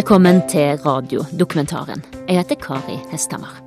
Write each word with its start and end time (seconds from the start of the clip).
Velkommen 0.00 0.38
til 0.48 0.78
radiodokumentaren. 0.80 2.00
Jeg 2.28 2.38
heter 2.38 2.56
Kari 2.56 2.94
Hesthammer. 3.10 3.58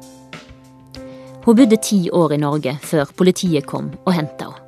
Hun 1.45 1.55
bodde 1.55 1.77
ti 1.77 2.09
år 2.09 2.33
i 2.33 2.39
Norge 2.41 2.73
før 2.81 3.11
politiet 3.17 3.67
kom 3.69 3.91
og 3.99 4.15
henta 4.15 4.47
henne. 4.47 4.63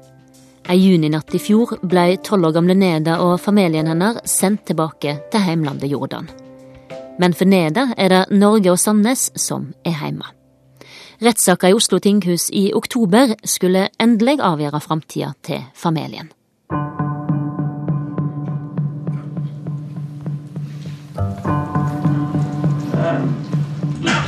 Ei 0.70 0.78
juninatt 0.78 1.34
i 1.34 1.42
fjor 1.42 1.74
ble 1.82 2.20
tolv 2.22 2.52
år 2.52 2.54
gamle 2.60 2.78
Neda 2.78 3.18
og 3.26 3.40
familien 3.42 3.90
hennes 3.90 4.22
sendt 4.30 4.68
tilbake 4.70 5.18
til 5.34 5.46
heimlandet 5.48 5.90
Jordan. 5.90 6.30
Men 7.18 7.34
for 7.34 7.50
Neda 7.50 7.88
er 7.98 8.14
det 8.14 8.24
Norge 8.38 8.76
og 8.76 8.78
Sandnes 8.78 9.32
som 9.34 9.72
er 9.82 9.98
hjemme. 10.04 10.30
Rettssaka 11.18 11.74
i 11.74 11.80
Oslo 11.82 11.98
tinghus 11.98 12.52
i 12.54 12.68
oktober 12.78 13.40
skulle 13.42 13.90
endelig 13.98 14.38
avgjøre 14.38 14.86
framtida 14.86 15.34
til 15.42 15.66
familien. 15.74 16.30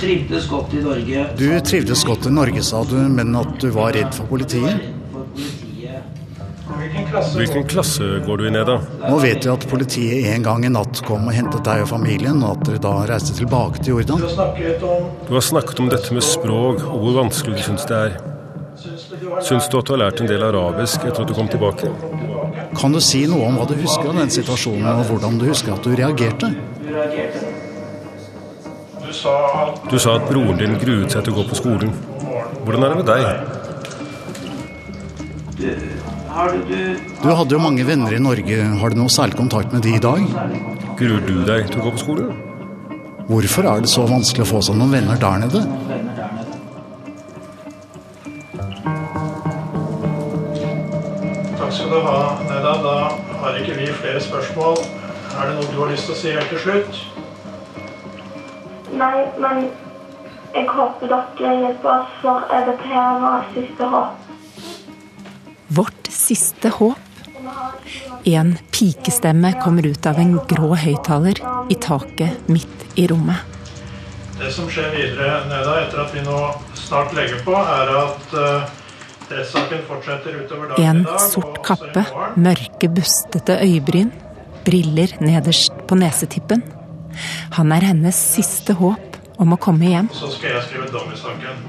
Trivdes 0.07 0.47
godt 0.47 0.73
i 0.73 0.81
Norge. 0.83 1.23
Du 1.37 1.47
trivdes 1.65 2.03
godt 2.07 2.27
i 2.29 2.31
Norge, 2.31 2.63
sa 2.63 2.83
du, 2.87 2.95
men 3.11 3.35
at 3.35 3.57
du 3.59 3.67
var 3.75 3.91
redd 3.95 4.13
for 4.15 4.29
politiet? 4.29 4.93
Hvilken 7.33 7.65
klasse 7.67 8.05
går 8.25 8.39
du 8.39 8.45
i, 8.47 8.51
ned, 8.53 8.67
da? 8.69 8.77
Nå 9.07 9.17
vet 9.23 9.43
jeg 9.43 9.51
at 9.51 9.65
politiet 9.71 10.29
en 10.31 10.45
gang 10.45 10.63
i 10.67 10.71
natt 10.71 11.01
kom 11.07 11.27
og 11.27 11.35
hentet 11.35 11.65
deg 11.65 11.83
og 11.83 11.89
familien, 11.91 12.39
og 12.43 12.55
at 12.55 12.65
dere 12.69 12.81
da 12.83 12.93
reiste 13.09 13.35
tilbake 13.35 13.81
til 13.81 13.97
Jordan. 13.97 14.23
Du 15.27 15.33
har 15.35 15.43
snakket 15.43 15.83
om 15.83 15.91
dette 15.91 16.15
med 16.15 16.23
språk 16.27 16.85
og 16.87 16.97
hvor 17.03 17.19
vanskelig 17.23 17.59
du 17.59 17.65
syns 17.67 17.87
det 17.89 17.99
er. 17.99 18.17
Syns 18.77 19.67
du 19.71 19.79
at 19.79 19.89
du 19.89 19.95
har 19.95 20.03
lært 20.05 20.21
en 20.21 20.29
del 20.29 20.43
arabisk 20.45 21.03
etter 21.03 21.23
at 21.23 21.27
du 21.31 21.35
kom 21.35 21.51
tilbake? 21.51 21.91
Kan 22.77 22.95
du 22.95 23.01
si 23.03 23.25
noe 23.27 23.47
om 23.49 23.59
hva 23.59 23.67
du 23.67 23.75
husker 23.79 24.11
av 24.11 24.21
den 24.21 24.31
situasjonen, 24.31 24.87
og 24.93 25.07
hvordan 25.11 25.39
du 25.41 25.47
husker 25.49 25.75
at 25.75 25.83
du 25.83 25.95
reagerte? 25.97 26.53
Du 26.83 27.56
sa 29.13 30.15
at 30.15 30.27
broren 30.29 30.57
din 30.59 30.77
gruet 30.81 31.11
seg 31.13 31.23
til 31.23 31.33
å 31.33 31.37
gå 31.39 31.43
på 31.49 31.55
skolen. 31.59 31.93
Hvordan 32.63 32.83
er 32.83 32.89
det 32.89 32.97
med 32.99 33.07
deg? 33.07 33.23
Du, 35.57 35.69
du 36.69 36.79
Du 37.23 37.29
hadde 37.33 37.55
jo 37.55 37.61
mange 37.61 37.85
venner 37.87 38.13
i 38.13 38.19
Norge, 38.21 38.57
har 38.81 38.89
du 38.93 38.99
noe 38.99 39.09
særlig 39.09 39.39
kontakt 39.39 39.73
med 39.73 39.81
de 39.85 39.95
i 39.95 40.03
dag? 40.03 40.21
Gruer 40.99 41.23
du 41.25 41.45
deg 41.47 41.71
til 41.71 41.81
å 41.81 41.87
gå 41.87 41.95
på 41.95 42.03
skole? 42.03 42.27
Hvorfor 43.27 43.63
er 43.67 43.81
det 43.83 43.89
så 43.91 44.05
vanskelig 44.07 44.45
å 44.45 44.51
få 44.51 44.61
seg 44.63 44.77
noen 44.79 44.93
venner 44.93 45.17
der 45.19 45.41
nede? 45.43 45.63
venner 45.89 46.13
der 46.15 46.31
nede? 46.37 46.55
Takk 51.57 51.73
skal 51.73 51.89
du 51.91 51.99
ha, 52.05 52.21
Neda. 52.47 52.73
Da 52.85 52.97
har 53.41 53.59
ikke 53.59 53.75
vi 53.81 53.91
flere 53.99 54.21
spørsmål. 54.23 54.79
Er 55.37 55.49
det 55.49 55.53
noe 55.57 55.69
du 55.73 55.79
har 55.81 55.91
lyst 55.91 56.07
til 56.07 56.15
å 56.15 56.19
si 56.21 56.33
helt 56.37 56.49
til 56.53 56.63
slutt? 56.63 57.16
Nei, 58.97 59.25
men 59.37 59.67
jeg 60.55 60.69
håper 60.71 61.11
dere 61.11 61.51
hjelper 61.61 61.91
oss, 61.99 62.13
for 62.21 62.47
EBT 62.57 62.85
er 62.89 63.19
vårt 63.21 63.51
siste 63.57 63.89
håp. 63.91 64.31
Vårt 65.77 66.09
siste 66.13 66.71
håp. 66.77 67.03
En 68.27 68.55
pikestemme 68.73 69.51
kommer 69.61 69.85
ut 69.85 70.07
av 70.09 70.17
en 70.19 70.33
grå 70.49 70.71
høyttaler 70.81 71.39
i 71.71 71.77
taket 71.83 72.49
midt 72.49 72.97
i 72.97 73.05
rommet. 73.11 73.53
Det 74.37 74.49
som 74.53 74.67
skjer 74.69 74.89
videre, 74.93 75.43
Neda, 75.49 75.77
etter 75.83 76.01
at 76.03 76.11
vi 76.13 76.23
nå 76.25 76.39
snart 76.77 77.13
legger 77.17 77.41
på, 77.45 77.53
er 77.57 77.93
at 77.97 78.35
uh, 78.37 78.67
rettssaken 79.31 79.85
fortsetter 79.89 80.41
utover 80.43 80.73
dagen 80.73 80.83
En 80.83 81.01
i 81.01 81.07
dag. 81.07 81.13
En 81.13 81.31
sort 81.33 81.61
kappe, 81.65 82.05
mørke, 82.37 82.89
bustete 82.99 83.57
øyebryn, 83.65 84.11
briller 84.65 85.15
nederst 85.23 85.85
på 85.89 85.97
nesetippen. 85.97 86.65
Han 87.57 87.71
er 87.71 87.89
hennes 87.91 88.15
siste 88.15 88.73
håp 88.77 89.17
om 89.37 89.53
å 89.53 89.59
komme 89.61 89.91
hjem. 89.91 90.09
Så 90.13 90.31
skal 90.33 90.57
jeg 90.57 90.63
skrive 90.69 90.89
dom 90.93 91.11
i 91.13 91.19
saken. 91.19 91.61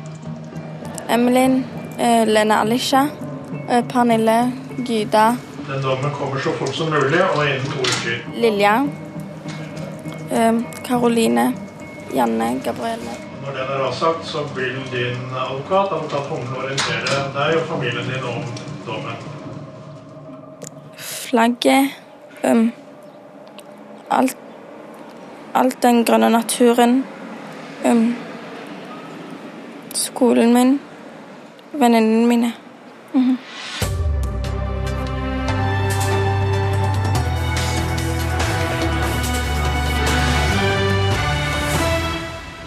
Emilin, 1.08 1.64
eh, 1.98 2.24
Lene 2.28 2.62
Alisha, 2.62 3.08
eh, 3.68 3.84
Pernille, 3.84 4.52
Gyda, 4.84 5.36
Den 5.68 5.82
dommen 5.82 6.10
kommer 6.10 6.40
så 6.40 6.52
fort 6.52 6.74
som 6.74 6.90
mulig, 6.90 7.20
og 7.36 7.44
innen 7.44 7.64
to 7.64 7.78
uker. 7.78 8.20
Lilja, 8.40 8.86
eh, 10.30 10.52
Karoline, 10.84 11.52
Janne, 12.14 12.60
Gabrielle. 12.64 13.12
Når 13.44 13.52
den 13.52 13.68
er 13.74 13.84
avsagt, 13.88 14.26
så 14.26 14.38
vil 14.56 14.80
din 14.92 15.18
advokat, 15.36 15.92
advokat 15.92 16.26
Humle, 16.30 16.58
orientere 16.58 17.18
deg 17.34 17.60
og 17.60 17.66
familien 17.66 18.08
din 18.08 18.24
om 18.24 18.42
dommen. 18.86 19.16
Flagget, 20.96 21.90
um, 22.44 22.72
alt, 24.10 24.36
alt 25.58 25.80
den 25.82 26.04
grønne 26.06 26.28
naturen, 26.30 27.00
um, 27.84 28.02
skolen 29.96 30.52
min, 30.54 30.76
venninnene 31.74 32.26
mine. 32.30 32.52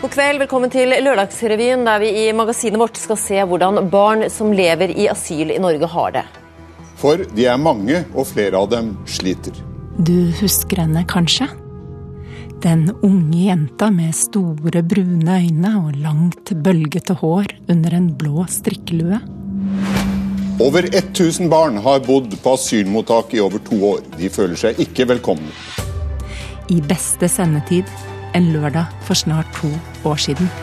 God 0.02 0.12
kveld, 0.12 0.42
velkommen 0.42 0.72
til 0.74 0.92
Lørdagsrevyen, 0.92 1.86
der 1.88 2.02
vi 2.04 2.12
i 2.26 2.28
magasinet 2.36 2.82
vårt 2.82 3.00
skal 3.00 3.20
se 3.22 3.40
hvordan 3.48 3.86
barn 3.94 4.28
som 4.34 4.52
lever 4.52 4.92
i 4.92 5.08
asyl 5.08 5.56
i 5.56 5.62
Norge, 5.64 5.88
har 5.88 6.18
det. 6.20 6.28
For 7.00 7.24
de 7.24 7.48
er 7.48 7.62
mange, 7.62 8.04
og 8.12 8.28
flere 8.34 8.60
av 8.60 8.68
dem 8.74 8.98
sliter. 9.08 9.56
Du 9.96 10.34
husker 10.42 10.84
henne 10.84 11.08
kanskje? 11.08 11.48
Den 12.62 12.92
unge 13.02 13.38
jenta 13.48 13.88
med 13.90 14.14
store, 14.14 14.84
brune 14.86 15.38
øyne 15.40 15.70
og 15.80 15.96
langt, 15.98 16.52
bølgete 16.64 17.16
hår 17.18 17.48
under 17.74 17.96
en 17.98 18.12
blå 18.14 18.46
strikkelue. 18.46 19.18
Over 20.62 20.86
1000 20.86 21.50
barn 21.50 21.80
har 21.82 22.04
bodd 22.06 22.36
på 22.44 22.54
asylmottak 22.54 23.34
i 23.34 23.42
over 23.42 23.58
to 23.66 23.80
år. 23.88 24.04
De 24.20 24.30
føler 24.30 24.62
seg 24.62 24.78
ikke 24.86 25.08
velkomne. 25.10 25.50
I 26.70 26.78
beste 26.86 27.26
sendetid 27.34 27.90
en 28.38 28.52
lørdag 28.54 28.94
for 29.10 29.18
snart 29.18 29.50
to 29.58 29.74
år 30.06 30.22
siden. 30.22 30.54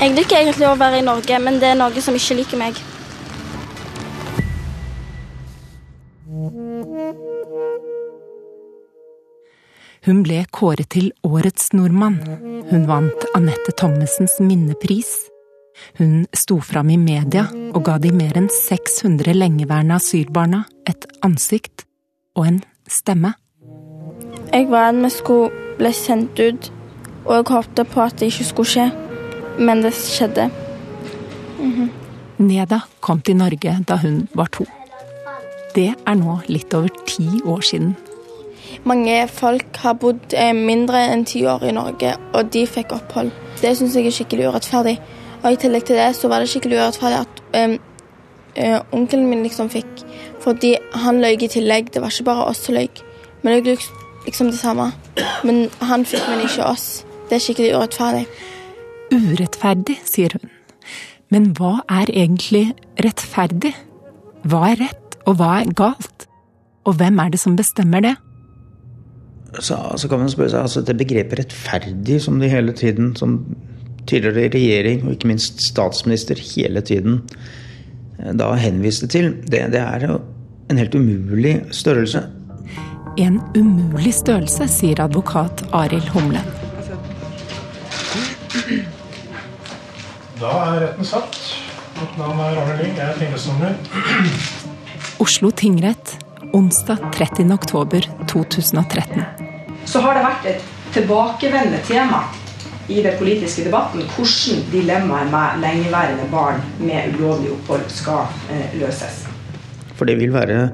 Jeg 0.00 0.16
liker 0.18 0.36
egentlig 0.36 0.68
å 0.68 0.76
være 0.76 1.00
i 1.00 1.08
Norge, 1.08 1.40
men 1.40 1.56
det 1.64 1.72
er 1.72 1.80
noe 1.80 2.04
som 2.04 2.16
ikke 2.16 2.42
liker 2.42 2.60
meg. 2.60 2.84
Hun 10.06 10.22
ble 10.24 10.38
kåret 10.48 10.88
til 10.94 11.10
Årets 11.28 11.74
nordmann. 11.76 12.16
Hun 12.70 12.86
vant 12.88 13.26
Anette 13.36 13.74
Thommessens 13.76 14.38
minnepris. 14.40 15.10
Hun 15.98 16.24
sto 16.32 16.56
fram 16.64 16.88
i 16.92 16.96
media 17.00 17.44
og 17.74 17.82
ga 17.84 17.98
de 18.00 18.12
mer 18.12 18.38
enn 18.40 18.48
600 18.52 19.36
lengeværende 19.36 19.98
asylbarna 20.00 20.62
et 20.88 21.04
ansikt 21.24 21.84
og 22.36 22.48
en 22.48 22.58
stemme. 22.88 23.34
Jeg 24.50 24.70
var 24.72 24.88
redd 24.88 25.04
vi 25.04 25.12
skulle 25.14 25.76
bli 25.78 25.92
sendt 25.94 26.40
ut, 26.40 26.72
og 27.26 27.34
jeg 27.36 27.48
håpte 27.52 27.84
på 27.84 28.02
at 28.02 28.16
det 28.18 28.32
ikke 28.32 28.48
skulle 28.48 28.72
skje. 28.72 28.90
Men 29.60 29.84
det 29.84 29.92
skjedde. 29.94 30.48
Neda 32.40 32.80
kom 33.04 33.20
til 33.20 33.36
Norge 33.36 33.76
da 33.84 34.00
hun 34.00 34.22
var 34.34 34.48
to. 34.48 34.64
Det 35.76 35.90
er 35.92 36.16
nå 36.16 36.40
litt 36.48 36.72
over 36.74 36.88
ti 37.06 37.28
år 37.44 37.60
siden. 37.60 37.92
Mange 38.88 39.16
folk 39.28 39.76
har 39.82 39.96
bodd 40.00 40.34
eh, 40.36 40.52
mindre 40.56 41.02
enn 41.12 41.24
ti 41.28 41.42
år 41.48 41.64
i 41.68 41.74
Norge, 41.76 42.14
og 42.34 42.52
de 42.54 42.64
fikk 42.66 42.94
opphold. 42.96 43.32
Det 43.60 43.74
syns 43.76 43.96
jeg 43.96 44.08
er 44.08 44.16
skikkelig 44.16 44.48
urettferdig. 44.50 44.96
Og 45.40 45.52
i 45.52 45.60
tillegg 45.60 45.86
til 45.88 46.00
det 46.00 46.10
så 46.16 46.28
var 46.28 46.42
det 46.42 46.50
skikkelig 46.52 46.80
urettferdig 46.80 47.20
at 47.20 47.40
um, 47.56 47.76
uh, 48.58 48.78
onkelen 48.92 49.28
min 49.30 49.42
liksom 49.46 49.70
fikk 49.72 50.04
Fordi 50.40 50.74
han 50.96 51.20
løy 51.20 51.36
i 51.36 51.48
tillegg. 51.52 51.90
Det 51.92 52.00
var 52.00 52.12
ikke 52.12 52.28
bare 52.30 52.46
oss 52.48 52.62
som 52.64 52.76
løy. 52.76 52.88
Men 53.42 53.58
jeg 53.58 53.66
løy 53.66 53.82
liksom 54.24 54.48
det 54.52 54.60
samme. 54.60 54.86
Men 55.44 55.68
han 55.84 56.04
fikk, 56.08 56.24
men 56.28 56.46
ikke 56.46 56.64
oss. 56.64 57.04
Det 57.28 57.36
er 57.36 57.44
skikkelig 57.44 57.74
urettferdig. 57.76 58.24
Urettferdig, 59.12 59.98
sier 60.08 60.32
hun. 60.36 60.48
Men 61.30 61.52
hva 61.58 61.82
er 61.92 62.08
egentlig 62.08 62.70
rettferdig? 63.04 63.74
Hva 64.48 64.64
er 64.70 64.80
rett, 64.86 65.20
og 65.28 65.36
hva 65.38 65.60
er 65.60 65.74
galt? 65.76 66.26
Og 66.88 66.96
hvem 66.96 67.20
er 67.20 67.34
det 67.34 67.42
som 67.42 67.58
bestemmer 67.58 68.02
det? 68.06 68.16
Så, 69.58 69.76
så 69.98 70.08
kan 70.08 70.22
man 70.22 70.30
spørre 70.30 70.52
seg, 70.52 70.62
altså 70.62 70.82
Det 70.86 70.96
begrepet 71.00 71.40
rettferdig 71.42 72.20
som 72.22 72.38
de 72.40 72.48
hele 72.50 72.72
tiden, 72.76 73.14
som 73.18 73.40
tidligere 74.06 74.50
regjering 74.54 75.04
og 75.06 75.14
ikke 75.16 75.30
minst 75.30 75.62
statsminister 75.62 76.38
hele 76.38 76.80
tiden 76.80 77.20
eh, 78.18 78.32
da 78.38 78.52
henviste 78.58 79.10
til, 79.10 79.32
det, 79.50 79.66
det 79.74 79.82
er 79.82 80.06
jo 80.06 80.20
en 80.70 80.78
helt 80.78 80.94
umulig 80.94 81.56
størrelse. 81.74 82.22
En 83.18 83.40
umulig 83.58 84.14
størrelse, 84.14 84.68
sier 84.70 85.02
advokat 85.02 85.64
Arild 85.74 86.12
Humlen. 86.14 86.46
Da 90.40 90.52
er 90.70 90.78
retten 90.86 91.04
satt. 91.04 91.36
Mitt 91.98 92.14
navn 92.16 92.38
er 92.40 92.56
Arne 92.62 92.78
Lyng, 92.78 92.94
jeg 92.96 93.04
er 93.04 93.18
tingrettsdommer. 93.18 93.74
Oslo 95.20 95.50
tingrett 95.52 96.14
onsdag 96.52 96.96
30. 97.14 97.52
oktober 97.52 98.06
2013. 98.28 99.22
Så 99.84 100.00
har 100.00 100.14
det 100.14 100.22
vært 100.24 100.46
et 100.50 100.68
tilbakevendende 100.94 101.80
tema 101.86 102.24
i 102.90 103.02
den 103.04 103.18
politiske 103.18 103.64
debatten 103.68 104.02
hvordan 104.16 104.64
dilemmaet 104.72 105.30
med 105.30 105.60
lengeværende 105.64 106.26
barn 106.32 106.62
med 106.82 107.14
ulovlig 107.14 107.52
opphold 107.54 107.86
skal 107.92 108.24
eh, 108.50 108.72
løses. 108.80 109.24
For 109.94 110.08
det 110.08 110.16
vil 110.18 110.32
være 110.34 110.70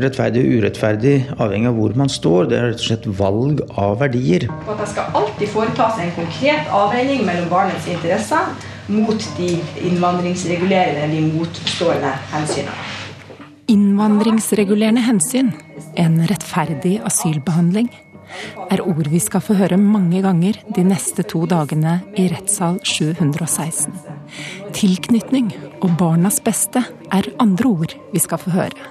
rettferdig 0.00 0.42
og 0.42 0.58
urettferdig, 0.58 1.14
avhengig 1.36 1.68
av 1.68 1.78
hvor 1.78 1.94
man 2.00 2.10
står. 2.10 2.48
Det 2.50 2.58
er 2.58 2.68
rett 2.70 2.80
og 2.80 2.86
slett 2.86 3.08
valg 3.18 3.62
av 3.78 3.98
verdier. 4.00 4.48
Og 4.64 4.74
at 4.74 4.82
det 4.82 4.90
skal 4.94 5.18
alltid 5.20 5.52
foretas 5.52 6.00
en 6.00 6.14
konkret 6.16 6.70
avveining 6.72 7.26
mellom 7.28 7.50
barnets 7.52 7.88
interesser 7.92 8.50
mot 8.92 9.28
de 9.36 9.52
innvandringsregulerende 9.84 11.06
eller 11.06 11.30
motstående 11.36 12.16
hensynene. 12.32 12.90
Innvandringsregulerende 13.70 15.02
hensyn, 15.06 15.52
en 15.96 16.18
rettferdig 16.26 16.96
asylbehandling, 17.06 17.90
er 18.72 18.80
ord 18.82 19.06
vi 19.12 19.20
skal 19.22 19.42
få 19.44 19.54
høre 19.58 19.76
mange 19.78 20.22
ganger 20.24 20.56
de 20.74 20.84
neste 20.86 21.24
to 21.28 21.44
dagene 21.46 21.98
i 22.18 22.26
rettssal 22.32 22.80
716. 22.86 23.92
Tilknytning 24.74 25.52
og 25.82 25.94
barnas 26.00 26.40
beste 26.44 26.82
er 27.12 27.30
andre 27.42 27.70
ord 27.70 27.96
vi 28.12 28.22
skal 28.24 28.40
få 28.42 28.54
høre. 28.56 28.90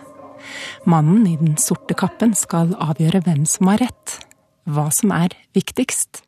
Mannen 0.89 1.25
i 1.29 1.37
den 1.41 1.57
sorte 1.61 1.97
kappen 1.97 2.35
skal 2.37 2.75
avgjøre 2.81 3.23
hvem 3.25 3.45
som 3.49 3.71
har 3.73 3.83
rett, 3.83 4.19
hva 4.69 4.87
som 4.93 5.13
er 5.15 5.35
viktigst. 5.57 6.23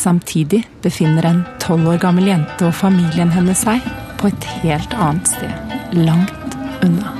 Samtidig 0.00 0.62
befinner 0.80 1.26
en 1.28 1.40
tolv 1.60 1.90
år 1.92 1.98
gammel 2.00 2.30
jente 2.30 2.64
og 2.64 2.72
familien 2.72 3.28
hennes 3.34 3.60
seg 3.66 3.84
på 4.16 4.30
et 4.30 4.46
helt 4.62 4.94
annet 4.96 5.28
sted, 5.28 5.74
langt 5.98 6.54
unna. 6.86 7.12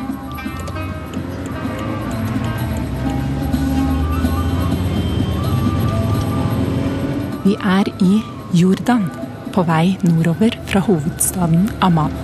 Vi 7.45 7.59
er 7.61 7.93
i 8.01 8.23
Jordan, 8.57 9.11
på 9.53 9.67
vei 9.69 9.99
nordover 10.07 10.57
fra 10.71 10.81
hovedstaden 10.89 11.69
Amman. 11.85 12.17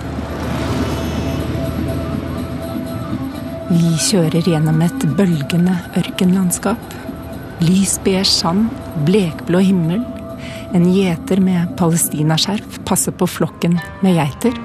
Vi 3.69 3.93
kjører 4.09 4.41
gjennom 4.41 4.81
et 4.81 5.09
bølgende 5.19 5.77
ørkenlandskap. 5.99 6.93
Lys 7.61 7.99
beige 8.01 8.25
sand, 8.31 8.71
blekblå 9.05 9.61
himmel. 9.69 10.05
En 10.75 10.87
gjeter 10.91 11.41
med 11.43 11.75
palestinaskjerf 11.79 12.81
passer 12.87 13.15
på 13.15 13.27
flokken 13.29 13.77
med 14.03 14.17
geiter. 14.17 14.55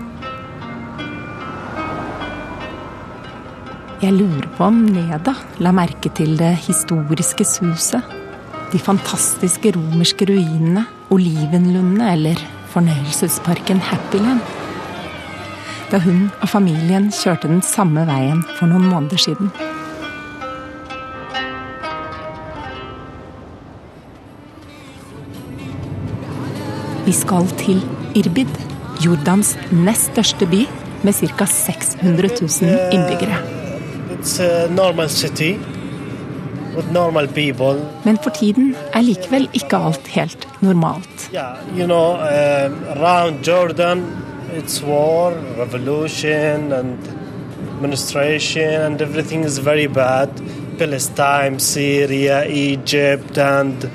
Jeg 4.03 4.17
lurer 4.17 4.49
på 4.57 4.67
om 4.67 4.81
Neda 4.91 5.37
la 5.63 5.71
merke 5.75 6.11
til 6.11 6.35
det 6.41 6.57
historiske 6.65 7.47
suset. 7.47 8.03
De 8.73 8.81
fantastiske 8.83 9.71
romerske 9.77 10.27
ruinene, 10.27 10.87
olivenlundene 11.15 12.09
eller 12.17 12.41
fornøyelsesparken 12.73 13.83
Happyland. 13.93 14.43
Da 15.93 16.01
hun 16.03 16.31
og 16.41 16.49
familien 16.49 17.13
kjørte 17.15 17.51
den 17.53 17.63
samme 17.63 18.07
veien 18.09 18.43
for 18.57 18.67
noen 18.73 18.89
måneder 18.91 19.21
siden. 19.21 19.53
Vi 27.13 27.17
skal 27.19 27.45
til 27.61 27.81
Irbid, 28.17 28.55
Jordans 29.05 29.51
nest 29.85 30.07
største 30.15 30.47
by 30.49 30.63
med 31.05 31.13
ca. 31.13 31.45
600 31.45 32.31
000 32.41 32.71
innbyggere. 32.97 33.37
People. 37.35 37.85
Men 38.05 38.19
for 38.23 38.31
tiden 38.31 38.73
er 38.95 39.05
likevel 39.05 39.49
ikke 39.53 39.77
alt 39.77 40.09
helt 40.09 40.49
normalt. 40.63 41.29
Yeah, 41.35 41.61
you 41.77 41.85
know, 41.85 42.17
uh, 42.17 43.47
Jordan, 43.47 44.07
it's 44.57 44.83
war, 44.83 45.35
revolution, 45.59 46.73
and 46.73 46.97
administration, 47.77 48.81
and 48.87 49.03
everything 49.03 49.45
is 49.45 49.59
very 49.59 49.87
bad. 49.87 50.29
Palestine, 50.79 51.61
Syria, 51.61 52.47
Egypt, 52.49 53.37
and 53.39 53.91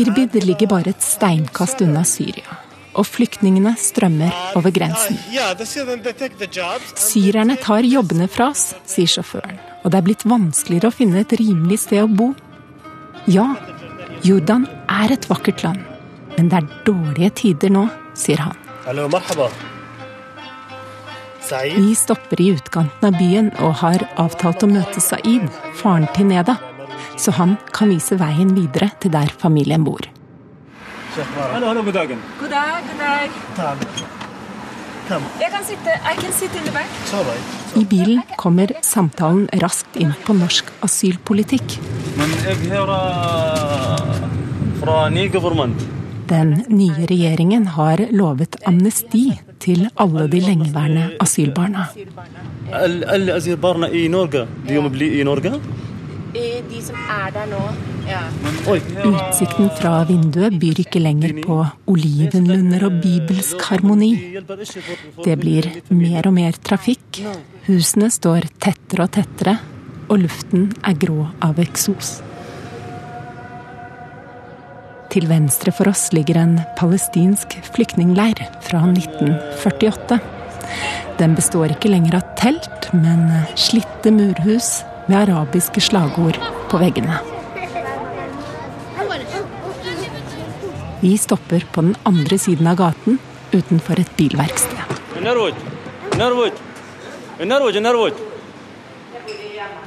Irbid 0.00 0.34
ligger 0.44 0.70
bare 0.70 0.92
et 0.94 1.04
steinkast 1.04 1.80
unna 1.84 2.02
Syria, 2.08 2.58
og 2.98 3.06
flyktningene 3.06 3.74
strømmer 3.78 4.34
over 4.58 4.74
grensen. 4.74 5.18
jobs. 6.50 6.94
Syrerne 7.00 7.56
tar 7.60 7.86
jobbene 7.86 8.28
fra 8.30 8.50
oss, 8.54 8.70
sier 8.90 9.10
sjåføren, 9.10 9.58
og 9.82 9.92
det 9.92 10.00
er 10.00 10.06
blitt 10.06 10.26
vanskeligere 10.28 10.90
å 10.90 10.94
finne 10.94 11.22
et 11.24 11.36
rimelig 11.40 11.82
sted 11.86 12.04
å 12.04 12.10
bo. 12.10 12.32
Ja, 13.30 13.52
Jordan 14.26 14.66
er 14.90 15.14
et 15.14 15.28
vakkert 15.30 15.64
land, 15.64 15.84
men 16.36 16.50
det 16.50 16.62
er 16.62 16.72
dårlige 16.88 17.34
tider 17.44 17.72
nå, 17.72 17.86
sier 18.18 18.42
han. 18.42 18.56
Vi 21.50 21.94
stopper 21.98 22.40
i 22.42 22.50
utkanten 22.54 23.06
av 23.08 23.16
byen 23.18 23.48
og 23.58 23.78
har 23.80 24.04
avtalt 24.20 24.62
å 24.62 24.70
møte 24.70 25.02
Saeed, 25.02 25.48
faren 25.80 26.06
til 26.14 26.28
Neda, 26.30 26.58
så 27.20 27.34
han 27.36 27.56
kan 27.76 27.92
vise 27.92 28.16
veien 28.20 28.54
videre 28.56 28.90
til 29.02 29.12
der 29.12 29.28
familien 29.42 29.84
bor. 29.84 30.08
Hallo, 31.10 31.66
hallo, 31.66 31.82
god 31.84 31.92
dagen. 31.92 32.18
God 32.40 32.52
dag, 32.54 32.82
god 32.88 32.98
dag. 33.04 34.18
Jeg 35.10 35.50
kan 35.50 35.64
sitte, 35.66 35.94
I 36.06 36.14
can 36.20 36.32
sit 36.32 36.54
in 36.54 36.62
the 36.62 36.72
back. 36.72 36.86
I 37.74 37.82
bilen 37.84 38.22
kommer 38.38 38.70
samtalen 38.86 39.48
raskt 39.58 39.96
inn 39.98 40.12
på 40.24 40.36
norsk 40.38 40.70
asylpolitikk. 40.86 41.80
Men 42.16 42.36
jeg 42.46 42.70
hører 42.70 44.12
fra 44.78 45.00
ny 45.10 45.26
government. 45.34 45.82
Den 46.30 46.60
nye 46.70 47.08
regjeringen 47.10 47.66
har 47.74 48.04
lovet 48.14 48.54
amnesti 48.70 49.24
til 49.58 49.88
alle 49.98 50.28
de 50.30 50.44
lengeværende 50.46 51.08
asylbarna. 51.20 51.88
Alle 52.70 53.10
alle 53.10 53.34
asylbarna 53.34 53.90
i 53.90 54.06
Norge, 54.08 54.46
de 54.68 54.78
må 54.78 54.94
bli 54.94 55.16
i 55.18 55.26
Norge? 55.26 55.58
De 56.30 56.80
som 56.84 56.94
er 57.10 57.32
der 57.34 57.48
nå, 57.50 57.60
ja. 58.06 58.20
Utsikten 58.70 59.70
fra 59.74 60.04
vinduet 60.06 60.54
byr 60.62 60.78
ikke 60.84 61.02
lenger 61.02 61.32
på 61.42 61.56
olivenlunder 61.90 62.84
og 62.86 63.00
bibelsk 63.02 63.64
harmoni. 63.66 64.12
Det 65.24 65.34
blir 65.40 65.66
mer 65.90 66.28
og 66.30 66.36
mer 66.36 66.58
trafikk. 66.62 67.22
Husene 67.66 68.12
står 68.14 68.46
tettere 68.62 69.06
og 69.08 69.14
tettere, 69.16 69.56
og 70.06 70.22
luften 70.22 70.68
er 70.86 70.98
grå 71.02 71.24
av 71.42 71.58
eksos. 71.62 72.20
Til 75.10 75.26
venstre 75.26 75.74
for 75.74 75.90
oss 75.90 76.12
ligger 76.14 76.38
en 76.38 76.60
palestinsk 76.78 77.58
flyktningleir 77.74 78.44
fra 78.68 78.84
1948. 78.86 80.20
Den 81.18 81.34
består 81.34 81.74
ikke 81.74 81.90
lenger 81.90 82.20
av 82.20 82.30
telt, 82.38 82.86
men 82.94 83.26
slitte 83.58 84.14
murhus 84.14 84.78
med 85.10 85.18
arabiske 85.26 85.80
slagord 85.82 86.38
på 86.70 86.78
veggene. 86.78 87.18
Vi 91.00 91.18
stopper 91.18 91.64
på 91.72 91.82
den 91.82 91.96
andre 92.06 92.38
siden 92.38 92.68
av 92.70 92.76
gaten 92.78 93.18
utenfor 93.50 93.98
et 93.98 94.12
bilverksted. 94.16 94.78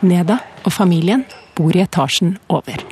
Neda 0.04 0.38
og 0.66 0.76
familien 0.76 1.24
bor 1.56 1.72
i 1.72 1.86
etasjen 1.86 2.36
over. 2.52 2.84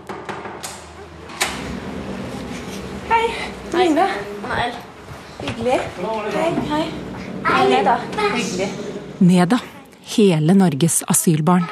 Hei, 3.11 3.25
Line. 3.75 4.07
Hyggelig. 5.41 5.81
Hei, 6.37 6.49
hei. 6.71 6.81
Hei, 7.43 7.61
Neda. 7.75 7.99
Hyggelig. 8.21 8.71
Neda, 9.19 9.63
hele 10.15 10.55
Norges 10.55 11.01
asylbarn. 11.11 11.67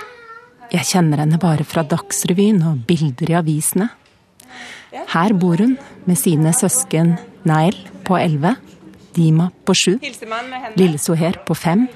Jeg 0.69 0.85
kjenner 0.85 1.23
henne 1.23 1.39
bare 1.41 1.65
fra 1.65 1.81
Dagsrevyen 1.81 2.59
og 2.69 2.83
bilder 2.85 3.31
i 3.31 3.37
avisene. 3.39 3.87
Her 5.13 5.33
bor 5.33 5.57
hun 5.57 5.77
med 6.05 6.17
sine 6.17 6.53
søsken 6.53 7.15
Nael 7.49 7.77
på 8.05 8.17
elleve, 8.19 8.55
Dima 9.15 9.47
på 9.65 9.73
sju, 9.73 9.95
lille 10.77 10.99
Soher 11.01 11.39
på 11.45 11.55
fem, 11.57 11.87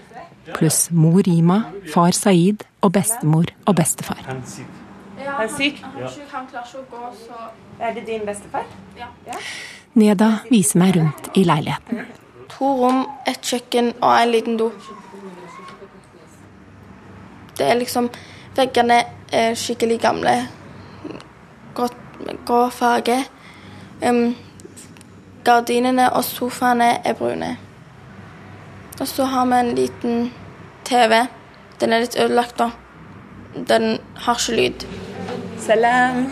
pluss 0.55 0.87
mor 0.89 1.21
Rima, 1.27 1.59
far 1.93 2.17
Saeed 2.17 2.65
og 2.81 2.95
bestemor 2.97 3.53
og 3.69 3.77
bestefar. 3.77 4.25
Han 4.25 4.41
er 4.41 4.49
syk. 4.49 4.81
Han 5.21 5.53
syk, 5.53 5.79
han 6.33 6.49
klarer 6.49 6.73
ikke 6.73 6.81
å 6.81 6.89
gå, 6.89 7.13
så 7.27 7.45
Er 7.79 7.93
det 7.93 8.03
din 8.07 8.25
bestefar? 8.25 8.65
Ja. 8.97 9.07
ja. 9.27 9.37
Neda 9.97 10.29
viser 10.49 10.81
meg 10.81 10.97
rundt 10.97 11.29
i 11.37 11.45
leiligheten. 11.45 12.05
To 12.57 12.73
rom, 12.81 13.05
et 13.29 13.41
kjøkken 13.41 13.93
og 13.99 14.11
en 14.17 14.33
liten 14.33 14.57
do. 14.57 14.71
Det 17.57 17.65
er 17.69 17.77
liksom 17.77 18.09
Veggene 18.57 18.99
er 19.33 19.55
skikkelig 19.57 19.99
gamle. 20.03 20.35
Grått, 21.73 21.97
grå 22.45 22.67
farge. 22.73 23.17
Um, 24.03 24.35
gardinene 25.45 26.09
og 26.13 26.23
sofaene 26.27 26.97
er 27.03 27.17
brune. 27.17 27.55
Og 28.99 29.07
så 29.09 29.25
har 29.25 29.47
vi 29.49 29.59
en 29.59 29.73
liten 29.75 30.27
TV. 30.85 31.23
Den 31.81 31.93
er 31.93 32.05
litt 32.05 32.19
ødelagt, 32.19 32.59
da. 32.59 32.69
Den 33.53 33.97
har 34.25 34.39
ikke 34.39 34.59
lyd. 34.59 34.85
Salam. 35.63 36.25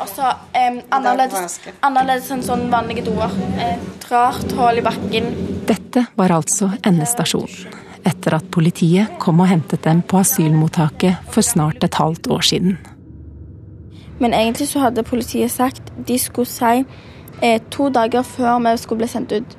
Og 0.00 0.08
så 0.10 0.30
annerledes, 0.54 1.60
annerledes 1.86 2.30
enn 2.34 2.42
sånn 2.44 2.66
vanlige 2.72 3.06
doer. 3.06 3.34
Et 3.62 4.08
rart 4.10 4.54
hull 4.58 4.80
i 4.80 4.84
bakken. 4.84 5.30
Dette 5.68 6.08
var 6.18 6.34
altså 6.34 6.72
endestasjonen, 6.86 7.78
etter 8.06 8.36
at 8.36 8.50
politiet 8.54 9.18
kom 9.22 9.40
og 9.40 9.50
hentet 9.50 9.84
dem 9.84 10.02
på 10.02 10.20
asylmottaket 10.20 11.18
for 11.32 11.46
snart 11.46 11.84
et 11.84 11.98
halvt 11.98 12.30
år 12.30 12.40
siden. 12.40 12.78
Men 14.18 14.34
egentlig 14.34 14.68
så 14.68 14.82
hadde 14.82 15.02
politiet 15.02 15.50
sagt 15.50 15.92
de 16.08 16.18
skulle 16.18 16.50
si 16.50 16.84
eh, 17.42 17.60
to 17.70 17.88
dager 17.88 18.22
før 18.22 18.58
vi 18.58 18.76
skulle 18.76 18.98
bli 18.98 19.08
sendt 19.08 19.32
ut. 19.32 19.58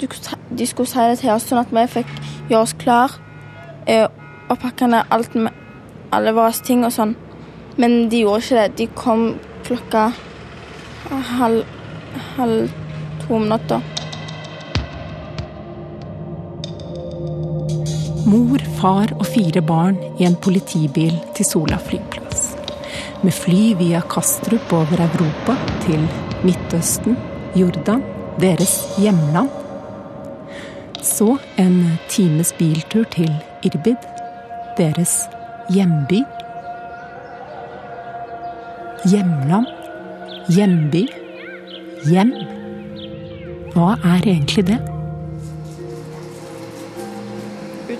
De 0.00 0.66
skulle, 0.66 0.88
si 0.88 0.98
det 0.98 1.18
til 1.18 1.30
oss, 1.30 1.46
sånn 1.48 1.62
at 1.62 1.72
vi 1.72 1.86
fikk 1.88 2.10
gjøre 2.50 2.62
oss 2.62 2.74
klar 2.78 3.14
eh, 3.86 4.08
og 4.50 4.58
pakke 4.60 4.88
ned 4.90 5.08
alt 5.10 5.34
med 5.34 5.52
alle 6.12 6.34
våre 6.34 6.52
ting 6.66 6.84
og 6.84 6.92
sånn. 6.92 7.16
Men 7.80 8.08
de 8.10 8.22
gjorde 8.22 8.42
ikke 8.44 8.60
det. 8.60 8.78
De 8.78 8.86
kom 8.94 9.26
klokka 9.64 10.10
halv, 11.38 11.64
halv 12.36 12.70
to 13.24 13.34
om 13.38 13.48
natta. 13.50 13.80
Mor, 18.34 18.58
far 18.80 19.12
og 19.14 19.26
fire 19.30 19.60
barn 19.62 19.98
i 20.18 20.24
en 20.26 20.34
politibil 20.42 21.14
til 21.36 21.46
Sola 21.46 21.76
flyplass. 21.78 22.48
Med 23.22 23.34
fly 23.36 23.76
via 23.78 24.00
Kastrup 24.10 24.72
over 24.74 25.02
Europa 25.04 25.54
til 25.84 26.00
Midtøsten, 26.42 27.14
Jordan, 27.54 28.02
deres 28.40 28.72
hjemland. 28.98 29.52
Så 31.02 31.36
en 31.62 31.76
times 32.08 32.50
biltur 32.58 33.04
til 33.12 33.30
Irbid, 33.62 34.08
deres 34.78 35.28
hjemby. 35.70 36.24
Hjemland, 39.12 39.70
hjemby, 40.48 41.04
hjem. 42.10 42.34
Hva 43.76 43.94
er 44.02 44.26
egentlig 44.26 44.66
det? 44.72 44.93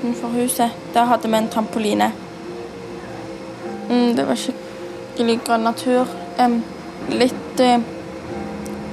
Utenfor 0.04 0.28
huset, 0.28 0.70
der 0.94 1.04
hadde 1.04 1.28
vi 1.28 1.36
en 1.36 1.48
trampoline. 1.48 2.12
Mm, 3.90 4.16
det 4.16 4.26
var 4.28 4.36
skikkelig 4.36 5.38
grønn 5.46 5.64
natur. 5.64 6.10
Litt, 7.08 7.60
eh, 7.60 7.80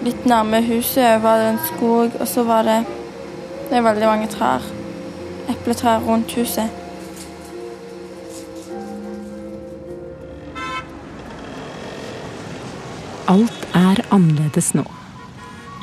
litt 0.05 0.25
nærme 0.25 0.61
huset 0.63 1.19
var 1.23 1.37
det 1.37 1.49
en 1.49 1.59
skog, 1.65 2.15
og 2.19 2.27
så 2.27 2.43
var 2.43 2.63
det, 2.63 2.85
det 3.69 3.77
er 3.77 3.81
veldig 3.81 4.07
mange 4.07 4.27
trær. 4.27 4.63
Epletrær 5.49 5.99
rundt 6.07 6.31
huset. 6.31 6.69
Alt 13.27 13.67
er 13.73 14.05
annerledes 14.11 14.73
nå. 14.73 15.00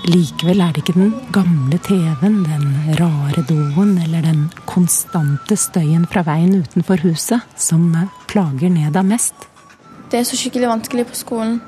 Likevel 0.06 0.60
er 0.62 0.72
det 0.72 0.84
ikke 0.84 0.94
den 0.94 1.14
gamle 1.34 1.78
TV-en, 1.82 2.44
den 2.46 2.66
rare 3.00 3.42
doen 3.48 3.96
eller 3.98 4.22
den 4.22 4.44
konstante 4.66 5.56
støyen 5.58 6.06
fra 6.06 6.22
veien 6.22 6.54
utenfor 6.62 7.02
huset 7.02 7.42
som 7.58 7.90
plager 8.30 8.70
Neda 8.70 9.02
mest. 9.02 9.34
Det 10.10 10.20
er 10.20 10.24
så 10.24 10.38
skikkelig 10.38 10.70
vanskelig 10.70 11.06
på 11.10 11.18
skolen. 11.18 11.58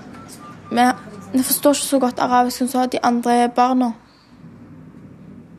Vi, 0.71 1.43
forstår 1.43 1.75
ikke 1.75 1.89
så 1.89 1.99
godt 1.99 2.23
arabisk 2.23 2.63
som 2.63 2.69
så 2.69 2.87
de 2.87 3.03
andre 3.03 3.49
barna. 3.57 3.93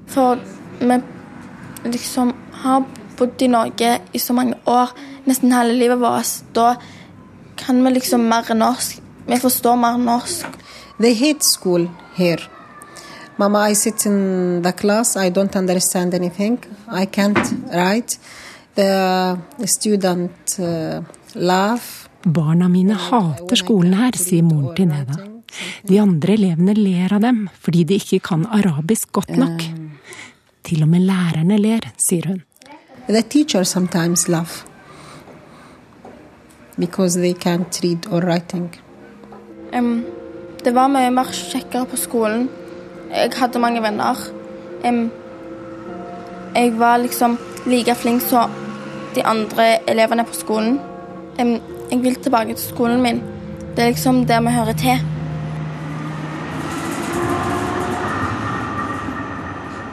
For 0.08 0.40
vi 0.80 1.02
liksom 1.92 2.34
har 2.64 2.88
bodd 3.18 3.42
i 3.42 3.52
Norge 3.52 4.00
i 4.14 4.20
så 4.20 4.34
mange 4.34 4.56
år, 4.66 4.96
nesten 5.28 5.52
hele 5.54 5.76
livet 5.76 6.00
vårt. 6.00 6.40
Da 6.56 6.76
kan 7.58 7.84
vi 7.86 7.94
liksom 7.94 8.26
mer 8.32 8.54
norsk. 8.56 9.04
Vi 9.28 9.38
forstår 9.38 9.76
mer 9.76 9.98
norsk. 9.98 10.48
They 11.00 11.14
hate 11.14 11.46
school 11.46 11.90
here. 12.16 12.61
Mama, 13.42 13.62
I 13.70 13.74
sit 13.74 14.06
in 14.06 14.62
the 14.62 14.72
class, 14.72 15.16
I 15.18 15.30
don't 15.30 15.56
understand 15.56 16.14
anything. 16.14 16.60
I 16.88 17.08
can't 17.08 17.40
write. 17.74 18.20
The 18.76 19.40
student 19.66 20.60
uh, 20.60 21.02
laugh. 21.34 22.08
Barna 22.24 22.70
mine 22.70 22.94
hater 22.94 23.58
skolen 23.58 23.96
her, 23.98 24.14
sier 24.14 24.46
moren 24.46 24.76
til 24.78 24.92
Neda. 24.92 25.18
De 25.90 25.98
andre 25.98 26.38
elevene 26.38 26.78
ler 26.78 27.18
av 27.18 27.26
dem 27.26 27.42
fordi 27.66 27.82
de 27.90 27.98
ikke 27.98 28.22
kan 28.30 28.46
arabisk 28.46 29.10
godt 29.18 29.34
nok. 29.42 29.66
Til 30.62 30.86
og 30.86 30.94
med 30.94 31.10
lærerne 31.10 31.58
ler, 31.58 31.90
sier 31.98 32.30
hun. 32.30 32.44
The 33.10 33.26
teacher 33.26 33.66
sometimes 33.66 34.28
laugh 34.30 34.62
because 36.78 37.18
they 37.18 37.34
can't 37.34 37.82
read 37.82 38.06
or 38.14 38.22
writing. 38.22 38.70
Em, 39.74 40.06
det 40.64 40.78
var 40.78 40.94
mye 40.94 41.10
mer 41.10 41.34
kjekkere 41.34 41.90
på 41.90 42.06
skolen. 42.06 42.52
Jeg 43.12 43.32
hadde 43.36 43.60
mange 43.60 43.82
venner. 43.84 44.16
Jeg 46.56 46.80
var 46.80 46.98
liksom 46.98 47.38
like 47.66 47.96
flink 47.96 48.22
som 48.22 48.52
de 49.16 49.24
andre 49.26 49.90
elevene 49.90 50.24
på 50.26 50.34
skolen. 50.34 50.80
Jeg 51.38 52.00
vil 52.04 52.16
tilbake 52.16 52.54
til 52.54 52.70
skolen 52.70 53.02
min. 53.02 53.22
Det 53.76 53.84
er 53.84 53.94
liksom 53.94 54.26
der 54.26 54.42
vi 54.42 54.56
hører 54.56 54.74
til. 54.74 54.98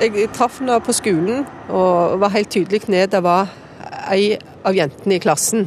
Jeg 0.00 0.28
traff 0.32 0.60
henne 0.60 0.80
på 0.80 0.92
skolen 0.94 1.46
og 1.68 2.20
var 2.20 2.28
helt 2.28 2.50
tydelig 2.50 2.86
ned. 2.88 3.08
Det 3.10 3.22
var 3.22 3.48
ei 4.12 4.36
av 4.64 4.76
jentene 4.76 5.18
i 5.18 5.22
klassen. 5.22 5.66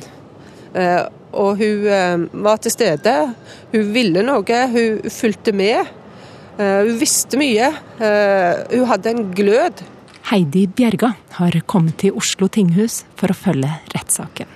Eh, 0.75 1.03
Og 1.31 1.57
hun 1.57 1.87
eh, 1.87 2.43
var 2.43 2.57
til 2.59 2.71
stede. 2.71 3.33
Hun 3.71 3.93
ville 3.93 4.23
noe. 4.23 4.61
Hun 4.71 5.09
fulgte 5.09 5.53
med. 5.55 5.87
Eh, 6.59 6.83
Hun 6.85 6.97
visste 6.99 7.39
mye. 7.39 7.71
Eh, 7.99 8.77
Hun 8.77 8.87
hadde 8.89 9.09
en 9.09 9.31
glød. 9.35 9.83
Heidi 10.31 10.67
Bjerga 10.67 11.13
har 11.37 11.61
kommet 11.67 11.97
til 11.97 12.15
Oslo 12.15 12.47
tinghus 12.47 13.03
for 13.19 13.31
å 13.31 13.35
følge 13.35 13.71
rettssaken. 13.95 14.47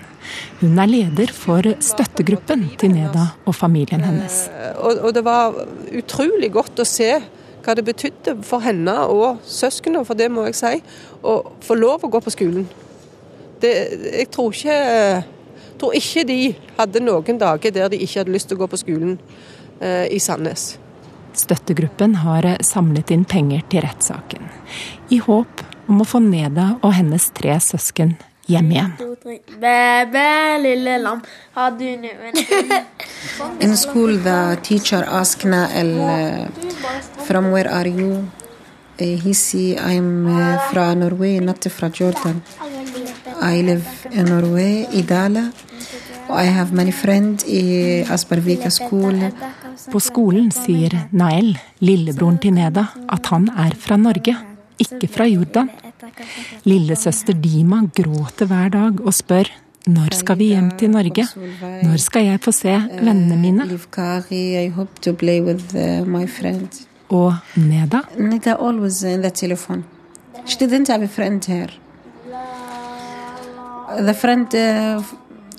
Hun 0.61 0.79
er 0.79 0.89
leder 0.89 1.31
for 1.35 1.67
støttegruppen 1.83 2.63
til 2.79 2.93
Neda 2.95 3.25
og 3.45 3.55
familien 3.55 4.03
hennes. 4.05 4.45
Og, 4.79 5.03
og 5.05 5.13
det 5.13 5.23
var 5.25 5.57
utrolig 5.93 6.51
godt 6.53 6.79
å 6.81 6.87
se 6.87 7.09
hva 7.65 7.75
det 7.77 7.85
betydde 7.85 8.37
for 8.45 8.61
henne 8.61 8.93
og 9.09 9.41
søsknene, 9.49 10.05
for 10.05 10.17
det 10.17 10.29
må 10.31 10.45
jeg 10.47 10.57
si, 10.57 10.73
å 11.25 11.39
få 11.65 11.77
lov 11.77 12.05
å 12.05 12.11
gå 12.13 12.21
på 12.21 12.33
skolen. 12.33 12.67
Det, 13.61 13.73
jeg 14.21 14.29
tror 14.33 14.53
ikke, 14.53 14.79
tror 15.81 15.97
ikke 15.97 16.25
de 16.29 16.39
hadde 16.77 17.03
noen 17.03 17.41
dager 17.41 17.73
der 17.73 17.89
de 17.89 18.01
ikke 18.05 18.21
hadde 18.21 18.35
lyst 18.35 18.51
til 18.51 18.59
å 18.59 18.63
gå 18.63 18.71
på 18.71 18.81
skolen 18.81 19.15
eh, 19.81 20.05
i 20.13 20.21
Sandnes. 20.21 20.75
Støttegruppen 21.36 22.15
har 22.24 22.48
samlet 22.63 23.12
inn 23.12 23.25
penger 23.27 23.65
til 23.70 23.84
rettssaken, 23.86 24.48
i 25.10 25.20
håp 25.24 25.65
om 25.88 26.01
å 26.01 26.08
få 26.08 26.22
Neda 26.24 26.75
og 26.82 26.96
hennes 26.96 27.27
tre 27.36 27.58
søsken 27.62 28.15
hjem 28.50 28.72
igjen. 28.72 28.94
Bebe, 29.62 30.25
lille 30.62 30.98
lam, 31.01 31.22
har 31.58 31.72
du 31.77 31.86
noen 31.98 32.34
In 33.60 33.75
school, 33.84 34.18
the 34.18 34.58
teacher 34.62 35.04
asked 35.04 35.46
Nael, 35.50 35.94
uh, 36.00 36.48
from 37.25 37.51
where 37.51 37.70
are 37.70 37.88
you? 37.88 38.30
He 38.98 39.34
see 39.34 39.75
I'm 39.75 40.27
from 40.72 41.00
Norway, 41.00 41.39
not 41.39 41.63
from 41.63 41.92
Jordan. 41.92 42.44
I 43.42 43.62
live 43.62 44.08
in 44.12 44.25
Norway, 44.25 44.86
Idala. 44.94 45.51
På 49.91 50.00
skolen 50.01 50.51
sier 50.55 50.96
Nael, 51.12 51.51
lillebroren 51.79 52.39
til 52.41 52.55
Neda, 52.58 52.88
at 53.12 53.29
han 53.34 53.50
er 53.65 53.75
fra 53.77 53.98
Norge, 54.00 54.36
ikke 54.82 55.08
fra 55.12 55.27
Jordan. 55.29 55.70
Lillesøster 56.65 57.38
Dima 57.38 57.84
gråter 57.96 58.50
hver 58.50 58.74
dag 58.74 59.05
og 59.05 59.13
spør 59.13 59.51
når 59.86 60.15
skal 60.17 60.38
vi 60.39 60.46
hjem 60.50 60.72
til 60.79 60.89
Norge? 60.89 61.27
Når 61.86 62.00
skal 62.01 62.25
jeg 62.25 62.39
få 62.41 62.51
se 62.51 62.74
vennene 62.74 63.36
mine? 63.38 63.67
Friends. 66.27 66.88
Og 67.10 67.36
Neda? 67.55 68.01
Neda 68.17 68.55
always 68.55 69.03
in 69.03 69.22
the 69.22 69.29
telephone. 69.29 69.84
She 70.46 70.58
didn't 70.58 70.88
have 70.88 71.03
a 71.03 71.08
friend 71.08 71.46
here. 71.46 71.70
The 74.00 74.13
friend, 74.13 74.48
uh, 74.55 75.03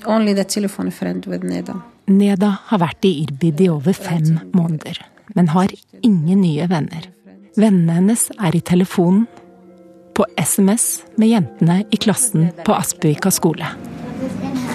only 0.07 0.35
the 0.35 0.45
telephone 0.45 0.91
friend 0.91 1.27
with 1.27 1.45
Nida. 1.45 1.81
Neda 2.07 2.53
har 2.69 2.81
vært 2.81 3.07
i 3.09 3.13
Irbid 3.25 3.61
i 3.61 3.69
over 3.73 3.97
fem 3.97 4.39
måneder, 4.55 5.01
men 5.35 5.51
har 5.55 5.73
ingen 6.03 6.41
nye 6.45 6.69
venner. 6.71 7.09
Vennene 7.57 7.99
hennes 7.99 8.29
er 8.39 8.57
i 8.57 8.63
telefonen, 8.63 9.27
på 10.17 10.25
SMS 10.41 11.03
med 11.21 11.29
jentene 11.29 11.75
i 11.93 11.99
klassen 12.01 12.47
på 12.65 12.73
Aspevika 12.73 13.29
skole. 13.31 13.67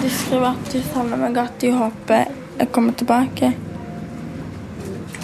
De 0.02 0.10
skriver 0.10 0.52
at 0.52 0.68
de 0.70 0.82
savner 0.92 1.18
meg, 1.18 1.38
at 1.40 1.56
de 1.58 1.72
håper 1.74 2.28
jeg 2.60 2.70
kommer 2.74 2.94
tilbake. 2.94 3.50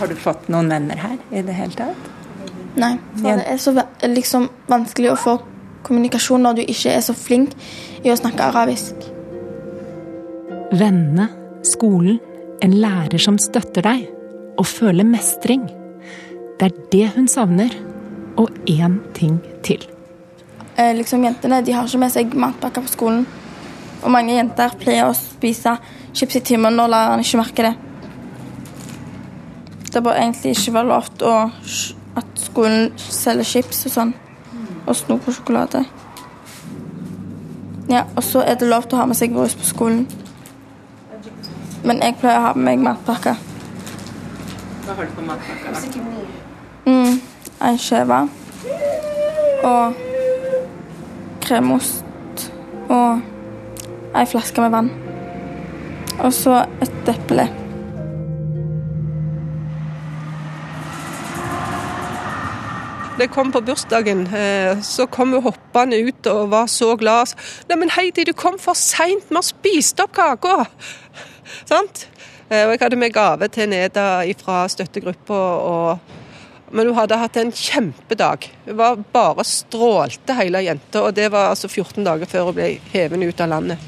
Har 0.01 0.11
du 0.11 0.17
fått 0.19 0.49
noen 0.51 0.73
venner 0.73 0.99
her 0.99 1.15
i 1.31 1.45
det 1.47 1.55
hele 1.55 1.79
tatt? 1.79 2.11
Nei, 2.79 2.97
for 3.15 3.39
det 3.39 3.47
er 3.47 3.63
så 3.63 3.75
liksom, 4.07 4.49
vanskelig 4.71 5.13
å 5.13 5.21
få 5.23 5.37
kommunikasjon 5.87 6.43
når 6.43 6.59
du 6.59 6.65
ikke 6.67 6.97
er 6.97 7.05
så 7.05 7.15
flink 7.15 7.55
i 8.03 8.11
å 8.11 8.19
snakke 8.19 8.51
arabisk. 8.51 9.07
Vennene, 10.69 11.31
skolen, 11.65 12.19
en 12.61 12.75
lærer 12.77 13.21
som 13.23 13.39
støtter 13.41 13.87
deg, 13.87 14.03
og 14.61 14.67
føler 14.69 15.07
mestring. 15.07 15.63
Det 16.59 16.69
er 16.69 16.81
det 16.93 17.07
hun 17.15 17.29
savner. 17.31 17.73
Og 18.39 18.53
én 18.71 19.01
ting 19.17 19.41
til. 19.67 19.83
Eh, 20.77 20.93
liksom 20.95 21.25
Jentene 21.25 21.63
de 21.67 21.73
har 21.75 21.89
ikke 21.89 21.99
med 21.99 22.13
seg 22.15 22.35
matpakker 22.39 22.85
på 22.85 22.93
skolen. 22.93 23.25
Og 24.05 24.13
mange 24.15 24.37
jenter 24.37 24.77
pleier 24.79 25.09
å 25.09 25.17
spise 25.17 25.73
chips 26.15 26.39
i 26.39 26.45
timen 26.53 26.77
når 26.79 26.93
læreren 26.93 27.25
ikke 27.25 27.41
merker 27.41 27.71
det. 27.71 27.75
Det 29.89 30.05
bør 30.05 30.21
egentlig 30.21 30.53
ikke 30.55 30.77
være 30.77 30.91
lov 30.93 31.09
at 32.21 32.45
skolen 32.45 32.93
selger 33.01 33.51
chips 33.57 33.87
og 33.89 33.97
sånn. 33.97 34.15
Og 34.85 34.95
snop 35.01 35.27
og 35.27 35.35
sjokolade. 35.35 35.83
Ja, 37.89 38.05
og 38.15 38.23
så 38.23 38.45
er 38.45 38.61
det 38.61 38.69
lov 38.69 38.87
til 38.87 38.99
å 38.99 39.03
ha 39.03 39.09
med 39.09 39.19
seg 39.19 39.35
brus 39.35 39.57
på 39.59 39.67
skolen. 39.67 40.07
Men 41.85 42.03
jeg 42.03 42.17
pleier 42.21 42.41
å 42.41 42.47
ha 42.49 42.53
med 42.57 42.65
meg 42.65 42.85
matpakke. 42.87 43.37
Hva 44.87 44.97
har 44.99 45.07
du 45.07 45.15
på 45.15 45.25
matpakka? 45.27 45.75
Mm, 46.89 47.21
en 47.69 47.79
skive 47.79 48.21
og 49.69 49.95
kremost 51.45 52.51
og 52.89 53.21
ei 54.17 54.27
flaske 54.29 54.65
med 54.65 54.75
vann. 54.75 54.91
Og 56.19 56.33
så 56.35 56.63
et 56.83 57.11
eple. 57.13 57.47
Da 63.19 63.27
jeg 63.27 63.33
kom 63.35 63.49
på 63.51 63.61
bursdagen, 63.67 64.21
eh, 64.31 64.79
så 64.83 65.09
kom 65.11 65.33
hun 65.35 65.43
hoppende 65.43 65.99
ut 66.07 66.27
og 66.31 66.51
var 66.51 66.67
så 66.67 66.97
glad. 66.97 67.35
'Neimen, 67.69 67.91
Heidi, 67.91 68.25
du 68.25 68.33
kom 68.33 68.59
for 68.59 68.75
seint, 68.75 69.25
vi 69.29 69.35
har 69.35 69.43
spist 69.43 70.01
opp 70.01 70.13
kaka!' 70.13 70.67
Sant? 71.69 72.07
Eh, 72.49 72.65
og 72.65 72.75
jeg 72.75 72.83
hadde 72.85 73.01
med 73.01 73.13
gave 73.13 73.49
til 73.53 73.69
Neda 73.69 74.09
fra 74.41 74.63
støttegruppa. 74.69 75.99
Men 76.71 76.91
hun 76.91 76.99
hadde 76.99 77.17
hatt 77.17 77.37
en 77.41 77.53
kjempedag. 77.53 78.51
Hun 78.67 78.77
var 78.77 78.99
bare 79.13 79.45
strålte 79.45 80.37
hele 80.37 80.61
jenta, 80.67 81.07
og 81.07 81.15
det 81.17 81.31
var 81.33 81.53
altså 81.53 81.69
14 81.69 82.05
dager 82.05 82.29
før 82.29 82.51
hun 82.51 82.59
ble 82.59 82.75
hevet 82.93 83.25
ut 83.25 83.41
av 83.41 83.53
landet. 83.55 83.87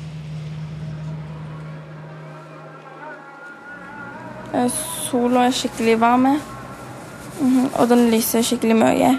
Eh, 4.50 4.70
sola 5.10 5.46
er 5.46 5.54
skikkelig 5.54 5.98
varm, 6.00 6.26
mhm, 7.40 7.68
og 7.76 7.90
den 7.92 8.08
lyser 8.10 8.42
skikkelig 8.42 8.76
mye. 8.80 9.12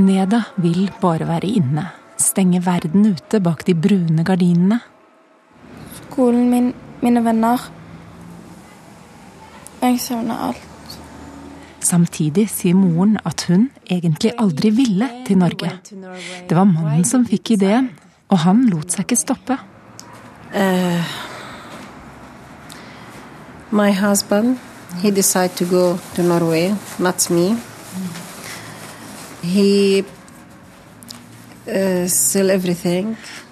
Neda 0.00 0.46
vil 0.56 0.86
bare 1.02 1.26
være 1.28 1.50
inne, 1.50 1.90
stenge 2.16 2.62
verden 2.64 3.10
ute 3.12 3.40
bak 3.44 3.66
de 3.66 3.74
brune 3.74 4.24
gardinene. 4.24 4.80
Skolen 5.98 6.48
min, 6.48 6.72
mine 7.02 7.24
venner. 7.24 7.70
Jeg 9.82 9.98
savner 10.00 10.38
alt. 10.48 10.68
Samtidig 11.82 12.46
sier 12.50 12.76
moren 12.78 13.16
at 13.26 13.42
hun 13.48 13.66
egentlig 13.90 14.30
aldri 14.38 14.70
ville 14.70 15.08
til 15.26 15.38
Norge. 15.38 15.72
Det 16.48 16.56
var 16.56 16.68
mannen 16.70 17.04
som 17.04 17.26
fikk 17.26 17.56
ideen, 17.56 17.90
og 18.30 18.38
han 18.46 18.62
lot 18.70 18.94
seg 18.94 19.08
ikke 19.08 19.18
stoppe. 19.18 19.58
Uh, 20.54 21.02
my 23.72 23.90
husband, 23.90 24.58
he 25.02 25.10
decided 25.10 25.56
to 25.56 25.64
go 25.64 25.98
to 26.14 26.22
Norway, 26.22 26.74
not 26.98 27.30
me. 27.30 27.56
He. 29.42 30.04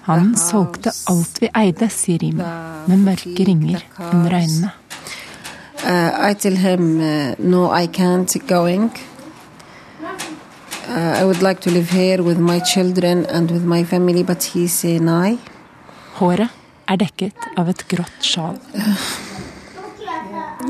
Han 0.01 0.35
solgte 0.35 0.91
alt 1.07 1.41
vi 1.41 1.49
eide, 1.53 1.87
sier 1.89 2.19
Rima, 2.19 2.49
med 2.87 3.05
mørke 3.05 3.45
ringer 3.47 3.83
under 4.13 4.35
øynene. 4.35 4.71
Uh, 5.81 6.29
I 6.29 6.33
tell 6.33 6.57
him, 6.57 6.99
uh, 6.99 7.33
no, 7.39 7.71
I 7.73 7.87
can't 7.87 8.35
going. 8.47 8.91
I 10.87 11.23
would 11.23 11.41
like 11.41 11.61
to 11.61 11.69
live 11.69 11.89
here 11.89 12.21
with 12.21 12.37
my 12.37 12.59
children 12.59 13.25
and 13.25 13.49
with 13.49 13.63
my 13.63 13.83
family, 13.85 14.23
but 14.23 14.43
he 14.43 14.67
say 14.67 14.99
no. 14.99 15.37
Håret 16.19 16.49
er 16.89 16.97
dekket 16.97 17.47
av 17.57 17.69
et 17.69 17.87
grått 17.87 18.21
sjal. 18.21 18.59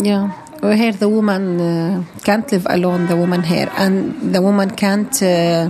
yeah. 0.04 0.30
Well, 0.62 0.78
here 0.78 0.92
the 0.92 1.10
woman 1.10 1.60
uh, 1.60 2.04
can't 2.24 2.52
live 2.52 2.68
alone, 2.70 3.08
the 3.08 3.16
woman 3.16 3.42
here, 3.44 3.72
and 3.78 4.34
the 4.34 4.42
woman 4.42 4.70
can't. 4.70 5.22
Uh, 5.24 5.28
uh, 5.28 5.70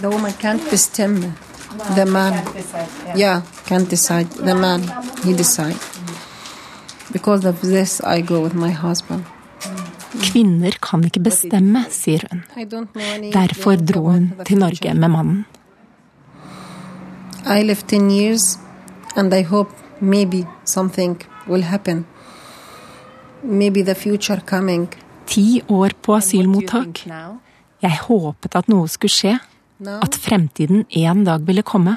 the 0.00 0.08
woman 0.08 0.32
can't 0.32 0.70
bestemme. 0.70 1.32
The 1.96 2.04
man, 2.04 2.34
yeah, 3.16 3.40
can't 3.66 3.88
decide. 3.90 4.28
The 4.30 4.54
man, 4.54 4.82
he 5.24 5.32
decide. 5.32 5.76
Because 7.12 7.44
of 7.44 7.60
this, 7.60 8.00
I 8.00 8.20
go 8.20 8.40
with 8.42 8.54
my 8.54 8.70
husband. 8.70 9.24
Kvinner 10.20 10.70
kan 10.82 11.04
ikke 11.04 11.20
bestemme, 11.20 11.84
sier 11.90 12.20
hun. 12.30 12.42
Derfor 13.32 13.76
dro 13.76 14.10
hun 14.10 14.32
til 14.44 14.58
Norge 14.58 14.94
med 14.94 15.08
mannen. 15.08 15.44
I 17.46 17.62
live 17.62 17.82
10 17.88 18.10
years, 18.10 18.58
and 19.16 19.34
I 19.34 19.42
hope 19.42 19.70
maybe 20.00 20.46
something 20.64 21.22
will 21.48 21.62
happen. 21.62 22.06
Maybe 23.42 23.82
the 23.82 23.94
future 23.94 24.40
coming. 24.46 24.88
Ti 25.26 25.62
år 25.68 25.94
på 26.02 26.14
asylmottak. 26.16 27.04
Jeg 27.82 27.98
håpet 28.06 28.56
at 28.56 28.68
noe 28.70 28.88
skulle 28.88 29.12
skje. 29.12 29.38
At 29.82 30.14
fremtiden 30.14 30.84
en 30.90 31.24
dag 31.24 31.46
ville 31.46 31.62
komme. 31.62 31.96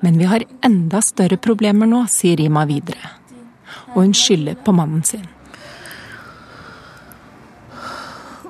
Men 0.00 0.18
vi 0.18 0.24
har 0.24 0.44
enda 0.64 1.02
større 1.02 1.36
problemer 1.36 1.86
nå, 1.86 2.06
sier 2.08 2.36
Rima 2.40 2.64
videre. 2.66 3.12
Og 3.94 4.02
hun 4.04 4.14
skylder 4.14 4.58
på 4.64 4.72
mannen 4.72 5.04
sin. 5.04 5.26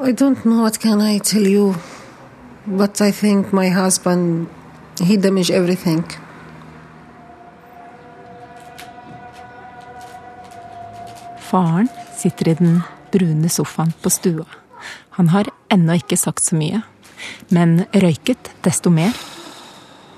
I 0.01 0.12
don't 0.12 0.45
know 0.45 0.62
what 0.62 0.79
can 0.81 1.01
I 1.01 1.19
tell 1.19 1.47
you, 1.47 1.75
but 2.66 3.01
I 3.01 3.11
think 3.11 3.53
my 3.53 3.69
husband 3.69 4.49
he 5.01 5.16
damaged 5.16 5.51
everything. 5.51 6.05
Faren 11.51 11.89
sitter 12.17 12.49
i 12.49 12.55
den 12.55 12.83
brune 13.11 13.49
sofaen 13.51 13.93
på 14.03 14.11
stua. 14.11 14.45
Han 15.19 15.33
har 15.33 15.49
ennå 15.75 15.97
ikke 15.99 16.19
sagt 16.19 16.45
så 16.47 16.55
mye, 16.55 16.85
men 17.51 17.81
røyket 17.91 18.53
desto 18.63 18.93
mer. 18.95 19.17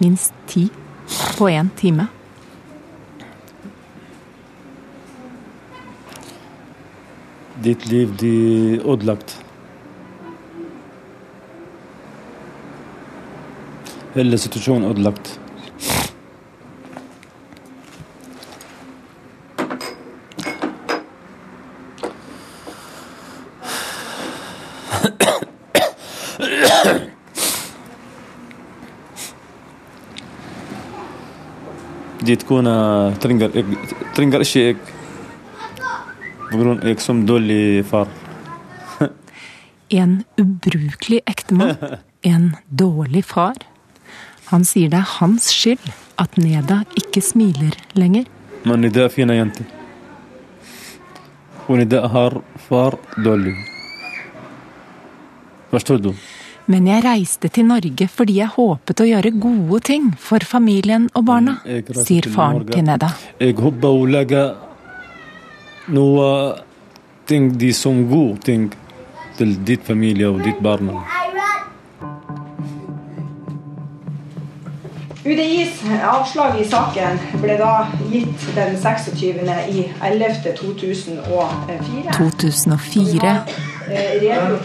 Minst 0.02 0.36
ti 0.50 0.66
på 1.38 1.48
én 1.48 1.70
time. 1.80 2.10
Ditt 7.64 7.86
liv 7.88 8.12
blir 8.18 8.84
ødelagt. 8.84 9.38
Hele 14.12 14.36
situasjonen 14.36 14.90
ødelagt. 14.90 15.38
Ditt 32.22 32.46
kone 32.46 32.72
ترينجر 33.20 33.50
trenger 34.14 34.40
ikke 34.40 34.76
بقولون 36.52 36.78
pga. 36.80 36.88
jeg 36.88 37.26
دول 37.26 37.26
dårlig 37.26 37.84
far. 37.90 38.08
en 39.90 40.24
ubrukelig 40.38 41.20
ektemann. 41.26 41.76
En 42.24 42.56
dårlig 42.70 43.24
far. 43.24 43.54
Han 44.46 44.64
sier 44.64 44.88
det 44.88 44.98
er 44.98 45.08
hans 45.18 45.48
skyld 45.50 45.88
at 46.18 46.36
Neda 46.38 46.84
ikke 46.94 47.20
smiler 47.20 47.74
lenger. 47.94 48.24
Men 48.64 48.80
Neda 48.80 49.04
er 49.04 49.08
fin 49.08 49.30
jente. 49.30 49.64
Og 51.66 51.78
Neda 51.78 52.06
har 52.06 52.38
far 52.68 52.94
dårlig. 53.24 53.56
Forstår 55.70 55.98
du? 55.98 56.12
Men 56.70 56.86
jeg 56.86 57.02
reiste 57.02 57.48
til 57.50 57.66
Norge 57.66 58.06
fordi 58.10 58.38
jeg 58.38 58.52
håpet 58.54 59.02
å 59.02 59.06
gjøre 59.08 59.32
gode 59.42 59.80
ting 59.88 60.12
for 60.20 60.44
familien 60.46 61.08
og 61.18 61.24
barna, 61.26 61.56
sier 62.06 62.28
faren 62.30 62.68
til 62.70 62.84
Neda. 62.86 63.10
Jeg 63.40 63.56
håper 63.58 63.88
å 63.88 64.04
legge 64.06 64.44
noe 65.90 66.28
ting 67.26 67.50
de 67.58 67.72
som 67.74 68.04
gode 68.10 68.38
ting 68.46 68.70
til 69.38 69.56
ditt 69.66 69.82
familie 69.86 70.30
og 70.30 70.42
ditt 70.46 70.62
barn. 70.62 70.92
UDIs 75.22 75.82
avslag 76.02 76.56
i 76.58 76.64
saken 76.66 77.18
ble 77.42 77.54
da 77.60 77.86
gitt 78.10 78.46
den 78.56 78.74
26. 78.74 79.22
i 79.70 79.84
11. 80.02 80.54
2004. 80.58 82.16
2004. 82.18 83.36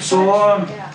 Så 0.01 0.23
uh, 0.25 0.86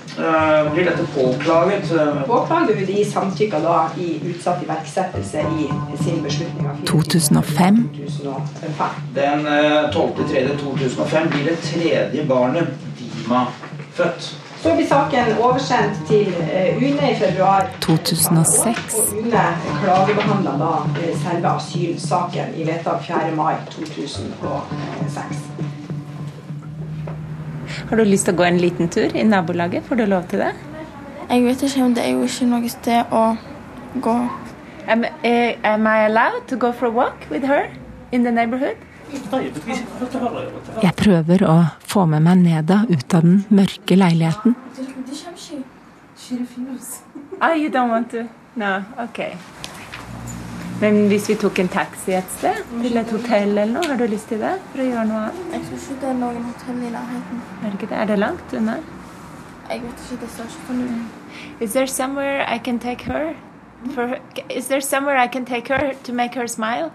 blir 0.73 0.85
dette 0.85 1.07
påklaget. 1.15 1.93
Påklager 2.27 2.83
UDI 2.83 3.05
samtykka 3.05 3.61
da 3.61 3.91
i 3.99 4.21
utsatt 4.31 4.63
iverksettelse 4.63 5.41
i 5.41 5.69
sin 6.05 6.23
beslutning 6.23 6.69
av 6.69 6.87
2005. 6.87 7.89
2005. 7.97 8.87
Den 9.15 9.47
uh, 9.47 9.91
12.3.2005 9.91 11.29
blir 11.29 11.45
det 11.45 11.57
tredje 11.57 12.25
barnet, 12.25 12.69
Dima, 12.99 13.47
født. 13.95 14.37
Så 14.63 14.75
blir 14.75 14.87
saken 14.87 15.33
oversendt 15.43 16.07
til 16.07 16.29
UNE 16.77 17.13
i 17.13 17.17
februar 17.19 17.67
2006. 17.81 18.95
Og 18.95 19.17
UNE 19.19 19.47
klagebehandla 19.83 20.53
da 20.61 20.73
selve 21.25 21.57
asylsaken 21.57 22.55
i 22.57 22.67
vedtak 22.67 23.03
4. 23.09 23.35
mai 23.37 23.55
2006. 23.71 25.72
Har 27.91 27.97
du 27.97 28.05
lyst 28.05 28.29
til 28.29 28.35
å 28.35 28.41
gå 28.43 28.47
en 28.47 28.61
liten 28.61 28.89
tur 28.93 29.15
i 29.17 29.25
nabolaget? 29.27 29.85
Får 29.89 30.01
du 30.01 30.07
lov 30.07 30.29
til 30.31 30.45
det? 30.45 30.53
Jeg 31.29 31.45
vet 31.45 31.63
ikke, 31.63 31.83
men 31.83 31.95
det 31.97 32.05
er 32.05 32.13
jo 32.13 32.25
ikke 32.29 32.49
noe 32.51 32.73
sted 32.73 33.13
å 33.13 33.25
gå. 34.05 34.17
Am, 34.89 35.05
eh, 35.23 35.57
am 35.65 35.87
I 35.87 36.05
allowed 36.07 36.49
to 36.49 36.57
go 36.57 36.73
for 36.73 36.87
a 36.87 36.91
walk 36.91 37.27
with 37.31 37.47
her 37.47 37.71
in 38.13 38.25
the 38.25 38.33
neighborhood? 38.33 38.77
Jeg 40.83 40.95
prøver 40.97 41.45
å 41.45 41.57
få 41.85 42.07
med 42.09 42.25
meg 42.25 42.39
Neda 42.41 42.79
ut 42.89 43.15
av 43.15 43.27
den 43.27 43.43
mørke 43.53 43.97
leiligheten. 43.97 44.57
Ah, 47.41 47.53
you 47.55 47.69
don't 47.69 47.91
want 47.91 48.11
to? 48.11 48.25
No, 48.57 48.83
ok. 48.99 49.21
Men 50.83 50.97
hvis 51.07 51.29
vi 51.31 51.37
tok 51.39 51.61
en 51.63 51.69
taxi 51.71 52.17
et 52.19 52.31
sted, 52.35 52.57
til 52.83 52.97
et 52.99 53.11
hotell 53.15 53.53
eller 53.53 53.71
noe, 53.71 53.87
har 53.87 54.01
du 54.01 54.09
lyst 54.11 54.33
til 54.33 54.41
det? 54.43 54.57
For 54.73 54.83
å 54.83 54.87
gjøre 54.89 55.05
noe 55.07 55.21
annet? 55.29 55.53
Jeg 55.55 55.67
tror 55.69 55.79
ikke 55.79 55.99
det 56.01 56.09
er 56.11 56.17
noen 56.19 56.49
hotell 56.49 56.81
i 56.83 56.91
nærheten. 56.91 57.43
Er 57.61 57.69
det 57.69 57.79
ikke 57.79 57.89
det? 57.93 57.99
Er 58.01 58.11
det 58.11 58.17
langt 58.19 58.55
unna? 58.59 58.75
Jeg 59.69 59.85
vet 59.85 60.03
ikke, 60.03 60.19
det 60.25 60.31
står 60.33 60.49
ikke 60.51 60.65
på 60.67 60.79
ut. 60.81 61.61
Is 61.63 61.77
there 61.77 61.87
somewhere 61.87 62.43
I 62.51 62.59
can 62.59 62.81
take 62.83 63.07
her? 63.07 63.31
For? 63.95 64.19
Is 64.51 64.67
there 64.73 64.81
somewhere 64.81 65.23
I 65.23 65.29
can 65.29 65.47
take 65.47 65.71
her 65.71 65.95
to 66.03 66.13
make 66.13 66.35
her 66.35 66.51
smile? 66.51 66.91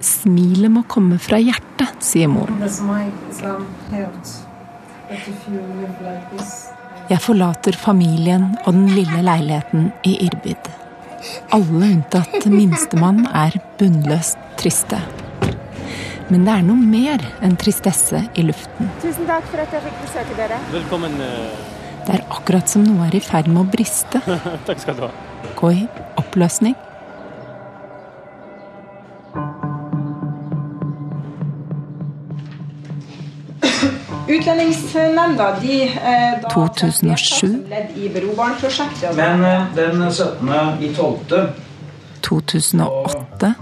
Smilet 0.00 0.70
må 0.70 0.84
komme 0.86 1.18
fra 1.18 1.38
hjertet, 1.42 1.90
sier 2.02 2.30
moren. 2.30 2.62
Jeg 7.10 7.20
forlater 7.26 7.82
familien 7.82 8.48
og 8.64 8.72
den 8.72 8.88
lille 8.94 9.26
leiligheten 9.26 9.90
i 10.06 10.16
Irbid. 10.28 10.83
Alle 11.54 11.90
unntatt 11.92 12.46
minstemann 12.50 13.24
er 13.32 13.56
bunnløst 13.80 14.40
triste. 14.60 14.98
Men 16.32 16.46
det 16.46 16.54
er 16.54 16.64
noe 16.64 16.80
mer 16.80 17.22
enn 17.44 17.56
tristesse 17.60 18.22
i 18.34 18.44
luften. 18.46 18.88
Tusen 19.02 19.28
takk 19.28 19.46
for 19.50 19.60
at 19.64 19.74
jeg 19.76 19.84
fikk 19.84 20.02
besøke 20.06 20.38
dere. 20.38 20.60
Velkommen. 20.72 21.18
Det 22.04 22.18
er 22.18 22.24
akkurat 22.32 22.68
som 22.68 22.84
noe 22.84 23.06
er 23.08 23.16
i 23.16 23.22
ferd 23.24 23.48
med 23.48 23.62
å 23.62 23.68
briste. 23.68 24.20
Takk 24.68 24.80
skal 24.82 24.98
du 24.98 25.06
ha. 25.06 25.12
Gå 25.56 25.70
i 25.72 25.84
oppløsning. 26.20 26.76
Utlendingsnemnda 34.34 35.56
de 35.62 35.82
eh, 35.82 36.42
da 36.42 36.48
2007. 36.48 37.46
i 37.96 38.08
Berobarn-prosjektet. 38.08 39.16
Men 39.16 39.40
uh, 39.40 39.74
den 39.74 40.12
17. 40.12 40.48
i 40.80 40.94
12. 40.94 41.18
2008. 42.20 43.54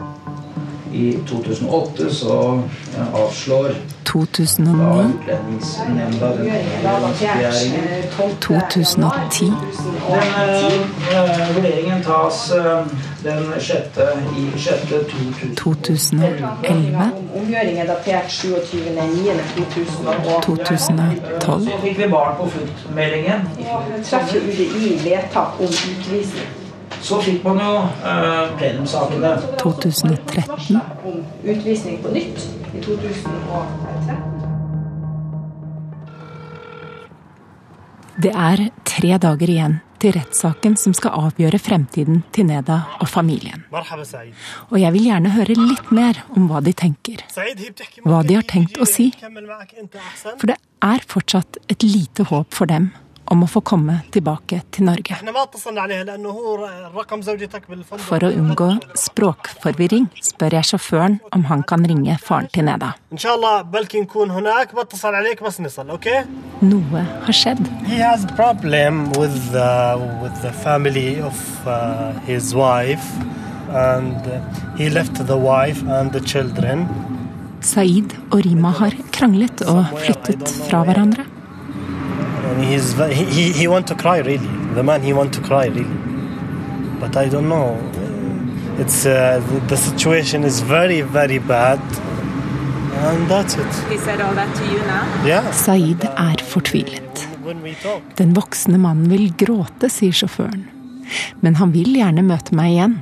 I 0.92 1.18
2008 1.28 2.11
så 2.11 2.62
uh, 2.98 3.14
avslår 3.14 3.74
2009. 4.12 4.79
da 4.79 5.05
Utlendingsnemnda 5.05 6.27
den 6.27 6.46
utlendingsbegjæringen. 6.46 7.85
2010. 8.40 9.44
Uh, 9.44 9.53
vurderingen 11.55 12.03
tas 12.03 12.53
den 13.25 13.53
6. 13.61 13.75
i 14.38 14.51
6. 14.59 14.72
2000. 15.57 16.20
2011. 16.20 17.11
Omgjøring 17.37 17.79
er 17.79 17.87
datert 17.87 18.25
27.9.2012. 18.25 20.40
2012. 20.42 21.64
Så 21.64 21.70
fikk 21.83 21.98
vi 21.98 22.07
barn 22.11 22.37
på 22.37 22.48
fluktmeldingen. 22.48 23.48
Treffer 24.05 24.38
UDI 24.38 25.01
vedtak 25.05 25.61
om 25.61 25.66
utvisning. 25.66 26.62
Så 27.02 27.18
fikk 27.22 27.42
man 27.44 27.58
jo 27.58 27.70
eh, 28.06 28.52
plenumssakene. 28.58 29.32
2013. 29.58 30.80
Utvisning 31.42 32.02
på 32.02 32.12
nytt 32.14 32.44
i 32.72 32.82
2013. 32.84 34.20
Det 38.22 38.30
er 38.30 38.68
tre 38.86 39.16
dager 39.18 39.50
igjen 39.50 39.80
til 40.02 40.14
rettssaken 40.14 40.74
som 40.78 40.94
skal 40.94 41.14
avgjøre 41.28 41.58
fremtiden 41.62 42.22
til 42.34 42.46
Neda 42.46 42.78
og 43.00 43.08
familien. 43.10 43.64
Og 43.72 44.78
jeg 44.78 44.94
vil 44.94 45.06
gjerne 45.08 45.34
høre 45.34 45.58
litt 45.58 45.92
mer 45.94 46.22
om 46.36 46.46
hva 46.50 46.62
de 46.62 46.74
tenker. 46.76 47.22
Hva 48.06 48.22
de 48.26 48.38
har 48.38 48.46
tenkt 48.46 48.78
å 48.82 48.86
si. 48.86 49.10
For 49.18 50.50
det 50.50 50.58
er 50.82 51.06
fortsatt 51.08 51.58
et 51.72 51.86
lite 51.86 52.26
håp 52.30 52.54
for 52.54 52.70
dem 52.70 52.92
om 53.32 53.44
å 53.44 53.48
få 53.48 53.62
komme 53.64 53.98
tilbake 54.12 54.60
til 54.74 54.86
Norge. 54.88 55.16
For 58.06 58.26
å 58.26 58.30
unngå 58.30 58.68
språkforvirring 59.04 60.08
spør 60.28 60.58
jeg 60.58 60.68
sjåføren 60.72 61.18
om 61.32 61.46
han 61.48 61.64
kan 61.68 61.86
ringe 61.88 62.18
faren 62.20 62.50
til 62.52 62.68
Neda. 62.68 62.92
Noe 66.62 67.00
har 67.26 67.34
skjedd. 67.34 67.62
With 69.22 69.54
uh, 69.54 69.98
with 70.22 70.44
of 71.24 71.66
uh, 71.66 72.12
wife, 72.54 73.08
uh. 73.68 74.02
Saeed 77.62 78.14
og 78.32 78.40
Rima 78.44 78.72
har 78.74 78.96
kranglet 79.14 79.62
og 79.70 79.84
flyttet 80.02 80.48
fra 80.66 80.82
hverandre. 80.86 81.26
And 82.44 82.64
he's 82.64 82.94
he, 83.18 83.24
he 83.24 83.52
he 83.52 83.68
want 83.68 83.87
to 83.88 83.94
cry 83.94 84.18
really. 84.18 84.50
The 84.74 84.83
man 84.83 85.02
he 85.02 85.12
want 85.12 85.33
to 85.35 85.40
cry 85.40 85.66
really, 85.66 85.96
but 87.00 87.16
I 87.16 87.28
don't 87.28 87.48
know. 87.48 87.78
It's 88.78 89.07
uh, 89.07 89.40
the, 89.48 89.61
the 89.68 89.76
situation 89.76 90.44
is 90.44 90.61
very 90.61 91.02
very 91.02 91.38
bad, 91.38 91.81
and 93.07 93.28
that's 93.28 93.55
it. 93.55 93.72
He 93.90 93.98
said 93.98 94.20
all 94.20 94.35
that 94.35 94.55
to 94.57 94.64
you 94.64 94.81
now? 94.88 95.05
Yeah. 95.26 95.50
Saeed 95.52 96.05
er 96.05 96.42
fortvilet. 96.44 97.28
When 97.44 97.62
we 97.62 97.74
talk. 97.74 98.02
Den 98.16 98.35
voksne 98.35 98.78
mannen 98.78 99.11
vil 99.11 99.33
gråte, 99.38 99.90
sier 99.90 100.12
sjåføren. 100.12 100.66
Men 101.40 101.55
han 101.61 101.72
vil 101.72 101.94
gjerne 101.96 102.22
møte 102.26 102.55
meg 102.57 102.76
igjen. 102.76 103.00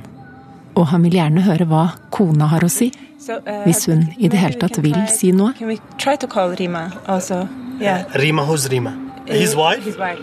Og 0.75 0.87
han 0.91 1.03
vil 1.05 1.17
gjerne 1.19 1.43
høre 1.45 1.67
hva 1.67 1.85
kona 2.13 2.47
har 2.51 2.63
å 2.63 2.69
si. 2.71 2.91
Uh, 3.21 3.37
Hvis 3.67 3.85
hun 3.85 4.07
i 4.17 4.31
det 4.31 4.39
hele 4.41 4.57
tatt 4.57 4.79
vil 4.81 4.97
si 5.13 5.31
noe. 5.35 5.53
Can 5.57 5.69
we 5.69 5.77
try 6.01 6.15
to 6.17 6.27
call 6.27 6.55
Rima 6.57 6.87
hos 7.05 8.67
Rima? 8.71 9.10
His 9.27 9.55
wife? 9.55 9.83
His 9.83 9.97
wife. 9.97 10.19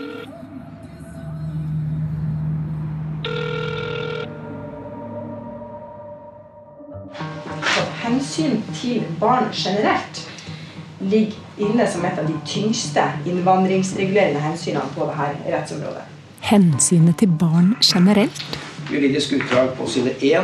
Hensyn 8.03 8.61
til 8.73 9.03
barn 9.19 9.45
generelt 9.53 10.29
ligger 10.99 11.33
inne 11.57 11.87
som 11.91 12.05
et 12.05 12.19
av 12.19 12.27
de 12.27 12.35
tyngste 12.45 13.03
innvandringsregulerende 13.25 14.39
hensynene 14.39 14.89
på 14.95 15.07
dette 15.07 15.55
rettsområdet. 15.55 16.03
Hensynet 16.41 17.17
til 17.17 17.29
barn 17.39 17.75
generelt. 17.83 18.59
Juridisk 18.91 19.33
utdrag 19.33 19.69
på 19.77 19.87
side 19.87 20.15
1. 20.21 20.43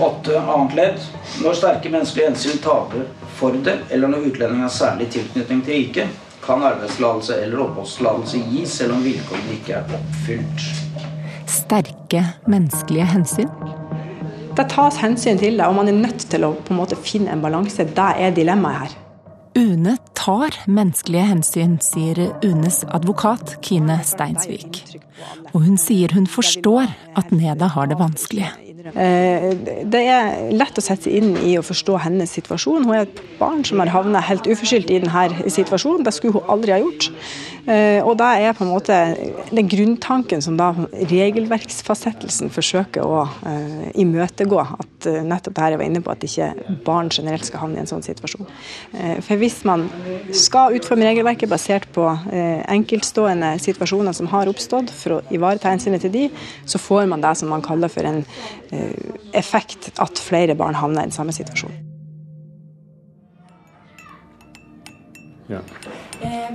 8. 0.00 0.38
annet 0.38 0.74
ledd. 0.74 1.00
Når 1.42 1.58
sterke 1.58 1.92
menneskelige 1.92 2.28
hensyn 2.30 2.62
taler 2.64 3.08
for 3.40 3.56
det, 3.64 3.78
eller 3.90 4.12
når 4.12 4.28
utlendingen 4.30 4.66
har 4.66 4.74
særlig 4.74 5.08
tilknytning 5.14 5.62
til 5.64 5.78
riket, 5.78 6.18
kan 6.44 6.62
arbeidstillatelse 6.64 7.36
eller 7.42 7.64
oppholdstillatelse 7.66 8.40
gis 8.52 8.76
selv 8.80 8.96
om 8.96 9.04
vilkårene 9.04 9.56
ikke 9.56 9.76
er 9.78 9.94
oppfylt. 9.98 10.66
Sterke 11.50 12.24
menneskelige 12.50 13.08
hensyn. 13.14 13.50
Det 14.56 14.66
tas 14.72 14.98
hensyn 15.00 15.38
til 15.40 15.56
det, 15.56 15.66
og 15.66 15.76
man 15.78 15.88
er 15.88 15.96
nødt 15.96 16.26
til 16.32 16.44
å 16.44 16.52
på 16.58 16.74
en 16.74 16.80
måte 16.80 16.98
finne 17.00 17.32
en 17.32 17.42
balanse. 17.44 17.86
Det 17.86 18.08
er 18.24 18.34
dilemmaet 18.36 18.84
her. 18.84 18.96
UNE 19.60 19.96
tar 20.20 20.56
menneskelige 20.68 21.28
hensyn, 21.32 21.78
sier 21.84 22.18
UNEs 22.44 22.82
advokat 22.92 23.56
Kine 23.64 24.00
Steinsvik. 24.04 24.82
Og 25.52 25.64
hun 25.64 25.78
sier 25.80 26.12
hun 26.16 26.28
forstår 26.30 26.90
at 27.18 27.32
Neda 27.34 27.70
har 27.74 27.88
det 27.90 28.00
vanskelig. 28.00 28.50
Eh, 28.80 29.50
det 29.92 30.00
er 30.08 30.50
lett 30.56 30.78
å 30.78 30.82
sette 30.82 31.06
seg 31.06 31.18
inn 31.20 31.34
i 31.44 31.54
å 31.58 31.64
forstå 31.64 31.98
hennes 32.06 32.32
situasjon. 32.32 32.86
Hun 32.88 32.96
er 32.96 33.04
et 33.04 33.22
barn 33.38 33.62
som 33.66 33.82
har 33.82 33.92
havnet 33.92 34.26
helt 34.28 34.48
uforskyldt 34.48 34.92
i 34.92 35.00
denne 35.02 35.50
situasjonen. 35.52 36.04
Det 36.06 36.14
skulle 36.16 36.38
hun 36.38 36.52
aldri 36.54 36.74
ha 36.74 36.80
gjort. 36.80 37.10
Eh, 37.70 38.00
og 38.00 38.16
da 38.20 38.32
er 38.40 38.56
på 38.56 38.64
en 38.64 38.72
måte 38.72 38.96
den 39.50 39.68
grunntanken 39.70 40.40
som 40.44 40.56
da 40.58 40.72
regelverksfastsettelsen 41.10 42.50
forsøker 42.52 43.04
å 43.04 43.26
uh, 43.28 43.90
imøtegå, 44.00 44.58
at 44.58 45.08
nettopp 45.26 45.56
det 45.56 45.64
her 45.64 45.74
jeg 45.74 45.80
var 45.82 45.88
inne 45.90 46.02
på, 46.04 46.14
at 46.14 46.24
ikke 46.24 46.78
barn 46.86 47.10
generelt 47.12 47.46
skal 47.46 47.66
havne 47.66 47.78
i 47.78 47.82
en 47.84 47.90
sånn 47.90 48.04
situasjon. 48.04 48.48
For 49.26 49.40
hvis 49.40 49.60
man 49.68 49.86
skal 50.36 50.76
utforme 50.78 51.06
regelverket 51.08 51.50
basert 51.50 51.86
på 51.94 52.06
enkeltstående 52.70 53.52
situasjoner 53.62 54.16
som 54.16 54.30
har 54.32 54.50
oppstått, 54.50 54.90
for 54.94 55.18
å 55.18 55.20
ivareta 55.34 55.70
hensynet 55.72 56.04
til 56.04 56.12
de, 56.14 56.24
så 56.64 56.80
får 56.80 57.06
man 57.10 57.22
det 57.24 57.34
som 57.40 57.50
man 57.52 57.64
kaller 57.64 57.92
for 57.92 58.06
en 58.08 58.24
effekt 59.36 59.92
at 60.00 60.20
flere 60.22 60.56
barn 60.58 60.78
havner 60.78 61.04
i 61.04 61.10
den 61.10 61.16
samme 61.16 61.34
situasjonen. 61.36 61.86
Ja. 65.50 65.60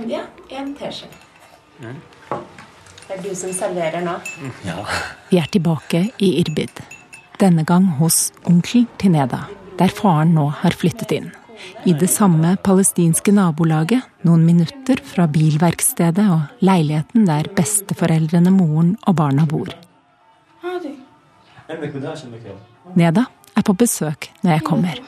Ja, 0.08 0.22
en 0.56 0.74
teskje. 0.78 1.08
Det 3.06 3.14
er 3.14 3.22
du 3.22 3.34
som 3.38 3.52
serverer 3.54 4.02
nå? 4.02 4.14
Ja. 4.66 4.80
Vi 5.28 5.38
er 5.38 5.50
tilbake 5.52 6.06
i 6.18 6.30
Irbid. 6.40 6.80
Denne 7.36 7.66
gang 7.68 7.90
hos 7.98 8.30
onkelen 8.48 8.88
til 8.96 9.12
Neda, 9.12 9.42
der 9.76 9.92
faren 9.92 10.32
nå 10.34 10.48
har 10.62 10.72
flyttet 10.72 11.12
inn 11.12 11.28
I 11.85 11.93
det 11.93 12.09
samme 12.09 12.55
palestinske 12.63 13.33
nabolaget, 13.35 14.01
noen 14.25 14.45
minutter 14.45 15.01
fra 15.05 15.27
bilverkstedet 15.29 16.25
og 16.33 16.65
leiligheten 16.65 17.27
der 17.27 17.49
besteforeldrene, 17.55 18.53
moren 18.53 18.95
og 19.05 19.15
barna 19.19 19.45
bor. 19.45 19.69
Neda 22.95 23.25
er 23.55 23.65
på 23.65 23.73
besøk 23.73 24.31
når 24.43 24.51
jeg 24.51 24.63
kommer. 24.63 25.01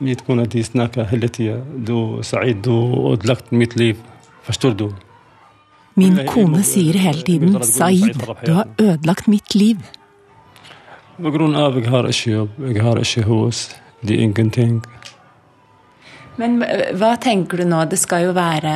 تكون 0.00 0.40
انت 0.40 0.56
هناك 0.56 0.98
التي 1.12 1.62
دو 1.76 2.22
سعيد 2.22 2.62
دو 2.62 3.12
ødelagt 3.12 3.52
mitt 3.52 3.76
liv. 3.76 3.96
Forstår 4.42 4.70
du? 4.70 4.92
Min 5.94 6.18
kone 6.26 6.62
sier 6.62 6.94
hele 6.94 7.22
tiden 7.22 7.62
'Saeed, 7.62 8.14
du 8.46 8.52
har 8.52 8.68
ødelagt 8.78 9.28
mitt 9.28 9.54
liv'. 9.54 9.82
På 11.13 11.29
grunn 11.31 11.55
av 11.55 11.77
jeg 11.77 11.89
har 11.93 12.07
ikke 12.09 12.31
jobb, 12.31 12.57
jeg 12.67 12.81
har 12.81 12.99
ikke 12.99 13.23
hus, 13.29 13.67
det 14.01 14.15
er 14.17 14.23
ingenting. 14.25 14.79
Men 16.41 16.57
hva 16.97 17.11
tenker 17.21 17.61
du 17.61 17.67
nå? 17.69 17.83
Det 17.85 17.99
skal 18.01 18.25
jo 18.25 18.31
være 18.33 18.73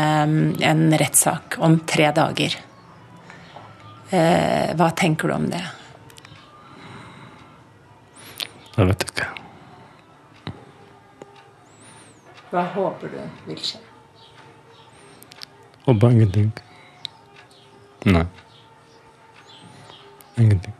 en 0.70 0.84
rettssak 1.02 1.58
om 1.66 1.80
tre 1.90 2.12
dager. 2.14 2.54
Hva 4.12 4.90
tenker 4.96 5.28
du 5.28 5.36
om 5.36 5.50
det? 5.50 5.64
Jeg 8.78 8.86
vet 8.92 9.08
ikke. 9.10 9.28
Hva 12.54 12.64
håper 12.78 13.12
du 13.12 13.20
vil 13.50 13.60
skje? 13.60 13.82
Håper 15.88 16.14
ingenting. 16.14 16.52
Nei. 18.06 18.28
Ingenting. 20.38 20.78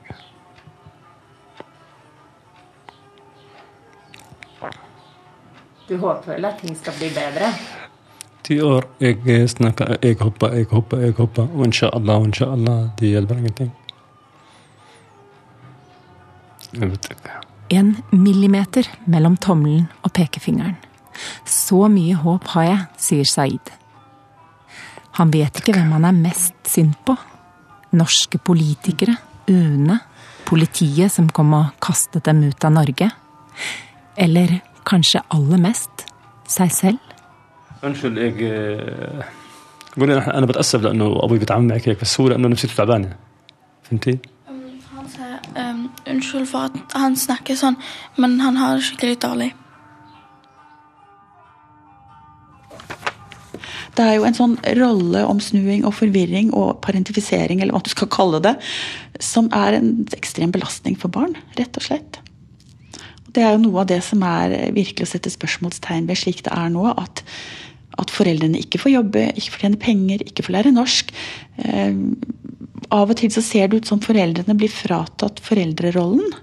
Du 5.88 5.96
håper 5.98 6.34
vel 6.34 6.46
at 6.50 6.60
ting 6.60 6.76
skal 6.76 6.96
bli 7.00 7.08
bedre? 7.16 7.52
Ti 8.44 8.58
år 8.64 8.86
jeg 9.00 9.50
snakker, 9.52 9.98
jeg 10.04 10.18
håper, 10.20 10.56
jeg 10.56 10.68
håper, 10.72 11.04
jeg 11.04 11.16
håper. 11.16 11.48
Og 11.56 11.68
inshallah, 11.70 12.26
inshallah. 12.28 12.90
Det 13.00 13.14
hjelper 13.14 13.40
ingenting. 13.40 13.72
Jeg 16.74 16.92
vet 16.92 17.10
ikke. 17.16 17.40
En 17.72 17.96
millimeter 18.12 18.88
mellom 19.08 19.40
tommelen 19.40 19.88
og 20.04 20.12
pekefingeren. 20.16 20.76
Så 21.48 21.88
mye 21.92 22.20
håp 22.20 22.52
har 22.54 22.68
jeg, 22.68 22.86
sier 23.08 23.28
Saeed. 23.28 23.72
Han 25.18 25.32
vet 25.34 25.60
ikke 25.60 25.74
hvem 25.76 25.96
han 25.96 26.06
er 26.08 26.20
mest 26.20 26.56
sint 26.68 27.00
på. 27.08 27.16
Norske 27.96 28.38
politikere, 28.44 29.16
UNE, 29.48 30.02
politiet 30.48 31.16
som 31.16 31.32
kom 31.32 31.56
og 31.56 31.76
kastet 31.84 32.28
dem 32.28 32.44
ut 32.52 32.68
av 32.68 32.76
Norge. 32.76 33.10
Eller 34.20 34.60
kanskje 34.89 35.23
aller 35.31 35.61
mest 35.63 36.07
seg 36.49 36.73
selv. 36.73 36.99
Unnskyld, 37.83 38.19
jeg 38.19 38.35
بقول 39.97 40.11
انا 40.11 40.47
بتاسف 40.47 40.83
لانه 40.83 41.25
ابوي 41.25 41.39
بيتعامل 41.39 41.69
معك 41.69 41.89
هيك 41.89 42.01
بس 42.01 42.21
هو 42.21 42.29
لانه 42.29 42.49
نفسيته 42.49 42.75
تعبانه 42.75 43.17
فهمتي؟ 43.83 44.19
Han 44.97 45.09
sier 45.09 45.39
um, 45.57 45.91
unnskyld 46.07 46.47
for 46.53 46.69
at 46.69 46.95
han 46.95 47.17
snakker 47.19 47.57
sånn, 47.59 47.77
men 48.23 48.39
han 48.45 48.57
har 48.61 48.79
det 48.79 48.85
skikkelig 48.87 49.17
dårlig. 49.25 49.49
Det 53.97 54.05
er 54.07 54.15
jo 54.15 54.27
en 54.29 54.37
sånn 54.39 54.55
rolleomsnuing 54.79 55.83
og 55.89 55.97
forvirring 55.99 56.53
og 56.57 56.79
parentifisering, 56.87 57.61
eller 57.61 57.75
hva 57.75 57.83
du 57.83 57.91
skal 57.93 58.09
kalle 58.15 58.41
det, 58.47 58.55
som 59.33 59.51
er 59.53 59.81
en 59.81 59.91
ekstrem 60.17 60.55
belastning 60.55 60.95
for 61.03 61.13
barn, 61.13 61.35
rett 61.59 61.77
og 61.81 61.89
slett. 61.89 62.23
Det 63.38 63.46
er 63.46 63.54
jo 63.54 63.62
noe 63.68 63.84
av 63.84 63.90
det 63.92 64.00
som 64.02 64.24
er 64.26 64.56
virkelig 64.74 65.06
å 65.06 65.12
sette 65.12 65.30
spørsmålstegn 65.30 66.08
ved 66.10 66.18
slik 66.18 66.42
det 66.48 66.56
er 66.58 66.72
nå. 66.74 66.88
At, 66.98 67.22
at 68.02 68.14
foreldrene 68.14 68.64
ikke 68.64 68.82
får 68.82 68.96
jobbe, 68.96 69.28
ikke 69.38 69.54
får 69.54 69.66
tjene 69.68 69.82
penger, 69.84 70.24
ikke 70.26 70.48
får 70.48 70.56
lære 70.56 70.74
norsk. 70.74 71.14
Eh, 71.62 72.00
av 72.98 73.14
og 73.14 73.20
til 73.20 73.30
så 73.34 73.44
ser 73.46 73.70
det 73.70 73.84
ut 73.84 73.92
som 73.92 74.02
foreldrene 74.02 74.56
blir 74.58 74.74
fratatt 74.74 75.42
foreldrerollen. 75.46 76.34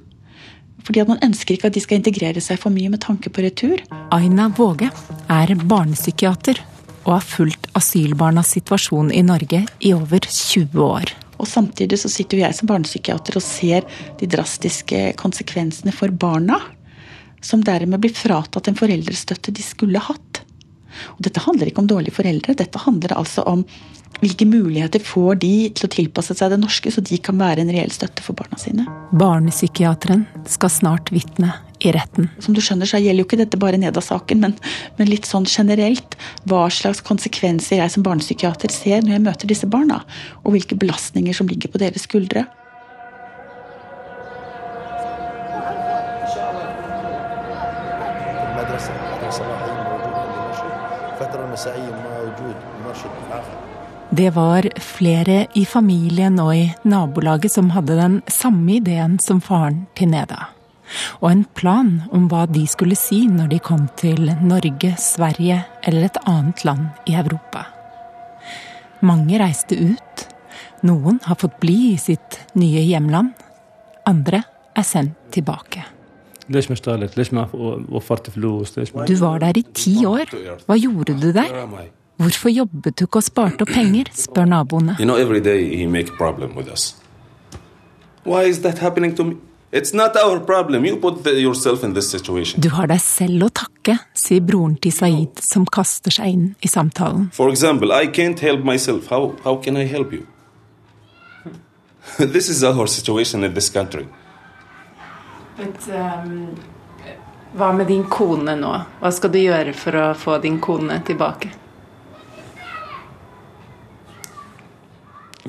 Fordi 0.85 1.01
at 1.01 1.11
man 1.11 1.23
ønsker 1.25 1.57
ikke 1.57 1.71
at 1.73 1.75
de 1.75 1.83
skal 1.83 1.99
integrere 1.99 2.43
seg 2.45 2.61
for 2.61 2.75
mye 2.75 2.93
med 2.93 3.03
tanke 3.03 3.33
på 3.33 3.43
retur. 3.43 3.83
Aina 4.15 4.51
Våge 4.55 4.91
er 5.33 5.55
barnepsykiater 5.65 6.61
og 7.05 7.11
har 7.17 7.27
fulgt 7.27 7.67
asylbarnas 7.77 8.55
situasjon 8.55 9.11
i 9.13 9.25
Norge 9.25 9.65
i 9.83 9.95
over 9.97 10.23
20 10.29 10.85
år. 10.85 11.15
Og 11.41 11.49
Samtidig 11.51 11.99
så 12.01 12.11
sitter 12.13 12.45
jeg 12.45 12.57
som 12.57 12.69
barnepsykiater 12.71 13.41
og 13.41 13.45
ser 13.45 13.89
de 14.21 14.29
drastiske 14.31 15.11
konsekvensene 15.21 15.93
for 15.93 16.13
barna. 16.13 16.61
Som 17.45 17.65
dermed 17.65 18.01
blir 18.03 18.15
fratatt 18.17 18.71
en 18.71 18.79
foreldrestøtte 18.79 19.53
de 19.55 19.65
skulle 19.65 20.01
hatt. 20.03 20.45
Og 21.17 21.25
Dette 21.27 21.43
handler 21.45 21.71
ikke 21.71 21.83
om 21.83 21.91
dårlige 21.91 22.17
foreldre, 22.17 22.57
dette 22.57 22.81
handler 22.85 23.17
altså 23.19 23.45
om 23.51 23.65
hvilke 24.23 24.47
muligheter 24.47 25.03
får 25.03 25.41
de 25.43 25.53
til 25.75 25.89
å 25.89 25.91
tilpasse 25.91 26.37
seg 26.39 26.53
det 26.53 26.61
norske, 26.63 26.91
så 26.93 27.03
de 27.05 27.19
kan 27.19 27.39
være 27.41 27.65
en 27.65 27.73
reell 27.75 27.91
støtte 27.93 28.23
for 28.25 28.39
barna 28.39 28.57
sine. 28.61 28.87
Barnepsykiateren 29.19 30.23
skal 30.49 30.73
snart 30.73 31.11
vitne 31.13 31.51
i 31.85 31.93
retten. 31.93 32.31
Som 32.41 32.55
du 32.57 32.63
skjønner, 32.65 32.89
så 32.89 33.01
gjelder 33.03 33.25
jo 33.25 33.27
ikke 33.27 33.41
dette 33.43 33.61
bare 33.61 33.81
Neda-saken, 33.81 34.41
men, 34.41 34.55
men, 34.99 35.11
litt 35.11 35.29
sånn 35.29 35.49
generelt. 35.51 36.17
Hva 36.49 36.67
slags 36.73 37.03
konsekvenser 37.05 37.83
jeg 37.83 37.93
som 37.93 38.07
barnepsykiater 38.07 38.73
ser 38.73 39.03
når 39.03 39.17
jeg 39.17 39.25
møter 39.27 39.51
disse 39.51 39.69
barna. 39.71 40.01
Og 40.45 40.55
hvilke 40.55 40.79
belastninger 40.79 41.37
som 41.37 41.51
ligger 41.51 41.75
på 41.75 41.83
deres 41.83 42.07
skuldre. 42.07 42.47
Det 54.11 54.31
var 54.31 54.69
flere 54.79 55.47
i 55.55 55.65
familien 55.65 56.39
og 56.43 56.53
i 56.57 56.65
nabolaget 56.85 57.53
som 57.53 57.71
hadde 57.75 57.97
den 57.99 58.19
samme 58.31 58.77
ideen 58.77 59.17
som 59.23 59.41
faren 59.43 59.87
til 59.99 60.11
Neda. 60.13 60.51
Og 61.23 61.31
en 61.31 61.45
plan 61.57 61.95
om 62.13 62.27
hva 62.29 62.45
de 62.51 62.67
skulle 62.71 62.99
si 62.99 63.25
når 63.31 63.55
de 63.55 63.63
kom 63.65 63.87
til 64.01 64.29
Norge, 64.43 64.95
Sverige 65.01 65.63
eller 65.83 66.09
et 66.09 66.21
annet 66.27 66.65
land 66.67 67.09
i 67.09 67.17
Europa. 67.19 67.65
Mange 69.05 69.41
reiste 69.41 69.79
ut. 69.79 70.29
Noen 70.85 71.21
har 71.25 71.41
fått 71.41 71.61
bli 71.63 71.95
i 71.95 71.99
sitt 72.01 72.41
nye 72.59 72.85
hjemland. 72.85 73.33
Andre 74.09 74.45
er 74.77 74.87
sendt 74.87 75.33
tilbake. 75.33 75.94
Du 76.49 76.61
var 79.21 79.39
der 79.41 79.53
i 79.57 79.63
ti 79.75 80.07
år. 80.07 80.25
Hva 80.67 80.77
gjorde 80.77 81.21
du 81.21 81.33
der? 81.33 81.69
Hvorfor 82.17 82.49
jobbet 82.53 82.99
du 82.99 83.05
ikke 83.07 83.19
og 83.19 83.25
sparte 83.27 83.63
opp 83.65 83.73
penger, 83.75 84.05
spør 84.15 84.45
naboene. 84.47 84.97
You 85.01 85.07
know, 85.09 85.17
every 85.17 85.41
day 85.41 85.77
he 85.77 85.87
make 85.87 86.13
problem 86.19 86.57
with 86.57 86.71
us. 86.71 86.97
Why 88.25 88.49
is 88.49 88.59
that 88.61 88.79
happening 88.79 89.17
to 89.17 89.25
me? 89.25 89.35
It's 89.73 89.93
not 89.93 90.17
our 90.17 90.39
problem. 90.39 90.85
You 90.85 90.97
put 90.97 91.25
the, 91.25 91.41
yourself 91.41 91.83
in 91.83 91.95
this 91.95 92.11
situation. 92.11 92.61
Du 92.63 92.69
har 92.71 92.87
deg 92.87 93.01
selv 93.03 93.43
å 93.49 93.51
takke, 93.51 93.99
sier 94.15 94.41
broren 94.41 94.77
til 94.79 94.93
Saeed, 94.95 95.43
som 95.43 95.67
kaster 95.67 96.11
seg 96.15 96.27
inn 96.31 96.55
i 96.63 96.69
samtalen. 96.71 97.31
For 97.35 97.51
example, 97.51 97.91
I 97.91 98.07
can't 98.07 98.39
help 98.39 98.63
myself. 98.63 99.11
How, 99.11 99.35
how 99.43 99.57
can 99.57 99.77
I 99.77 99.87
help 99.91 100.13
you? 100.13 100.27
this 102.19 102.49
is 102.49 102.63
our 102.63 102.87
situation 102.87 103.43
in 103.43 103.55
this 103.55 103.69
country. 103.69 104.07
But, 105.58 105.88
um, 105.92 106.56
hva 107.58 107.72
med 107.76 107.88
din 107.88 108.04
kone 108.10 108.56
nå? 108.56 108.76
Hva 109.02 109.12
skal 109.12 109.34
du 109.34 109.40
gjøre 109.42 109.74
for 109.74 109.98
å 110.00 110.06
få 110.18 110.38
din 110.44 110.60
kone 110.64 111.02
tilbake? 111.06 111.56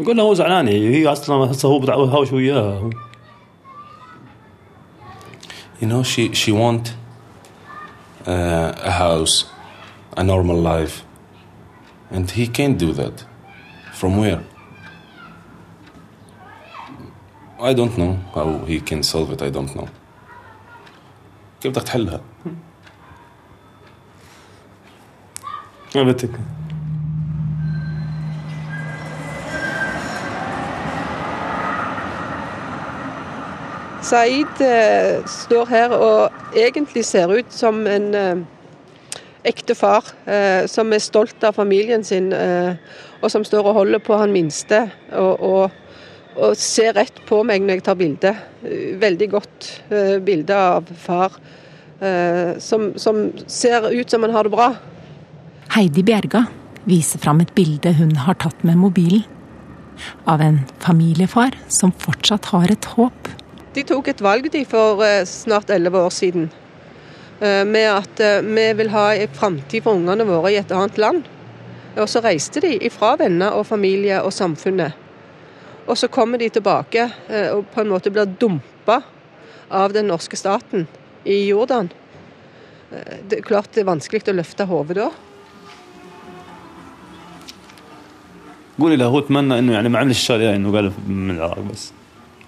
قلنا 0.06 0.22
هو 0.22 0.34
زعلان 0.34 0.68
هي 0.68 1.06
اصلا 1.06 1.50
هسه 1.50 1.68
هو 1.68 1.78
بتهاوش 1.78 2.32
وياها 2.32 2.90
You 5.80 5.86
know, 5.86 6.02
she 6.02 6.34
she 6.34 6.52
want 6.52 6.94
uh, 8.26 8.72
a 8.76 8.90
house, 8.90 9.46
a 10.14 10.22
normal 10.22 10.58
life, 10.58 11.04
and 12.10 12.30
he 12.30 12.46
can't 12.46 12.76
do 12.76 12.92
that. 12.92 13.24
From 13.94 14.18
where? 14.18 14.42
I 17.60 17.74
don't 17.74 17.96
know 17.98 18.18
how 18.34 18.64
he 18.66 18.80
can 18.80 19.02
solve 19.02 19.32
it. 19.32 19.42
I 19.42 19.50
don't 19.50 19.74
know. 19.74 19.88
كيف 21.60 21.72
بدك 21.72 21.82
تحلها؟ 21.82 22.20
كيف 25.92 26.02
بدك؟ 26.06 26.30
Saeed 34.02 34.60
eh, 34.60 35.22
står 35.26 35.66
her 35.68 35.92
og 35.94 36.32
egentlig 36.56 37.04
ser 37.04 37.30
ut 37.30 37.52
som 37.52 37.86
en 37.86 38.14
eh, 38.14 38.40
ekte 39.44 39.74
far, 39.74 40.04
eh, 40.26 40.66
som 40.66 40.92
er 40.92 40.98
stolt 41.04 41.44
av 41.44 41.54
familien 41.54 42.04
sin, 42.04 42.32
eh, 42.32 42.74
og 43.20 43.30
som 43.30 43.44
står 43.44 43.68
og 43.70 43.74
holder 43.74 44.02
på 44.02 44.16
han 44.16 44.32
minste. 44.32 44.88
Og, 45.12 45.40
og, 45.40 45.70
og 46.35 46.57
ser 46.59 46.95
rett 46.97 47.21
på 47.27 47.41
meg 47.47 47.63
når 47.63 47.79
jeg 47.79 47.85
tar 47.87 47.99
bilde. 47.99 48.33
Veldig 49.01 49.27
godt 49.31 49.69
eh, 49.89 50.17
bilde 50.23 50.57
av 50.57 50.89
far, 50.99 51.37
eh, 51.99 52.57
som, 52.63 52.91
som 52.99 53.29
ser 53.47 53.87
ut 53.93 54.11
som 54.11 54.25
han 54.25 54.35
har 54.35 54.47
det 54.47 54.55
bra. 54.55 54.73
Heidi 55.75 56.03
Bjerga 56.05 56.45
viser 56.85 57.21
fram 57.23 57.41
et 57.41 57.55
bilde 57.57 57.95
hun 57.97 58.13
har 58.27 58.37
tatt 58.41 58.67
med 58.67 58.79
mobilen. 58.81 59.23
Av 60.27 60.41
en 60.43 60.59
familiefar 60.83 61.55
som 61.71 61.93
fortsatt 61.95 62.49
har 62.51 62.67
et 62.73 62.87
håp. 62.97 63.29
De 63.77 63.83
tok 63.87 64.09
et 64.11 64.23
valg 64.23 64.49
de 64.51 64.65
for 64.67 65.05
eh, 65.07 65.23
snart 65.29 65.71
elleve 65.71 66.03
år 66.03 66.13
siden. 66.13 66.51
Med 67.35 67.89
at 67.91 68.21
vi 68.47 68.63
vil 68.79 68.89
ha 68.93 69.09
en 69.11 69.33
framtid 69.35 69.83
for 69.83 69.99
ungene 69.99 70.23
våre 70.23 70.53
i 70.53 70.55
et 70.55 70.69
annet 70.71 70.95
land. 70.97 71.25
Og 71.99 72.07
så 72.07 72.21
reiste 72.23 72.63
de 72.63 72.77
ifra 72.87 73.17
venner 73.19 73.57
og 73.59 73.67
familie 73.67 74.21
og 74.23 74.31
samfunnet. 74.31 74.95
Og 75.86 75.98
så 75.98 76.08
kommer 76.08 76.38
de 76.38 76.48
tilbake 76.48 77.10
eh, 77.28 77.50
og 77.54 77.66
på 77.74 77.80
en 77.80 77.90
måte 77.90 78.12
blir 78.12 78.26
dumpa 78.26 79.00
av 79.70 79.92
den 79.92 80.06
norske 80.10 80.36
staten 80.36 80.86
i 81.24 81.46
Jordan. 81.48 81.90
Eh, 82.92 83.16
Det 83.28 83.38
er 83.38 83.42
klart 83.42 83.72
det 83.74 83.82
er 83.82 83.90
vanskelig 83.90 84.28
å 84.28 84.38
løfte 84.38 84.66
hodet 84.66 84.96
da. 84.96 85.10
قولي 88.80 88.96
له 88.96 89.06
هو 89.06 89.18
اتمنى 89.18 89.58
انه 89.58 89.72
يعني 89.72 89.88
ما 89.88 89.98
عملش 89.98 90.16
الشغله 90.16 90.50
هاي 90.50 90.56
انه 90.56 90.72
قال 90.72 90.92
من 91.08 91.30
العراق 91.30 91.58
بس 91.58 91.92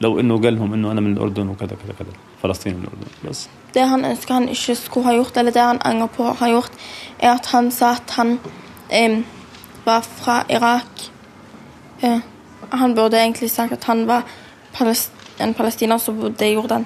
لو 0.00 0.20
انه 0.20 0.40
قال 0.42 0.54
لهم 0.54 0.72
انه 0.72 0.92
انا 0.92 1.00
من 1.00 1.12
الاردن 1.16 1.48
وكذا 1.48 1.68
كذا 1.68 1.94
كذا 1.98 2.08
فلسطين 2.42 2.74
من 2.74 2.82
الاردن 2.82 3.30
بس 3.30 3.48
Det 3.74 3.88
han 3.88 4.04
ønsker 4.04 4.34
han 4.34 4.48
ikke 4.48 4.74
skulle 4.76 5.06
ha 5.06 5.14
gjort, 5.16 5.36
eller 5.36 5.50
det 5.50 5.62
han 5.62 5.78
angrer 5.84 6.10
på 6.16 6.24
å 6.28 6.34
ha 6.36 6.48
gjort, 6.48 6.72
er 7.18 7.30
at 7.30 7.46
han 7.54 7.70
sa 7.70 7.94
at 7.96 8.10
han 8.16 8.38
em, 8.90 9.24
var 9.86 10.02
fra 10.04 10.44
Irak. 10.48 11.10
Eh, 12.02 12.20
Han 12.71 12.95
burde 12.95 13.17
egentlig 13.17 13.51
sagt 13.51 13.73
at 13.73 13.83
han 13.83 14.05
var 14.07 14.23
en 15.39 15.53
palestiner 15.53 15.97
som 15.97 16.17
bodde 16.19 16.47
i 16.47 16.53
Jordan. 16.53 16.85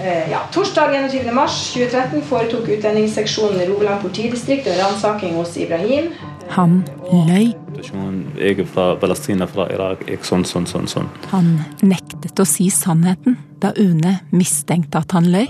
Eh, 0.00 0.30
ja, 0.30 0.38
torsdag 0.52 0.94
21.3 0.94 2.22
foretok 2.24 2.68
utlendingsseksjonen 2.68 3.60
Rogaland 3.68 4.00
politidistrikt 4.02 4.66
en 4.66 4.78
ransaking 4.78 5.34
hos 5.36 5.56
Ibrahim. 5.56 6.12
Han 6.48 6.80
løy. 7.28 7.52
Jeg 8.38 8.58
er 8.58 8.64
fra 8.64 8.94
Palestina, 9.00 9.46
fra 9.46 9.68
Irak. 9.72 10.06
Jeg 10.08 10.24
sånn, 10.24 10.44
sånn, 10.48 10.66
sånn, 10.66 10.88
sånn. 10.88 11.08
Han 11.34 11.52
nektet 11.84 12.40
å 12.40 12.48
si 12.48 12.70
sannheten 12.72 13.36
da 13.60 13.74
UNE 13.76 14.18
mistenkte 14.32 15.04
at 15.04 15.12
han 15.16 15.28
løy 15.32 15.46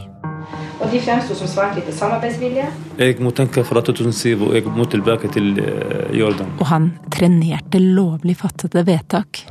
og 0.80 0.88
de 0.92 1.00
fremsto 1.04 1.36
som 1.36 1.48
svært 1.50 1.76
lite 1.78 1.92
samarbeidsvillige. 1.94 2.66
Jeg 2.98 3.16
må 3.20 3.32
tenke 3.36 3.64
fra 3.68 3.82
2007, 3.84 4.46
og 4.48 4.54
jeg 4.56 4.74
må 4.74 4.86
tilbake 4.88 5.30
til 5.32 5.52
eh, 5.60 6.10
Jordan. 6.16 6.54
Og 6.58 6.66
han 6.70 6.90
trenerte 7.12 7.80
lovlig 7.82 8.38
fattede 8.40 8.84
vedtak. 8.88 9.44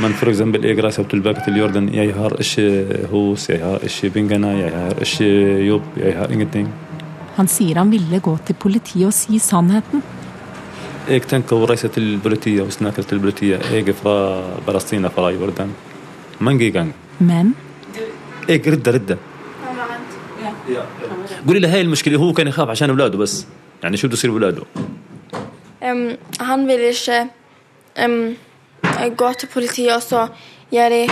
Men 0.00 0.14
for 0.16 0.30
eksempel, 0.30 0.64
jeg 0.64 0.78
reiser 0.84 1.06
tilbake 1.08 1.44
til 1.44 1.58
Jordan. 1.60 1.88
Jeg 1.92 2.14
har 2.16 2.36
ikke 2.40 3.08
hus, 3.10 3.48
jeg 3.50 3.60
har 3.64 3.84
ikke 3.84 4.12
pengene, 4.18 4.52
jeg 4.60 4.72
har 4.74 5.00
ikke 5.06 5.30
jobb, 5.66 5.88
jeg 6.00 6.16
har 6.18 6.32
ingenting. 6.32 6.68
Han 7.38 7.50
sier 7.50 7.80
han 7.80 7.90
ville 7.90 8.20
gå 8.22 8.36
til 8.46 8.56
politiet 8.60 9.08
og 9.08 9.16
si 9.16 9.40
sannheten. 9.42 10.04
Jeg 11.04 11.26
tenker 11.28 11.60
å 11.60 11.66
reise 11.68 11.90
til 11.92 12.14
politiet 12.22 12.62
og 12.64 12.72
snakke 12.72 13.02
til 13.04 13.20
politiet. 13.20 13.66
Jeg 13.72 13.88
er 13.92 13.98
fra 13.98 14.14
Palestina, 14.64 15.10
fra 15.12 15.32
Jordan. 15.34 15.74
Mange 16.40 16.70
ganger. 16.72 16.96
Men? 17.18 17.52
Jeg 18.48 18.62
rydder, 18.64 18.98
rydder. 18.98 19.33
قولي 21.47 21.59
له 21.59 21.73
هاي 21.73 21.81
المشكلة 21.81 22.17
هو 22.17 22.33
كان 22.33 22.47
يخاف 22.47 22.69
عشان 22.69 22.89
اولاده 22.89 23.17
بس 23.17 23.45
يعني 23.83 23.97
شو 23.97 24.07
بده 24.07 24.13
يصير 24.17 24.31
باولاده 24.31 24.63
Em, 25.81 26.17
han 26.39 26.67
ville 26.67 26.89
ikke 26.89 27.29
em, 27.95 28.35
gå 29.17 29.33
til 29.39 29.47
politiet 29.53 29.95
og 29.95 30.01
så 30.01 30.27
gi 30.71 30.77
dem 30.77 31.09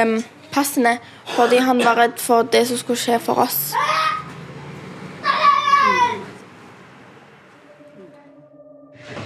em, 0.00 0.24
passene, 0.52 0.98
fordi 1.36 1.56
han 1.56 1.78
var 1.78 1.94
redd 2.02 2.18
for 2.18 2.42
det 2.42 2.66
som 2.68 2.76
skulle 2.76 2.98
skje 3.00 3.18
for 3.18 3.34
oss. 3.46 3.72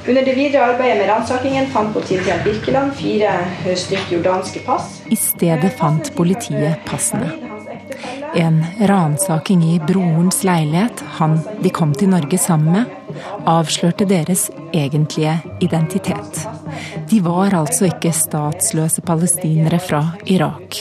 Under 0.08 0.24
det 0.24 0.36
videre 0.36 0.62
arbeidet 0.62 0.96
med 0.98 1.10
ransakingen 1.10 1.66
fant 1.72 1.92
politiet 1.92 2.40
Birkeland 2.44 2.92
fire 2.96 3.34
eh, 3.66 3.76
stykk 3.76 4.12
jordanske 4.12 4.60
pass. 4.66 5.02
i 5.10 5.16
stedet 5.16 5.72
fant 5.78 6.12
politiet 6.16 6.76
passene. 6.86 7.51
En 8.35 8.59
ransaking 8.89 9.63
i 9.67 9.79
brorens 9.87 10.43
leilighet, 10.43 11.03
han 11.19 11.37
de 11.61 11.69
kom 11.73 11.93
til 11.97 12.09
Norge 12.13 12.39
sammen 12.41 12.73
med, 12.77 13.19
avslørte 13.49 14.07
deres 14.09 14.47
egentlige 14.73 15.37
identitet. 15.61 16.43
De 17.09 17.21
var 17.23 17.53
altså 17.53 17.91
ikke 17.91 18.13
statsløse 18.15 19.03
palestinere 19.05 19.79
fra 19.83 20.03
Irak, 20.25 20.79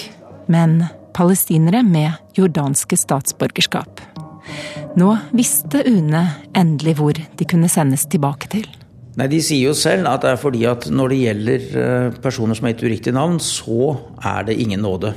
men 0.48 0.80
palestinere 1.12 1.82
med 1.84 2.38
jordanske 2.38 2.96
statsborgerskap. 2.96 4.00
Nå 4.96 5.10
visste 5.36 5.84
UNE 5.88 6.22
endelig 6.56 6.96
hvor 6.98 7.16
de 7.16 7.48
kunne 7.48 7.70
sendes 7.72 8.06
tilbake 8.10 8.50
til. 8.52 8.66
Nei, 9.16 9.28
De 9.28 9.42
sier 9.44 9.68
jo 9.68 9.74
selv 9.76 10.08
at 10.08 10.24
det 10.24 10.32
er 10.32 10.40
fordi 10.40 10.64
at 10.68 10.86
når 10.88 11.12
det 11.12 11.20
gjelder 11.20 11.66
eh, 11.82 12.14
personer 12.24 12.56
som 12.56 12.64
har 12.66 12.72
gitt 12.74 12.86
uriktig 12.88 13.12
navn, 13.12 13.36
så 13.44 13.96
er 14.24 14.48
det 14.48 14.56
ingen 14.60 14.80
nåde. 14.84 15.12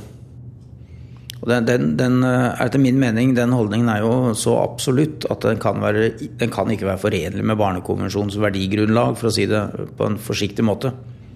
Og 1.42 1.50
den, 1.50 1.66
den, 1.68 1.88
den, 1.98 2.20
eh, 2.24 2.62
etter 2.64 2.80
min 2.80 2.98
mening, 3.00 3.34
den 3.36 3.52
holdningen 3.54 3.90
er 3.92 4.04
jo 4.04 4.12
så 4.38 4.56
absolutt 4.62 5.26
at 5.30 5.44
den 5.44 5.60
kan, 5.62 5.82
være, 5.84 6.10
den 6.40 6.52
kan 6.52 6.70
ikke 6.72 6.88
være 6.88 7.02
forenlig 7.02 7.44
med 7.44 7.60
Barnekonvensjonens 7.60 8.38
verdigrunnlag, 8.40 9.18
for 9.20 9.30
å 9.30 9.34
si 9.36 9.48
det 9.50 9.62
på 9.98 10.08
en 10.08 10.20
forsiktig 10.20 10.64
måte. 10.66 10.94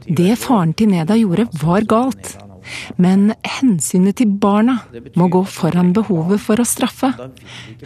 Det 0.09 0.33
faren 0.41 0.73
til 0.75 0.91
Neda 0.95 1.19
gjorde, 1.21 1.51
var 1.61 1.85
galt. 1.89 2.35
Men 3.01 3.31
hensynet 3.47 4.19
til 4.21 4.33
barna 4.41 4.77
må 5.19 5.29
gå 5.33 5.41
foran 5.49 5.95
behovet 5.97 6.43
for 6.43 6.61
å 6.61 6.67
straffe. 6.69 7.13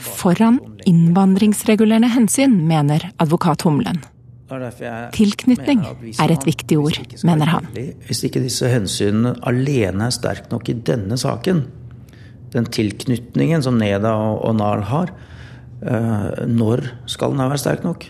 Foran 0.02 0.58
innvandringsregulerende 0.88 2.10
hensyn, 2.14 2.58
mener 2.68 3.08
advokat 3.22 3.64
Humlen. 3.66 4.02
Tilknytning 5.14 5.86
er 6.20 6.34
et 6.34 6.44
viktig 6.46 6.76
ord, 6.78 6.98
mener 7.26 7.50
han. 7.50 7.70
Hvis 8.06 8.26
ikke 8.28 8.42
disse 8.44 8.68
hensynene 8.70 9.34
alene 9.48 10.10
er 10.10 10.14
sterke 10.14 10.52
nok 10.52 10.68
i 10.70 10.76
denne 10.84 11.18
saken, 11.18 11.64
den 12.54 12.68
tilknytningen 12.70 13.62
som 13.64 13.78
Neda 13.80 14.12
og, 14.14 14.54
Nahl 14.58 14.84
har, 14.90 15.12
eh, 15.82 16.44
når 16.46 16.86
skal 17.10 17.34
den 17.34 17.42
være 17.42 17.60
sterk 17.60 17.86
nok? 17.86 18.06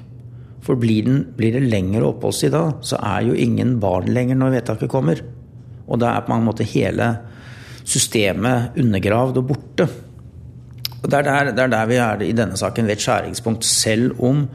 For 0.64 0.80
blir, 0.80 1.04
den, 1.04 1.22
blir 1.36 1.56
det 1.56 1.66
lengre 1.68 2.06
oppholdstid 2.08 2.54
da, 2.54 2.66
så 2.84 3.00
er 3.00 3.26
jo 3.28 3.36
ingen 3.36 3.78
barn 3.82 4.08
lenger 4.12 4.38
når 4.40 4.58
vedtaket 4.58 4.92
kommer. 4.92 5.20
Og 5.84 6.00
da 6.00 6.14
er 6.14 6.24
på 6.24 6.32
mange 6.32 6.48
måter 6.48 6.68
hele 6.68 7.10
systemet 7.84 8.78
undergravd 8.80 9.42
og 9.42 9.48
borte. 9.50 9.88
Og 11.02 11.10
det 11.12 11.18
er 11.18 11.26
der, 11.26 11.50
det 11.52 11.64
er 11.66 11.72
der 11.74 11.88
vi 11.90 12.00
er 12.00 12.24
i 12.24 12.32
denne 12.36 12.56
saken 12.56 12.88
ved 12.88 12.96
et 12.96 13.04
skjæringspunkt. 13.04 13.66
Selv 13.68 14.16
om, 14.24 14.46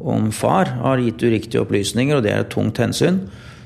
om 0.00 0.32
far 0.34 0.74
har 0.80 1.02
gitt 1.02 1.22
uriktige 1.22 1.62
opplysninger, 1.62 2.18
og 2.18 2.26
det 2.26 2.32
er 2.34 2.42
et 2.42 2.50
tungt 2.50 2.82
hensyn, 2.82 3.22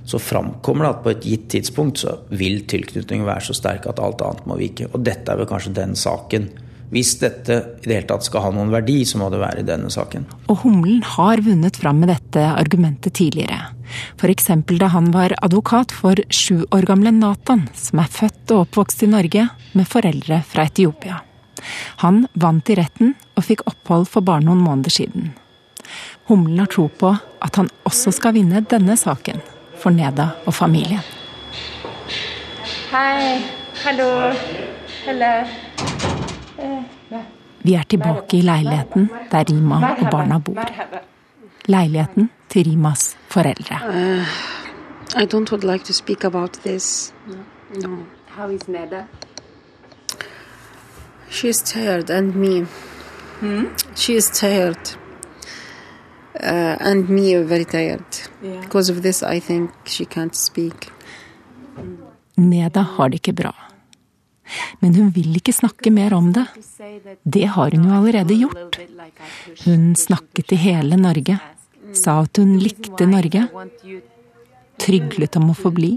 så 0.07 0.21
framkommer 0.23 0.87
det 0.87 0.93
at 0.93 1.03
på 1.03 1.11
et 1.11 1.25
gitt 1.27 1.49
tidspunkt 1.51 1.99
så 2.05 2.13
vil 2.31 2.61
tilknytningen 2.71 3.27
være 3.27 3.49
så 3.49 3.57
sterk 3.59 3.89
at 3.91 3.99
alt 4.03 4.23
annet 4.23 4.47
må 4.47 4.59
vike. 4.61 4.87
Og 4.95 5.03
dette 5.03 5.33
er 5.33 5.41
vel 5.41 5.49
kanskje 5.51 5.75
den 5.75 5.97
saken. 5.99 6.47
Hvis 6.95 7.17
dette 7.19 7.57
i 7.83 7.89
det 7.89 7.97
hele 7.97 8.07
tatt 8.07 8.27
skal 8.29 8.45
ha 8.45 8.53
noen 8.55 8.71
verdi, 8.71 9.01
så 9.03 9.19
må 9.19 9.27
det 9.33 9.41
være 9.43 9.65
i 9.65 9.67
denne 9.67 9.91
saken. 9.91 10.29
Og 10.47 10.61
Humlen 10.63 11.03
har 11.17 11.43
vunnet 11.43 11.81
fram 11.83 11.99
med 12.05 12.13
dette 12.13 12.45
argumentet 12.53 13.17
tidligere. 13.19 13.73
F.eks. 14.15 14.47
da 14.79 14.91
han 14.95 15.11
var 15.15 15.35
advokat 15.43 15.95
for 15.95 16.23
sju 16.31 16.63
år 16.71 16.87
gamle 16.87 17.11
Nathan, 17.15 17.67
som 17.75 18.03
er 18.03 18.13
født 18.21 18.55
og 18.55 18.69
oppvokst 18.69 19.03
i 19.03 19.11
Norge 19.11 19.49
med 19.75 19.91
foreldre 19.91 20.39
fra 20.47 20.69
Etiopia. 20.71 21.19
Han 22.07 22.29
vant 22.39 22.71
i 22.71 22.79
retten 22.79 23.17
og 23.35 23.49
fikk 23.49 23.67
opphold 23.67 24.07
for 24.13 24.23
bare 24.23 24.47
noen 24.47 24.63
måneder 24.63 24.95
siden. 25.01 25.33
Humlen 26.31 26.63
har 26.63 26.71
tro 26.71 26.87
på 26.87 27.11
at 27.43 27.59
han 27.59 27.71
også 27.87 28.15
skal 28.15 28.39
vinne 28.39 28.63
denne 28.71 28.95
saken 28.99 29.43
for 29.87 29.95
Neda 29.95 30.29
og 30.47 30.55
familien. 30.55 30.99
Hei. 32.91 33.43
Hallo. 33.85 34.33
Hallo. 35.05 35.47
Vi 37.63 37.75
er 37.75 37.83
tilbake 37.83 38.37
i 38.37 38.41
leiligheten 38.43 39.07
der 39.31 39.45
Rima 39.51 39.79
og 40.01 40.11
barna 40.11 40.39
bor. 40.39 40.59
Leiligheten 41.67 42.31
til 42.49 42.67
Rimas 42.67 43.17
foreldre. 43.31 43.79
Uh, 43.89 45.23
I 45.23 45.25
don't 45.25 45.53
would 45.53 45.65
like 45.73 45.85
to 45.85 45.93
speak 45.93 46.25
about 46.25 46.53
this. 46.67 47.15
No. 47.83 47.99
How 48.37 48.51
is 48.51 48.69
Neda? 48.69 49.05
She's 51.31 51.63
tired, 51.63 52.11
and 52.11 52.35
me. 52.35 52.67
Hmm? 53.41 53.67
She 53.95 54.17
is 54.17 54.31
tired. 54.31 54.99
Uh, 56.43 56.77
and 56.81 57.09
me 57.09 57.35
very 57.43 57.65
tired. 57.65 58.05
Yeah. 58.43 58.61
Because 58.61 58.91
of 58.91 59.03
this, 59.03 59.23
I 59.23 59.41
think 59.41 59.71
she 59.85 60.05
can't 60.05 60.35
speak. 60.35 60.91
Neda 62.37 62.81
har 62.81 63.09
det 63.09 63.23
ikke 63.23 63.33
bra. 63.33 63.53
Men 64.81 64.95
hun 64.95 65.11
vil 65.15 65.37
ikke 65.39 65.55
snakke 65.57 65.91
mer 65.91 66.15
om 66.15 66.33
det. 66.33 66.45
Det 67.25 67.47
har 67.55 67.71
hun 67.71 67.89
jo 67.89 67.97
allerede 67.97 68.37
gjort. 68.37 68.79
Hun 69.65 69.95
snakket 69.97 70.49
til 70.53 70.61
hele 70.61 70.97
Norge, 71.01 71.39
sa 71.93 72.21
at 72.23 72.37
hun 72.37 72.59
likte 72.61 73.09
Norge, 73.09 73.47
tryglet 74.79 75.37
om 75.41 75.51
å 75.51 75.57
få 75.57 75.73
bli. 75.75 75.97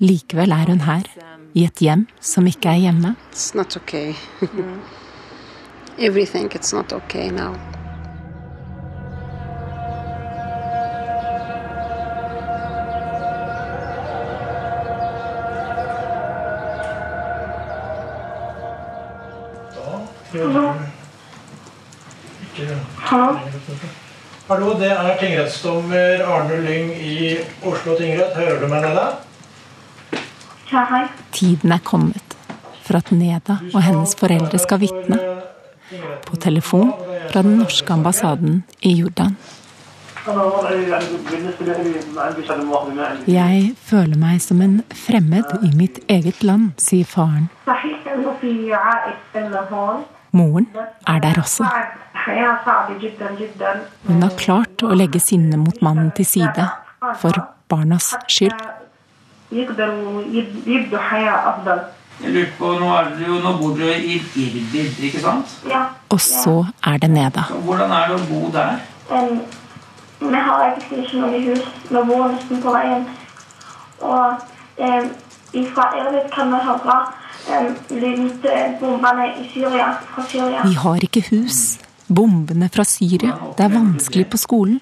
Likevel 0.00 0.54
er 0.56 0.72
hun 0.72 0.86
her, 0.88 1.04
i 1.54 1.66
et 1.68 1.84
hjem 1.84 2.06
som 2.20 2.46
ikke 2.48 2.72
er 2.72 2.88
hjemme. 2.88 3.14
It's 3.32 3.54
not 3.54 3.76
okay. 3.76 4.14
Everything, 5.98 6.48
it's 6.54 6.72
not 6.72 6.92
okay 6.92 7.30
now. 7.30 7.54
Hallo, 24.48 24.74
det 24.76 24.90
er 24.92 25.14
tingrettsdommer 25.20 26.20
Arne 26.28 26.58
Lyng 26.66 26.90
i 26.92 27.38
Oslo 27.64 27.94
tingrett. 27.96 28.34
Hører 28.36 28.60
du 28.60 28.66
meg, 28.68 28.84
Neda? 28.84 29.06
Ja, 30.68 30.82
hei. 30.90 31.06
Tiden 31.32 31.72
er 31.72 31.80
kommet 31.80 32.36
for 32.84 32.98
at 33.00 33.08
Neda 33.12 33.56
og 33.70 33.80
hennes 33.86 34.12
foreldre 34.20 34.60
skal 34.60 34.82
vitne. 34.84 35.16
På 36.28 36.36
telefon 36.36 36.92
fra 37.30 37.40
den 37.40 37.56
norske 37.62 37.92
ambassaden 37.96 38.62
i 38.84 38.92
Jordan. 38.98 39.32
Jeg 43.32 43.72
føler 43.88 44.20
meg 44.20 44.44
som 44.44 44.60
en 44.60 44.76
fremmed 44.92 45.56
i 45.64 45.72
mitt 45.72 46.04
eget 46.12 46.44
land, 46.44 46.76
sier 46.76 47.08
faren. 47.08 47.48
Moren 50.38 50.68
er 51.06 51.18
der 51.24 51.40
også. 51.42 51.66
Hun 54.08 54.22
har 54.22 54.34
klart 54.38 54.82
å 54.84 54.94
legge 54.96 55.20
sinnet 55.22 55.58
mot 55.60 55.82
mannen 55.82 56.10
til 56.16 56.26
side 56.28 56.68
for 57.20 57.32
barnas 57.70 58.12
skyld. 58.28 58.54
Jeg 62.18 62.32
lurer 62.34 62.48
på, 62.58 62.72
nå, 62.80 62.86
jo, 63.22 63.36
nå 63.44 63.52
bor 63.60 63.76
dere 63.78 63.94
i 64.02 64.16
Irbid, 64.18 64.96
ikke 65.06 65.20
sant? 65.22 65.52
Ja. 65.70 65.84
Og 66.10 66.20
så 66.20 66.56
er 66.86 66.98
det 66.98 67.10
Neda. 67.14 67.44
Hvordan 67.62 67.94
er 67.94 68.10
det 68.10 68.16
å 68.18 68.24
bo 68.26 68.50
der? 68.52 68.80
vi 70.18 70.40
har 70.48 70.64
ikke 70.74 71.20
noe 71.22 71.40
hus. 71.44 71.62
Vi 71.88 72.02
bor 72.10 72.26
nesten 72.32 72.62
på 72.62 72.74
veien. 72.74 73.06
Og 74.02 74.26
eh, 74.82 75.06
ifra 75.62 75.86
Irbid 76.00 76.26
kan 76.34 76.50
vi 76.52 76.60
høre 76.66 76.98
i 79.40 79.48
Syria, 79.52 79.96
fra 80.14 80.22
Syria. 80.28 80.62
Vi 80.64 80.74
har 80.74 81.04
ikke 81.04 81.22
hus. 81.30 81.78
Bombene 82.08 82.68
fra 82.72 82.84
Syria. 82.84 83.34
Det 83.56 83.64
er 83.64 83.72
vanskelig 83.72 84.26
på 84.32 84.36
skolen. 84.40 84.80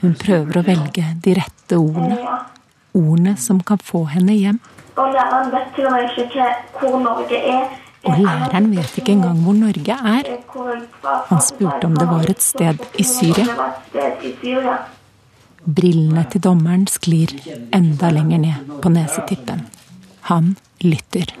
Hun 0.00 0.14
prøver 0.14 0.60
å 0.60 0.62
velge 0.64 1.04
de 1.24 1.34
rette 1.36 1.76
ordene. 1.76 2.18
Ordene 2.96 3.36
som 3.36 3.60
kan 3.60 3.78
få 3.82 4.04
henne 4.12 4.36
hjem. 4.36 4.60
Og 4.98 5.12
læreren 5.14 5.52
vet 5.52 5.74
til 5.76 5.86
og 5.86 5.92
med 5.94 6.16
ikke 6.24 6.46
hvor 6.80 6.98
Norge 7.02 7.38
er. 7.38 7.64
Og 8.06 8.20
læreren 8.22 8.70
vet 8.76 8.98
ikke 8.98 9.12
engang 9.12 9.42
hvor 9.44 9.56
Norge 9.58 9.98
er. 10.12 10.30
Han 11.28 11.42
spurte 11.42 11.86
om. 11.86 11.96
Det 11.98 12.08
var 12.08 12.30
et 12.30 12.42
sted 12.42 12.86
i 12.98 13.04
Syria. 13.06 14.78
Brillene 15.68 16.24
til 16.32 16.40
dommeren 16.40 16.86
sklir 16.88 17.34
enda 17.74 18.10
lenger 18.14 18.38
ned 18.44 18.78
på 18.82 18.92
nesetippen. 18.94 19.66
Han 20.30 20.56
lytter. 20.80 21.34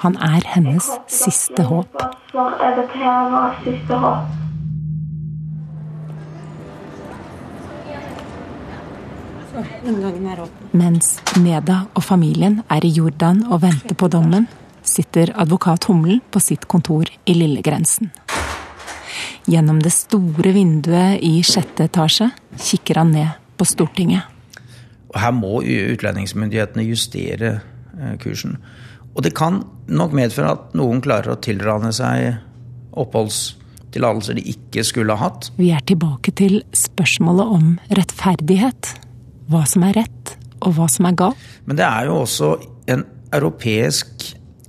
Han 0.00 0.14
er 0.16 0.44
hennes 0.48 0.86
siste 1.12 1.64
håp. 1.68 1.98
Mens 10.72 11.10
Neda 11.36 11.76
og 11.92 12.06
familien 12.06 12.62
er 12.72 12.86
i 12.86 12.94
Jordan 12.96 13.44
og 13.50 13.60
venter 13.66 13.98
på 13.98 14.08
dommen, 14.08 14.48
sitter 14.80 15.34
advokat 15.36 15.84
Humlen 15.90 16.22
på 16.32 16.40
sitt 16.40 16.64
kontor 16.64 17.10
i 17.28 17.36
Lillegrensen. 17.36 18.08
Gjennom 19.50 19.84
det 19.84 19.92
store 19.92 20.54
vinduet 20.56 21.20
i 21.20 21.42
sjette 21.44 21.90
etasje 21.90 22.30
kikker 22.56 23.02
han 23.02 23.12
ned 23.12 23.36
på 23.60 23.68
Stortinget. 23.68 24.24
Her 25.12 25.32
må 25.36 25.58
utlendingsmyndighetene 25.60 26.88
justere 26.88 27.58
eh, 27.98 28.16
kursen. 28.22 28.56
Og 29.16 29.22
det 29.26 29.32
kan 29.36 29.64
nok 29.90 30.12
medføre 30.16 30.52
at 30.54 30.62
noen 30.78 31.00
klarer 31.04 31.30
å 31.34 31.42
tilrane 31.42 31.90
seg 31.94 32.16
oppholdstillatelser 33.00 34.34
de 34.38 34.42
ikke 34.52 34.82
skulle 34.86 35.14
ha 35.16 35.20
hatt. 35.28 35.42
Vi 35.58 35.68
er 35.74 35.82
tilbake 35.86 36.30
til 36.38 36.54
spørsmålet 36.76 37.46
om 37.58 37.66
rettferdighet. 37.98 38.82
Hva 39.50 39.62
som 39.66 39.82
er 39.86 39.94
rett, 39.98 40.26
og 40.62 40.70
hva 40.76 40.86
som 40.90 41.06
er 41.08 41.14
galt. 41.18 41.38
Men 41.66 41.76
det 41.80 41.86
er 41.86 42.02
jo 42.06 42.14
også 42.22 42.48
en 42.90 43.02
europeisk 43.34 44.08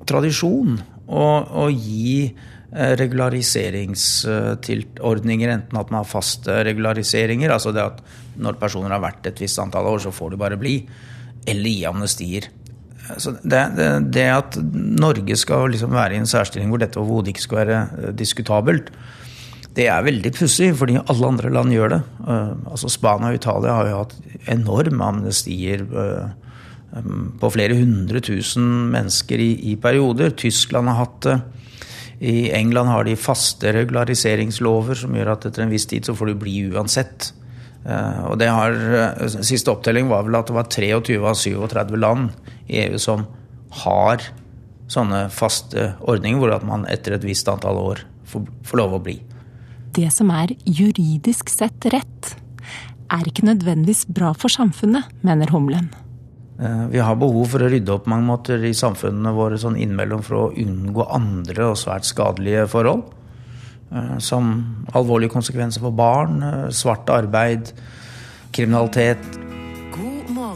tradisjon 0.09 0.71
å, 1.05 1.23
å 1.63 1.65
gi 1.69 2.25
eh, 2.25 2.93
regulariseringsordninger, 2.99 5.49
enten 5.53 5.77
at 5.77 5.89
man 5.91 5.99
har 6.01 6.09
faste 6.09 6.63
regulariseringer, 6.65 7.49
altså 7.53 7.71
det 7.75 7.83
at 7.83 8.01
når 8.41 8.57
personer 8.61 8.91
har 8.95 9.03
vært 9.03 9.27
et 9.29 9.41
visst 9.43 9.59
antall 9.61 9.87
år, 9.91 9.99
så 10.03 10.11
får 10.15 10.29
de 10.33 10.37
bare 10.41 10.57
bli, 10.61 10.75
eller 11.49 11.69
gi 11.69 11.85
amnestier. 11.89 12.43
Det, 13.09 13.61
det, 13.75 13.87
det 14.13 14.27
at 14.29 14.57
Norge 14.73 15.35
skal 15.39 15.71
liksom 15.73 15.95
være 15.95 16.15
i 16.15 16.21
en 16.21 16.29
særstilling 16.29 16.69
hvor 16.71 16.81
dette 16.81 16.99
overhodet 17.01 17.33
ikke 17.33 17.47
skal 17.47 17.61
være 17.61 17.79
eh, 17.81 18.13
diskutabelt, 18.15 18.91
det 19.75 19.87
er 19.87 20.03
veldig 20.03 20.33
pussig, 20.35 20.73
fordi 20.75 20.99
alle 20.99 21.27
andre 21.27 21.51
land 21.53 21.71
gjør 21.71 21.93
det. 21.93 22.01
Uh, 22.19 22.51
altså 22.73 22.89
Spania 22.91 23.31
og 23.31 23.37
Italia 23.39 23.75
har 23.77 23.87
jo 23.87 24.01
hatt 24.01 24.15
enorme 24.51 25.07
amnestier 25.13 25.85
um, 25.87 27.29
på 27.39 27.51
flere 27.55 27.77
hundre 27.79 28.19
tusen 28.19 28.65
mennesker 28.91 29.39
i, 29.39 29.53
i, 29.71 29.77
perioder. 29.79 30.35
Tyskland 30.35 30.91
har 30.91 31.05
hatt 31.05 31.19
det. 31.23 31.37
I 32.19 32.51
England 32.53 32.91
har 32.91 33.07
de 33.07 33.15
faste 33.15 33.71
regulariseringslover 33.73 34.99
som 34.99 35.15
gjør 35.15 35.37
at 35.37 35.47
etter 35.47 35.63
en 35.63 35.71
viss 35.71 35.87
tid 35.89 36.05
så 36.05 36.17
får 36.19 36.33
du 36.33 36.41
bli 36.43 36.57
uansett. 36.75 37.31
Og 38.27 38.35
det 38.37 38.51
har, 38.51 38.75
Siste 39.41 39.71
opptelling 39.73 40.05
var 40.11 40.27
vel 40.27 40.37
at 40.37 40.51
det 40.51 40.53
var 40.53 40.67
23 40.69 41.15
av 41.17 41.39
37 41.39 41.95
land 41.97 42.50
i 42.71 42.85
EU 42.85 43.01
som 43.01 43.27
har 43.83 44.23
sånne 44.91 45.25
faste 45.31 45.91
ordninger 45.99 46.39
hvor 46.41 46.55
at 46.55 46.65
man 46.67 46.87
etter 46.91 47.15
et 47.15 47.27
visst 47.27 47.47
antall 47.51 47.77
år 47.79 48.05
får, 48.27 48.47
får 48.67 48.81
lov 48.81 48.97
å 48.97 49.03
bli 49.03 49.19
det 49.95 50.11
som 50.13 50.31
er 50.33 50.53
juridisk 50.65 51.51
sett 51.51 51.87
rett, 51.91 52.35
er 53.11 53.27
ikke 53.27 53.47
nødvendigvis 53.47 54.05
bra 54.11 54.31
for 54.37 54.51
samfunnet, 54.51 55.09
mener 55.25 55.51
Humlen. 55.51 55.89
Vi 56.91 57.01
har 57.01 57.17
behov 57.17 57.55
for 57.55 57.65
å 57.65 57.71
rydde 57.71 57.95
opp 57.95 58.07
mange 58.09 58.27
måter 58.27 58.61
i 58.67 58.75
samfunnene 58.77 59.33
våre 59.33 59.57
sånn 59.59 59.79
innimellom 59.81 60.21
for 60.23 60.37
å 60.37 60.51
unngå 60.61 61.07
andre 61.09 61.71
og 61.71 61.79
svært 61.81 62.05
skadelige 62.05 62.67
forhold. 62.71 63.07
Som 64.23 64.53
alvorlige 64.95 65.33
konsekvenser 65.33 65.83
for 65.83 65.95
barn, 65.95 66.37
svart 66.71 67.09
arbeid, 67.11 67.73
kriminalitet. 68.55 69.40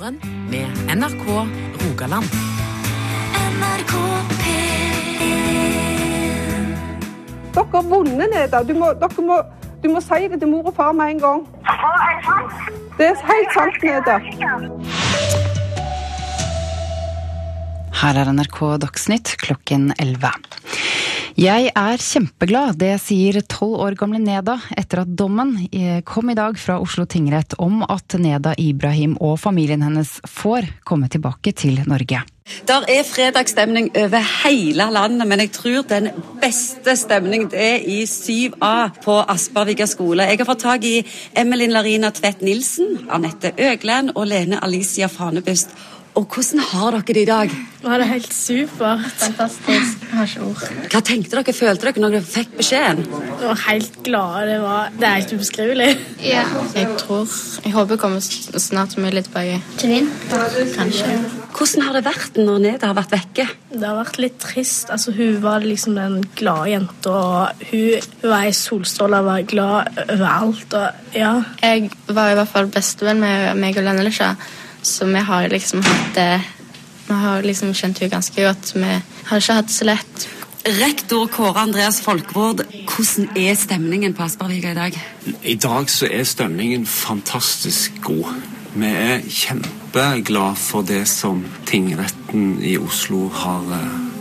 Morgen 0.06 0.20
med 0.49 0.97
NRK 0.97 1.26
Rogaland. 1.82 2.26
NRK 3.56 3.93
Dere 7.53 7.66
har 7.72 7.84
vunnet, 7.89 8.30
Neda. 8.34 8.62
Du 8.64 8.76
må, 8.78 8.91
dere 9.01 9.26
må, 9.26 9.39
du 9.82 9.89
må 9.89 10.03
si 10.06 10.28
det 10.30 10.38
til 10.43 10.51
mor 10.51 10.70
og 10.70 10.76
far 10.78 10.93
med 10.93 11.16
en 11.16 11.24
gang. 11.24 11.41
Det 12.99 13.08
er 13.08 13.26
helt 13.32 13.58
sant, 13.58 13.82
Neda. 13.82 14.20
Her 18.03 18.22
er 18.22 18.34
NRK 18.38 18.62
Dagsnytt 18.86 19.34
klokken 19.41 19.89
11. 19.97 20.36
Jeg 21.36 21.68
er 21.76 22.00
kjempeglad, 22.00 22.78
det 22.80 22.94
sier 23.04 23.42
tolv 23.52 23.82
år 23.84 23.98
gamle 24.00 24.22
Neda 24.24 24.54
etter 24.80 25.02
at 25.02 25.10
dommen 25.20 25.58
kom 26.08 26.30
i 26.32 26.36
dag 26.38 26.56
fra 26.56 26.78
Oslo 26.80 27.04
tingrett 27.12 27.58
om 27.60 27.82
at 27.84 28.16
Neda 28.16 28.54
Ibrahim 28.56 29.18
og 29.20 29.36
familien 29.44 29.84
hennes 29.84 30.14
får 30.32 30.70
komme 30.88 31.10
tilbake 31.12 31.52
til 31.52 31.82
Norge. 31.92 32.22
Der 32.70 32.86
er 32.88 33.04
fredagsstemning 33.04 33.90
over 33.98 34.24
hele 34.46 34.88
landet, 34.96 35.28
men 35.28 35.44
jeg 35.44 35.52
tror 35.58 35.84
den 35.90 36.08
beste 36.40 36.96
stemningen 36.96 37.50
er 37.52 37.84
i 37.84 38.06
7A 38.08 39.02
på 39.04 39.18
Aspervika 39.28 39.90
skole. 39.92 40.30
Jeg 40.30 40.40
har 40.40 40.48
fått 40.48 40.64
tak 40.64 40.88
i 40.88 41.02
Emelin 41.36 41.76
Larina 41.76 42.14
Tvedt 42.16 42.46
Nilsen, 42.46 43.10
Anette 43.12 43.52
Øgland 43.60 44.14
og 44.16 44.30
Lene 44.32 44.64
Alicia 44.64 45.12
Fanebust. 45.12 45.76
Og 46.16 46.24
hvordan 46.32 46.61
har 46.63 46.95
dere 46.95 47.13
det 47.13 47.24
i 47.26 47.28
dag? 47.28 47.53
Nå 47.84 47.89
er 47.91 47.99
det 48.01 48.05
helt 48.07 48.32
supert. 48.34 49.03
Fantastisk. 49.20 50.05
Jeg 50.05 50.16
har 50.16 50.30
ikke 50.30 50.45
ord. 50.47 50.61
Hva 50.93 51.01
tenkte 51.03 51.36
dere, 51.36 51.55
følte 51.57 51.89
dere 51.89 52.03
når 52.03 52.16
dere 52.16 52.28
fikk 52.30 52.53
beskjeden? 52.55 53.03
Jeg 53.11 53.49
var 53.49 53.59
helt 53.66 53.99
glad. 54.07 54.47
Det, 54.47 54.55
var, 54.63 54.95
det 54.95 55.09
er 55.09 55.18
helt 55.20 55.36
ubeskrivelig. 55.36 55.89
Ja. 56.24 56.45
Jeg 56.78 56.95
tror 57.03 57.28
Jeg 57.66 57.76
håper 57.76 57.97
jeg 57.97 58.03
kommer 58.05 58.63
snart 58.63 58.95
mulig 58.97 59.26
tilbake. 59.28 59.59
Til? 59.84 60.07
Kanskje. 60.78 61.20
Hvordan 61.55 61.86
har 61.88 61.99
det 61.99 62.05
vært 62.07 62.39
når 62.39 62.63
Neda 62.63 62.89
har 62.93 62.97
vært 62.97 63.16
vekke? 63.20 63.49
Det 63.76 63.84
har 63.84 63.99
vært 63.99 64.24
litt 64.24 64.41
trist. 64.43 64.89
Altså, 64.95 65.11
hun 65.20 65.38
var 65.43 65.68
liksom 65.68 65.99
den 65.99 66.22
glade 66.39 66.72
jenta. 66.78 67.22
Hun, 67.70 68.11
hun 68.24 68.30
var 68.32 68.47
ei 68.47 68.55
solstråle 68.55 69.20
og 69.20 69.34
var 69.34 69.47
glad 69.51 70.03
overalt. 70.07 70.80
Og, 70.80 71.07
ja. 71.16 71.38
Jeg 71.59 71.89
var 72.07 72.32
i 72.32 72.38
hvert 72.39 72.55
fall 72.55 72.72
bestevenn 72.72 73.24
med 73.24 73.59
meg 73.59 73.84
og 73.84 73.91
Lennelesja. 73.91 74.38
Så 74.86 75.06
vi 75.06 75.20
har 75.20 75.50
liksom 75.50 75.82
hatt 75.84 76.16
det 76.16 76.42
Vi 77.08 77.14
har 77.14 77.42
liksom 77.42 77.74
kjent 77.74 78.00
henne 78.00 78.12
ganske 78.12 78.42
godt. 78.42 78.72
Vi 78.76 78.86
har 79.30 79.42
ikke 79.42 79.56
hatt 79.60 79.68
det 79.70 79.74
så 79.74 79.86
lett. 79.86 80.28
Rektor 80.66 81.28
Kåre 81.30 81.62
Andreas 81.62 82.00
Folkvord, 82.02 82.64
hvordan 82.90 83.28
er 83.38 83.54
stemningen 83.54 84.16
på 84.18 84.24
Aspervika 84.26 84.72
i 84.72 84.78
dag? 84.78 84.98
I 85.44 85.56
dag 85.62 85.90
så 85.94 86.10
er 86.10 86.24
stemningen 86.26 86.88
fantastisk 86.90 88.00
god. 88.02 88.34
Vi 88.74 88.90
er 88.90 89.22
kjempeglad 89.30 90.58
for 90.58 90.82
det 90.82 91.04
som 91.10 91.46
tingretten 91.70 92.58
i 92.66 92.74
Oslo 92.82 93.28
har 93.30 93.70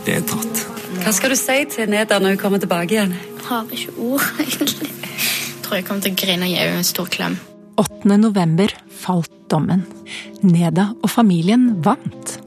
vedtatt. 0.05 0.67
Hva 1.01 1.13
skal 1.17 1.33
du 1.33 1.39
si 1.39 1.57
til 1.73 1.89
Neda 1.89 2.21
når 2.21 2.37
hun 2.37 2.43
kommer 2.45 2.61
tilbake 2.61 2.93
igjen? 2.93 3.17
Jeg 3.17 3.49
har 3.49 3.73
ikke 3.73 3.97
ord, 3.97 4.29
egentlig. 4.45 4.93
Jeg 4.93 5.65
tror 5.65 5.81
jeg 5.81 5.89
kommer 5.89 6.05
til 6.05 6.13
å 6.13 6.21
grine 6.25 6.45
og 6.45 6.53
gi 6.53 6.61
henne 6.61 6.85
en 6.85 6.93
stor 6.93 7.09
klem. 7.09 7.41
8. 7.75 8.17
november 8.17 8.71
falt 8.89 9.31
dommen. 9.49 9.83
Neda 10.41 10.89
og 11.03 11.09
familien 11.11 11.73
vant. 11.83 12.37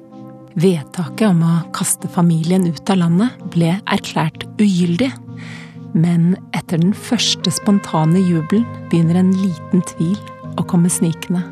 Vedtaket 0.59 1.29
om 1.29 1.43
å 1.45 1.59
kaste 1.76 2.09
familien 2.11 2.64
ut 2.66 2.91
av 2.91 3.03
landet 3.03 3.43
ble 3.53 3.74
erklært 3.85 4.47
ugyldig. 4.59 5.11
Men 5.93 6.33
etter 6.57 6.81
den 6.81 6.95
første 6.97 7.53
spontane 7.53 8.22
jubelen 8.24 8.66
begynner 8.89 9.20
en 9.20 9.31
liten 9.37 9.85
tvil 9.93 10.18
å 10.59 10.64
komme 10.68 10.91
snikende. 10.93 11.45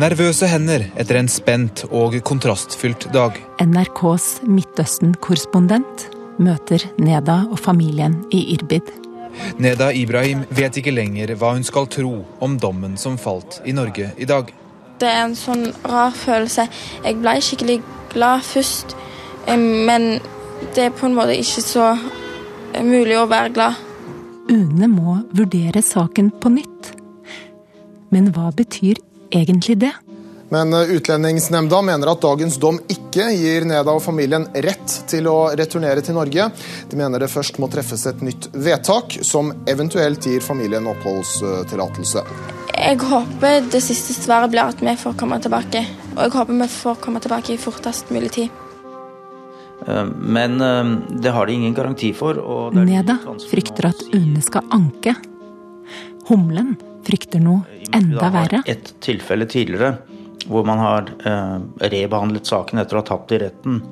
Nervøse 0.00 0.48
hender 0.48 0.86
etter 0.96 1.18
en 1.20 1.28
spent 1.28 1.84
og 1.90 2.16
kontrastfylt 2.24 3.10
dag. 3.12 3.36
NRKs 3.60 4.38
Midtøsten-korrespondent 4.48 6.06
møter 6.40 6.86
Neda 7.02 7.42
og 7.50 7.58
familien 7.60 8.22
i 8.32 8.46
Irbid. 8.54 8.88
Neda 9.62 9.90
Ibrahim 9.96 10.44
vet 10.50 10.76
ikke 10.80 10.94
lenger 10.94 11.34
hva 11.38 11.54
hun 11.56 11.64
skal 11.66 11.88
tro 11.92 12.12
om 12.44 12.58
dommen 12.60 12.96
som 13.00 13.18
falt 13.20 13.60
i 13.64 13.74
Norge 13.76 14.10
i 14.16 14.28
dag. 14.28 14.50
Det 15.00 15.08
er 15.08 15.24
en 15.24 15.36
sånn 15.38 15.70
rar 15.88 16.12
følelse. 16.14 16.68
Jeg 17.04 17.18
ble 17.20 17.36
skikkelig 17.42 17.78
glad 18.12 18.44
først, 18.46 18.96
men 19.48 20.20
det 20.76 20.88
er 20.88 20.94
på 20.94 21.08
en 21.08 21.16
måte 21.16 21.34
ikke 21.38 21.64
så 21.64 21.88
mulig 22.82 23.16
å 23.18 23.26
være 23.30 23.54
glad. 23.56 23.80
UNE 24.52 24.88
må 24.90 25.16
vurdere 25.34 25.82
saken 25.84 26.30
på 26.42 26.52
nytt. 26.54 26.92
Men 28.12 28.30
hva 28.34 28.50
betyr 28.54 29.00
egentlig 29.32 29.78
det? 29.82 29.92
Men 30.52 30.74
Utlendingsnemnda 30.74 31.82
mener 31.82 32.10
at 32.12 32.20
dagens 32.20 32.58
dom 32.60 32.76
ikke 32.92 33.30
gir 33.32 33.64
Neda 33.64 33.94
og 33.96 34.02
familien 34.04 34.44
rett 34.52 34.96
til 35.08 35.24
å 35.30 35.46
returnere 35.56 36.02
til 36.04 36.18
Norge. 36.18 36.50
De 36.90 36.98
mener 37.00 37.24
det 37.24 37.30
først 37.32 37.56
må 37.62 37.70
treffes 37.72 38.04
et 38.10 38.20
nytt 38.20 38.50
vedtak, 38.52 39.16
som 39.24 39.48
eventuelt 39.64 40.28
gir 40.28 40.44
familien 40.44 40.90
oppholdstillatelse. 40.92 42.26
Jeg 42.76 43.00
håper 43.00 43.64
det 43.72 43.80
siste 43.80 44.18
svaret 44.18 44.52
blir 44.52 44.66
at 44.66 44.84
vi 44.84 44.96
får 45.06 45.16
komme 45.24 45.40
tilbake. 45.40 45.86
Og 46.18 46.22
jeg 46.26 46.36
håper 46.36 46.60
vi 46.60 46.70
får 46.76 47.00
komme 47.08 47.24
tilbake 47.24 47.56
i 47.56 47.58
fortest 47.64 48.12
mulig 48.12 48.34
tid. 48.36 48.62
Men 50.20 50.60
det 51.16 51.32
har 51.32 51.48
de 51.48 51.56
ingen 51.62 51.72
garanti 51.80 52.12
for. 52.12 52.44
Neda 52.76 53.22
frykter 53.48 53.88
at 53.94 54.04
UNE 54.12 54.44
skal 54.44 54.68
anke. 54.68 55.16
Humlen 56.28 56.76
frykter 57.08 57.40
noe 57.40 57.64
enda 57.88 58.28
verre. 58.36 58.66
Et 58.68 58.98
tilfelle 59.00 59.48
tidligere 59.48 59.96
hvor 60.48 60.64
man 60.66 60.80
har 60.82 61.10
eh, 61.26 61.58
rebehandlet 61.92 62.48
saken 62.48 62.82
etter 62.82 62.98
å 62.98 63.02
ha 63.02 63.08
tapt 63.12 63.34
i 63.34 63.40
retten 63.42 63.82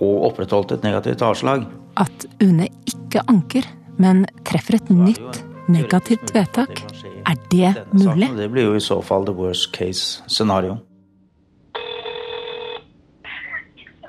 og 0.00 0.26
opprettholdt 0.30 0.76
et 0.76 0.84
negativt 0.86 1.22
avslag. 1.24 1.66
At 2.00 2.26
UNE 2.40 2.68
ikke 2.88 3.24
anker, 3.28 3.66
men 4.00 4.24
treffer 4.48 4.78
et 4.78 4.92
nytt 4.92 5.42
negativt 5.70 6.32
vedtak, 6.34 6.82
er 7.28 7.36
det 7.50 7.74
mulig? 7.92 8.30
Det 8.36 8.48
blir 8.50 8.70
jo 8.70 8.78
i 8.78 8.82
så 8.82 9.00
fall 9.04 9.26
the 9.28 9.34
worst 9.36 9.72
case 9.76 10.22
scenario. 10.26 10.78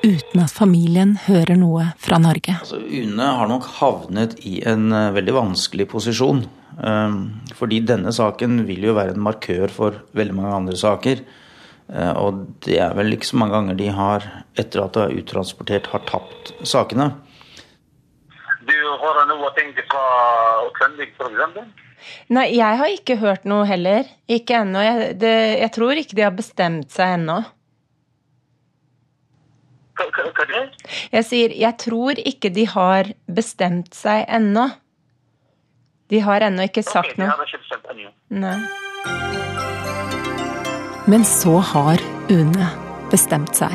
uten 0.05 0.43
at 0.45 0.53
familien 0.53 1.15
hører 1.25 1.57
noe 1.57 1.87
fra 1.97 2.19
Norge. 2.21 2.59
Altså, 2.61 2.83
UNE 2.85 3.31
har 3.39 3.49
nok 3.49 3.71
havnet 3.79 4.37
i 4.45 4.59
en 4.69 4.93
veldig 4.93 5.37
vanskelig 5.39 5.89
posisjon. 5.89 6.45
Fordi 7.57 7.81
denne 7.89 8.13
saken 8.13 8.67
vil 8.69 8.85
jo 8.91 8.99
være 8.99 9.15
en 9.15 9.25
markør 9.25 9.73
for 9.73 10.03
veldig 10.13 10.37
mange 10.37 10.55
andre 10.61 10.77
saker. 10.77 11.25
Og 12.21 12.45
det 12.67 12.79
er 12.85 12.93
vel 12.99 13.17
ikke 13.17 13.31
så 13.31 13.41
mange 13.41 13.57
ganger 13.57 13.81
de 13.81 13.89
har, 13.97 14.29
etter 14.61 14.85
at 14.85 14.97
de 14.97 15.07
er 15.07 15.23
uttransportert, 15.23 15.89
har 15.95 16.05
tapt 16.09 16.53
sakene. 16.69 17.15
Du 18.69 18.77
hører 19.03 19.27
noe 19.29 19.51
ting 19.59 19.73
fra 19.91 20.05
utlendingsprogrammet? 20.69 21.83
Nei, 22.35 22.47
jeg 22.57 22.79
har 22.81 22.93
ikke 22.93 23.17
hørt 23.21 23.45
noe 23.49 23.65
heller. 23.69 24.09
Ikke 24.29 24.59
ennå. 24.61 24.81
Jeg, 24.85 25.19
det, 25.21 25.35
jeg 25.63 25.71
tror 25.77 26.01
ikke 26.01 26.17
de 26.19 26.25
har 26.27 26.35
bestemt 26.37 26.93
seg 26.93 27.19
ennå. 27.19 27.39
Hva 29.95 30.47
det? 30.51 30.63
Jeg 31.15 31.25
sier 31.29 31.53
jeg 31.55 31.79
tror 31.79 32.19
ikke 32.19 32.51
de 32.55 32.65
har 32.73 33.13
bestemt 33.31 33.95
seg 33.95 34.25
ennå. 34.27 34.67
De 36.11 36.21
har 36.21 36.45
ennå 36.45 36.67
ikke 36.69 36.83
sagt 36.85 37.15
Ok, 37.15 37.17
de 37.17 37.23
noe. 37.23 37.31
har 37.31 37.45
ikke 37.47 37.63
ennå. 37.95 38.11
Nei. 38.43 38.59
Men 41.11 41.25
så 41.29 41.59
har 41.73 42.01
UNE 42.33 42.69
bestemt 43.13 43.55
seg. 43.57 43.73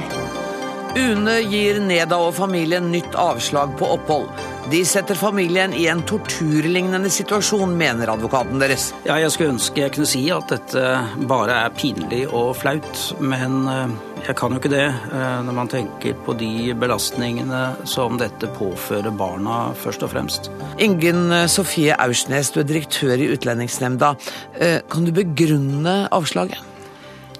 UNE 0.97 1.35
gir 1.45 1.77
Neda 1.85 2.17
og 2.17 2.33
familien 2.37 2.89
nytt 2.91 3.13
avslag 3.15 3.75
på 3.79 3.85
opphold. 3.95 4.27
De 4.69 4.83
setter 4.85 5.17
familien 5.17 5.73
i 5.73 5.87
en 5.89 6.01
torturlignende 6.05 7.09
situasjon, 7.09 7.71
mener 7.77 8.11
advokaten 8.13 8.61
deres. 8.61 8.91
Ja, 9.07 9.15
jeg 9.17 9.31
skulle 9.33 9.55
ønske 9.55 9.81
jeg 9.81 9.95
kunne 9.95 10.09
si 10.09 10.21
at 10.33 10.51
dette 10.51 10.83
bare 11.29 11.55
er 11.63 11.73
pinlig 11.73 12.27
og 12.27 12.51
flaut, 12.59 13.01
men 13.17 13.63
eh, 13.71 13.95
jeg 14.27 14.37
kan 14.37 14.53
jo 14.53 14.61
ikke 14.61 14.71
det 14.75 14.85
eh, 14.85 15.39
når 15.47 15.57
man 15.57 15.71
tenker 15.73 16.13
på 16.25 16.37
de 16.37 16.51
belastningene 16.77 17.63
som 17.89 18.19
dette 18.21 18.51
påfører 18.59 19.09
barna, 19.17 19.71
først 19.73 20.05
og 20.05 20.13
fremst. 20.13 20.51
Ingen 20.77 21.33
Sofie 21.49 21.97
Aursnes, 21.97 22.53
du 22.53 22.61
er 22.61 22.69
direktør 22.69 23.17
i 23.17 23.31
Utlendingsnemnda. 23.33 24.13
Eh, 24.59 24.81
Kan 24.89 25.09
du 25.09 25.15
begrunne 25.17 26.03
avslaget? 26.13 26.68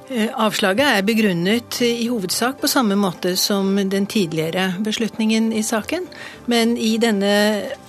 Eh, 0.10 0.32
Avslaget 0.42 0.88
er 0.90 1.04
begrunnet 1.06 1.76
i 1.86 2.08
hovedsak 2.10 2.58
på 2.58 2.70
samme 2.72 2.96
måte 2.98 3.36
som 3.38 3.76
den 3.78 4.08
tidligere 4.10 4.72
beslutningen 4.82 5.52
i 5.54 5.62
saken. 5.62 6.08
Men 6.50 6.74
i 6.82 6.96
denne 6.98 7.34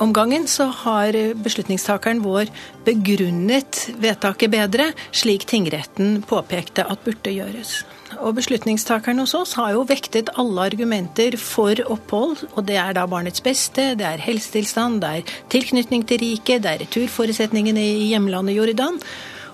omgangen 0.04 0.44
så 0.44 0.66
har 0.82 1.16
beslutningstakeren 1.40 2.20
vår 2.20 2.52
begrunnet 2.84 3.86
vedtaket 4.04 4.52
bedre, 4.52 4.90
slik 5.16 5.48
tingretten 5.48 6.20
påpekte 6.28 6.84
at 6.84 7.00
burde 7.06 7.32
gjøres. 7.32 7.80
Og 8.20 8.34
Beslutningstakeren 8.36 9.22
hos 9.22 9.32
oss 9.38 9.56
har 9.56 9.72
jo 9.72 9.86
vektet 9.88 10.32
alle 10.36 10.68
argumenter 10.68 11.38
for 11.40 11.78
opphold, 11.88 12.44
og 12.52 12.66
det 12.68 12.76
er 12.82 12.92
da 12.98 13.06
barnets 13.08 13.40
beste, 13.40 13.94
det 13.96 14.04
er 14.04 14.20
helsetilstand, 14.20 15.00
det 15.00 15.10
er 15.22 15.36
tilknytning 15.48 16.04
til 16.04 16.20
riket, 16.20 16.66
det 16.66 16.74
er 16.74 16.82
returforutsetningene 16.84 17.80
i 17.80 18.08
hjemlandet 18.10 18.58
Jordan. 18.58 19.00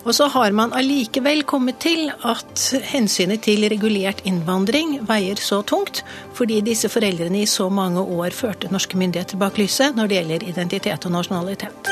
Og 0.07 0.14
så 0.14 0.28
har 0.30 0.54
man 0.54 0.70
allikevel 0.76 1.42
kommet 1.42 1.80
til 1.82 2.12
at 2.22 2.62
hensynet 2.92 3.42
til 3.42 3.66
regulert 3.66 4.22
innvandring 4.22 5.00
veier 5.09 5.40
så 5.42 5.64
tungt, 5.66 6.04
fordi 6.36 6.61
disse 6.62 6.88
foreldrene 6.92 7.42
i 7.42 7.48
så 7.50 7.66
mange 7.68 8.00
år 8.00 8.30
førte 8.30 8.70
norske 8.70 8.98
myndigheter 8.98 9.40
bak 9.40 9.59
lyset 9.59 9.98
når 9.98 10.07
det 10.07 10.20
gjelder 10.20 10.48
identitet 10.52 11.11
og 11.11 11.16
nasjonalitet. 11.18 11.90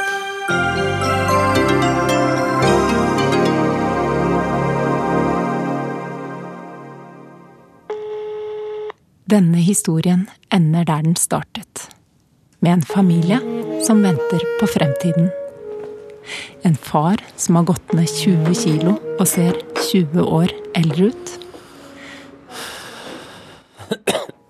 Denne 9.26 9.58
historien 9.58 10.28
ender 10.54 10.84
der 10.86 11.02
den 11.02 11.16
startet. 11.18 11.88
Med 12.60 12.78
en 12.78 12.82
familie 12.86 13.40
som 13.82 14.04
venter 14.06 14.44
på 14.60 14.70
fremtiden. 14.70 15.32
En 16.62 16.76
far 16.76 17.16
som 17.36 17.56
har 17.56 17.64
gått 17.64 17.92
ned 17.92 18.08
20 18.08 18.54
kilo 18.54 18.96
og 19.18 19.26
ser 19.28 19.58
20 19.90 20.22
år 20.24 20.52
eldre 20.74 21.10
ut. 21.12 21.32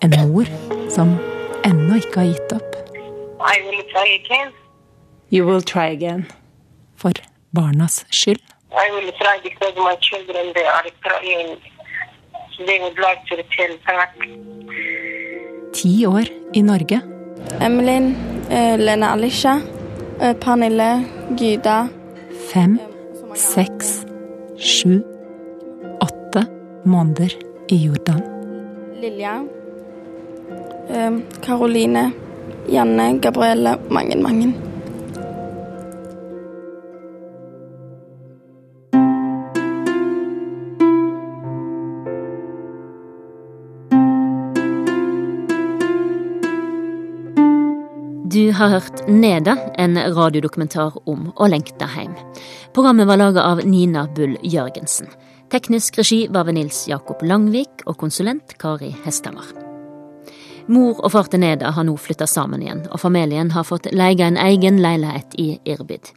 En 0.05 0.15
mor 0.29 0.49
som 0.93 1.17
ennå 1.65 1.97
ikke 2.01 2.21
har 2.21 2.31
gitt 2.33 2.53
opp. 2.53 2.71
I 3.41 3.57
will 3.67 3.83
try 3.93 4.07
again. 4.21 4.53
You 5.31 5.47
will 5.47 5.63
try 5.63 5.87
again. 5.93 6.27
For 6.97 7.13
barnas 7.57 8.05
skyld. 8.11 8.43
I 8.71 8.91
will 8.95 9.11
try 9.21 9.39
because 9.43 9.75
my 9.77 9.97
children 10.01 10.53
they 10.55 10.67
are 10.67 10.91
crying. 11.03 11.57
They 12.67 12.79
would 12.81 12.99
like 12.99 13.21
to 13.29 13.37
return 13.37 13.79
back. 13.87 14.15
Ti 15.75 16.07
år 16.07 16.31
i 16.55 16.63
Norge. 16.63 17.01
Emilin, 17.61 18.15
eh, 18.51 18.79
Lena 18.79 19.13
Alisha, 19.13 19.61
Pernille, 20.33 21.05
Gyda. 21.37 21.89
Fem, 22.53 22.79
seks, 23.35 24.07
sju, 24.59 25.03
åtte 26.01 26.47
måneder 26.83 27.33
i 27.69 27.77
Jordan. 27.87 28.23
Lilja. 29.01 29.47
eh, 30.89 31.19
Karoline. 31.43 32.11
Janne, 32.69 33.19
Gabrielle, 33.19 33.77
mange, 33.89 34.17
mange. 34.17 34.53
Du 48.35 48.53
har 48.53 48.69
hørt 48.69 49.09
Neda, 49.09 49.53
en 49.79 49.95
radiodokumentar 50.15 50.97
om 51.07 51.29
å 51.39 51.47
lengte 51.47 51.87
hjem. 51.87 52.17
Programmet 52.75 53.07
var 53.07 53.21
laga 53.21 53.45
av 53.47 53.61
Nina 53.63 54.09
Bull 54.17 54.33
Jørgensen. 54.43 55.07
Teknisk 55.55 56.01
regi 56.01 56.25
var 56.35 56.49
ved 56.49 56.57
Nils 56.57 56.81
Jakob 56.91 57.23
Langvik 57.23 57.85
og 57.87 58.01
konsulent 58.01 58.57
Kari 58.59 58.91
Hesthammer. 59.05 59.53
Mor 60.67 60.99
og 61.05 61.15
far 61.15 61.31
til 61.31 61.45
Neda 61.45 61.71
har 61.77 61.87
nå 61.87 61.95
flytta 61.95 62.27
sammen 62.27 62.65
igjen, 62.67 62.83
og 62.91 63.05
familien 63.05 63.55
har 63.55 63.69
fått 63.71 63.87
leie 63.95 64.27
en 64.27 64.41
egen 64.49 64.83
leilighet 64.83 65.39
i 65.39 65.49
Irbid. 65.77 66.11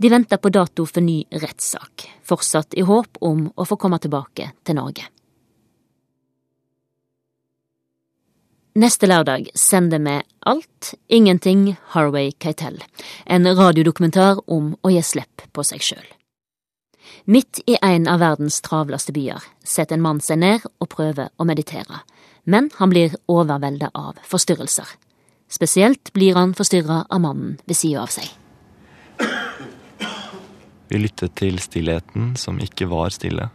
De 0.00 0.14
venter 0.14 0.40
på 0.40 0.54
dato 0.54 0.88
for 0.88 1.04
ny 1.04 1.20
rettssak, 1.44 2.08
fortsatt 2.24 2.80
i 2.80 2.88
håp 2.88 3.20
om 3.20 3.50
å 3.52 3.68
få 3.68 3.76
komme 3.76 4.00
tilbake 4.00 4.54
til 4.64 4.80
Norge. 4.80 5.10
Neste 8.76 9.08
lørdag 9.08 9.48
sender 9.54 9.98
vi 10.04 10.20
Alt, 10.46 10.94
ingenting, 11.08 11.76
Harway 11.94 12.32
Keitel. 12.38 12.82
En 13.24 13.46
radiodokumentar 13.46 14.42
om 14.46 14.74
å 14.82 14.92
gi 14.92 15.02
slipp 15.02 15.42
på 15.52 15.64
seg 15.64 15.82
sjøl. 15.82 16.06
Midt 17.24 17.60
i 17.66 17.78
en 17.82 18.08
av 18.08 18.20
verdens 18.20 18.60
travleste 18.64 19.12
byer 19.16 19.44
setter 19.64 19.96
en 19.96 20.04
mann 20.04 20.20
seg 20.20 20.40
ned 20.42 20.66
og 20.78 20.90
prøver 20.92 21.30
å 21.36 21.46
meditere, 21.48 22.02
men 22.44 22.68
han 22.76 22.92
blir 22.92 23.16
overveldet 23.28 23.92
av 23.94 24.20
forstyrrelser. 24.28 24.88
Spesielt 25.48 26.12
blir 26.12 26.36
han 26.36 26.52
forstyrra 26.54 27.06
av 27.08 27.24
mannen 27.24 27.56
ved 27.64 27.76
sida 27.76 28.04
av 28.04 28.12
seg. 28.12 28.28
Vi 30.88 31.00
lyttet 31.00 31.34
til 31.40 31.58
stillheten 31.60 32.34
som 32.40 32.60
ikke 32.60 32.88
var 32.88 33.12
stille. 33.12 33.48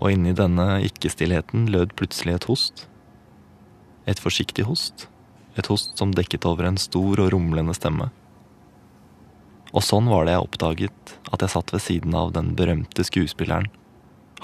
Og 0.00 0.12
inni 0.12 0.34
denne 0.36 0.82
ikke-stillheten 0.88 1.68
lød 1.72 1.94
plutselig 1.96 2.34
et 2.40 2.48
host. 2.50 2.88
Et 4.06 4.20
forsiktig 4.20 4.66
host. 4.68 5.08
Et 5.56 5.66
host 5.66 5.98
som 5.98 6.12
dekket 6.12 6.44
over 6.44 6.66
en 6.68 6.80
stor 6.80 7.20
og 7.22 7.32
rumlende 7.32 7.74
stemme. 7.76 8.10
Og 9.74 9.82
sånn 9.82 10.06
var 10.10 10.26
det 10.26 10.34
jeg 10.36 10.46
oppdaget 10.46 11.14
at 11.32 11.42
jeg 11.42 11.54
satt 11.54 11.72
ved 11.74 11.82
siden 11.82 12.14
av 12.14 12.32
den 12.34 12.52
berømte 12.58 13.04
skuespilleren 13.06 13.66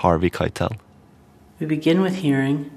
Harvey 0.03 0.31
Keitel. 0.31 0.75
We 1.61 1.67
begin 1.67 2.03
with 2.03 2.23
hearing 2.23 2.71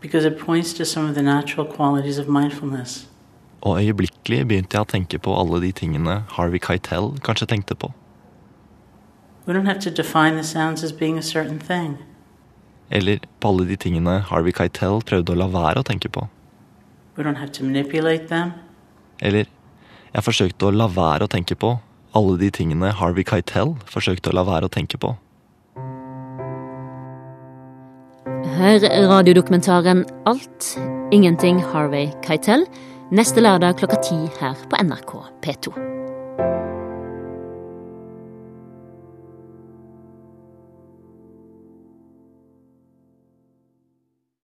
because 0.00 0.24
it 0.24 0.38
points 0.38 0.72
to 0.74 0.84
some 0.84 1.08
of 1.08 1.14
the 1.14 1.22
natural 1.22 1.66
qualities 1.66 2.18
of 2.18 2.28
mindfulness. 2.28 3.08
Og 3.60 3.80
øyeblikkelig 3.82 4.48
begynte 4.48 4.76
jeg 4.76 4.84
å 4.84 4.90
tenke 4.90 5.18
på 5.18 5.34
alle 5.34 5.60
de 5.60 5.72
tingene 5.72 6.22
Harvey 6.36 6.60
Keitel 6.62 7.16
kanskje 7.24 7.48
tenkte 7.48 7.74
på. 7.74 7.92
We 9.46 9.54
don't 9.54 9.66
have 9.66 9.80
to 9.80 9.90
define 9.90 10.36
the 10.36 10.44
sounds 10.44 10.84
as 10.84 10.92
being 10.92 11.18
a 11.18 11.22
certain 11.22 11.58
thing. 11.58 11.96
Eller 12.90 13.20
på 13.40 13.50
alle 13.52 13.66
de 13.68 13.76
tingene 13.76 14.20
Harvey 14.30 14.54
Keitel 14.56 15.02
prøvde 15.04 15.34
å 15.34 15.38
la 15.38 15.48
være 15.52 15.82
å 15.82 15.86
tenke 15.86 16.08
på. 16.08 16.24
We 17.16 17.24
don't 17.24 17.36
have 17.36 17.52
to 17.52 17.64
manipulate 17.64 18.28
them. 18.28 18.52
Eller 19.20 19.48
jeg 20.14 20.24
forsøkte 20.24 20.68
å 20.68 20.72
la 20.72 20.86
være 20.88 21.26
å 21.26 21.30
tenke 21.30 21.58
på 21.58 21.76
alle 22.16 22.38
de 22.40 22.50
tingene 22.54 22.92
Harvey 22.96 23.26
Keitel 23.26 23.74
forsøkte 23.90 24.32
å 24.32 24.38
la 24.38 24.46
være 24.48 24.68
å 24.68 24.72
tenke 24.72 25.00
på. 25.00 25.12
Hør 28.58 28.86
radiodokumentaren 29.10 30.06
Alt, 30.26 30.72
ingenting 31.14 31.60
Harvey 31.72 32.08
Keitel 32.24 32.66
neste 33.14 33.44
lørdag 33.44 33.78
klokka 33.82 34.00
ti 34.08 34.18
her 34.40 34.58
på 34.68 34.82
NRK 34.82 35.14
P2. 35.44 35.97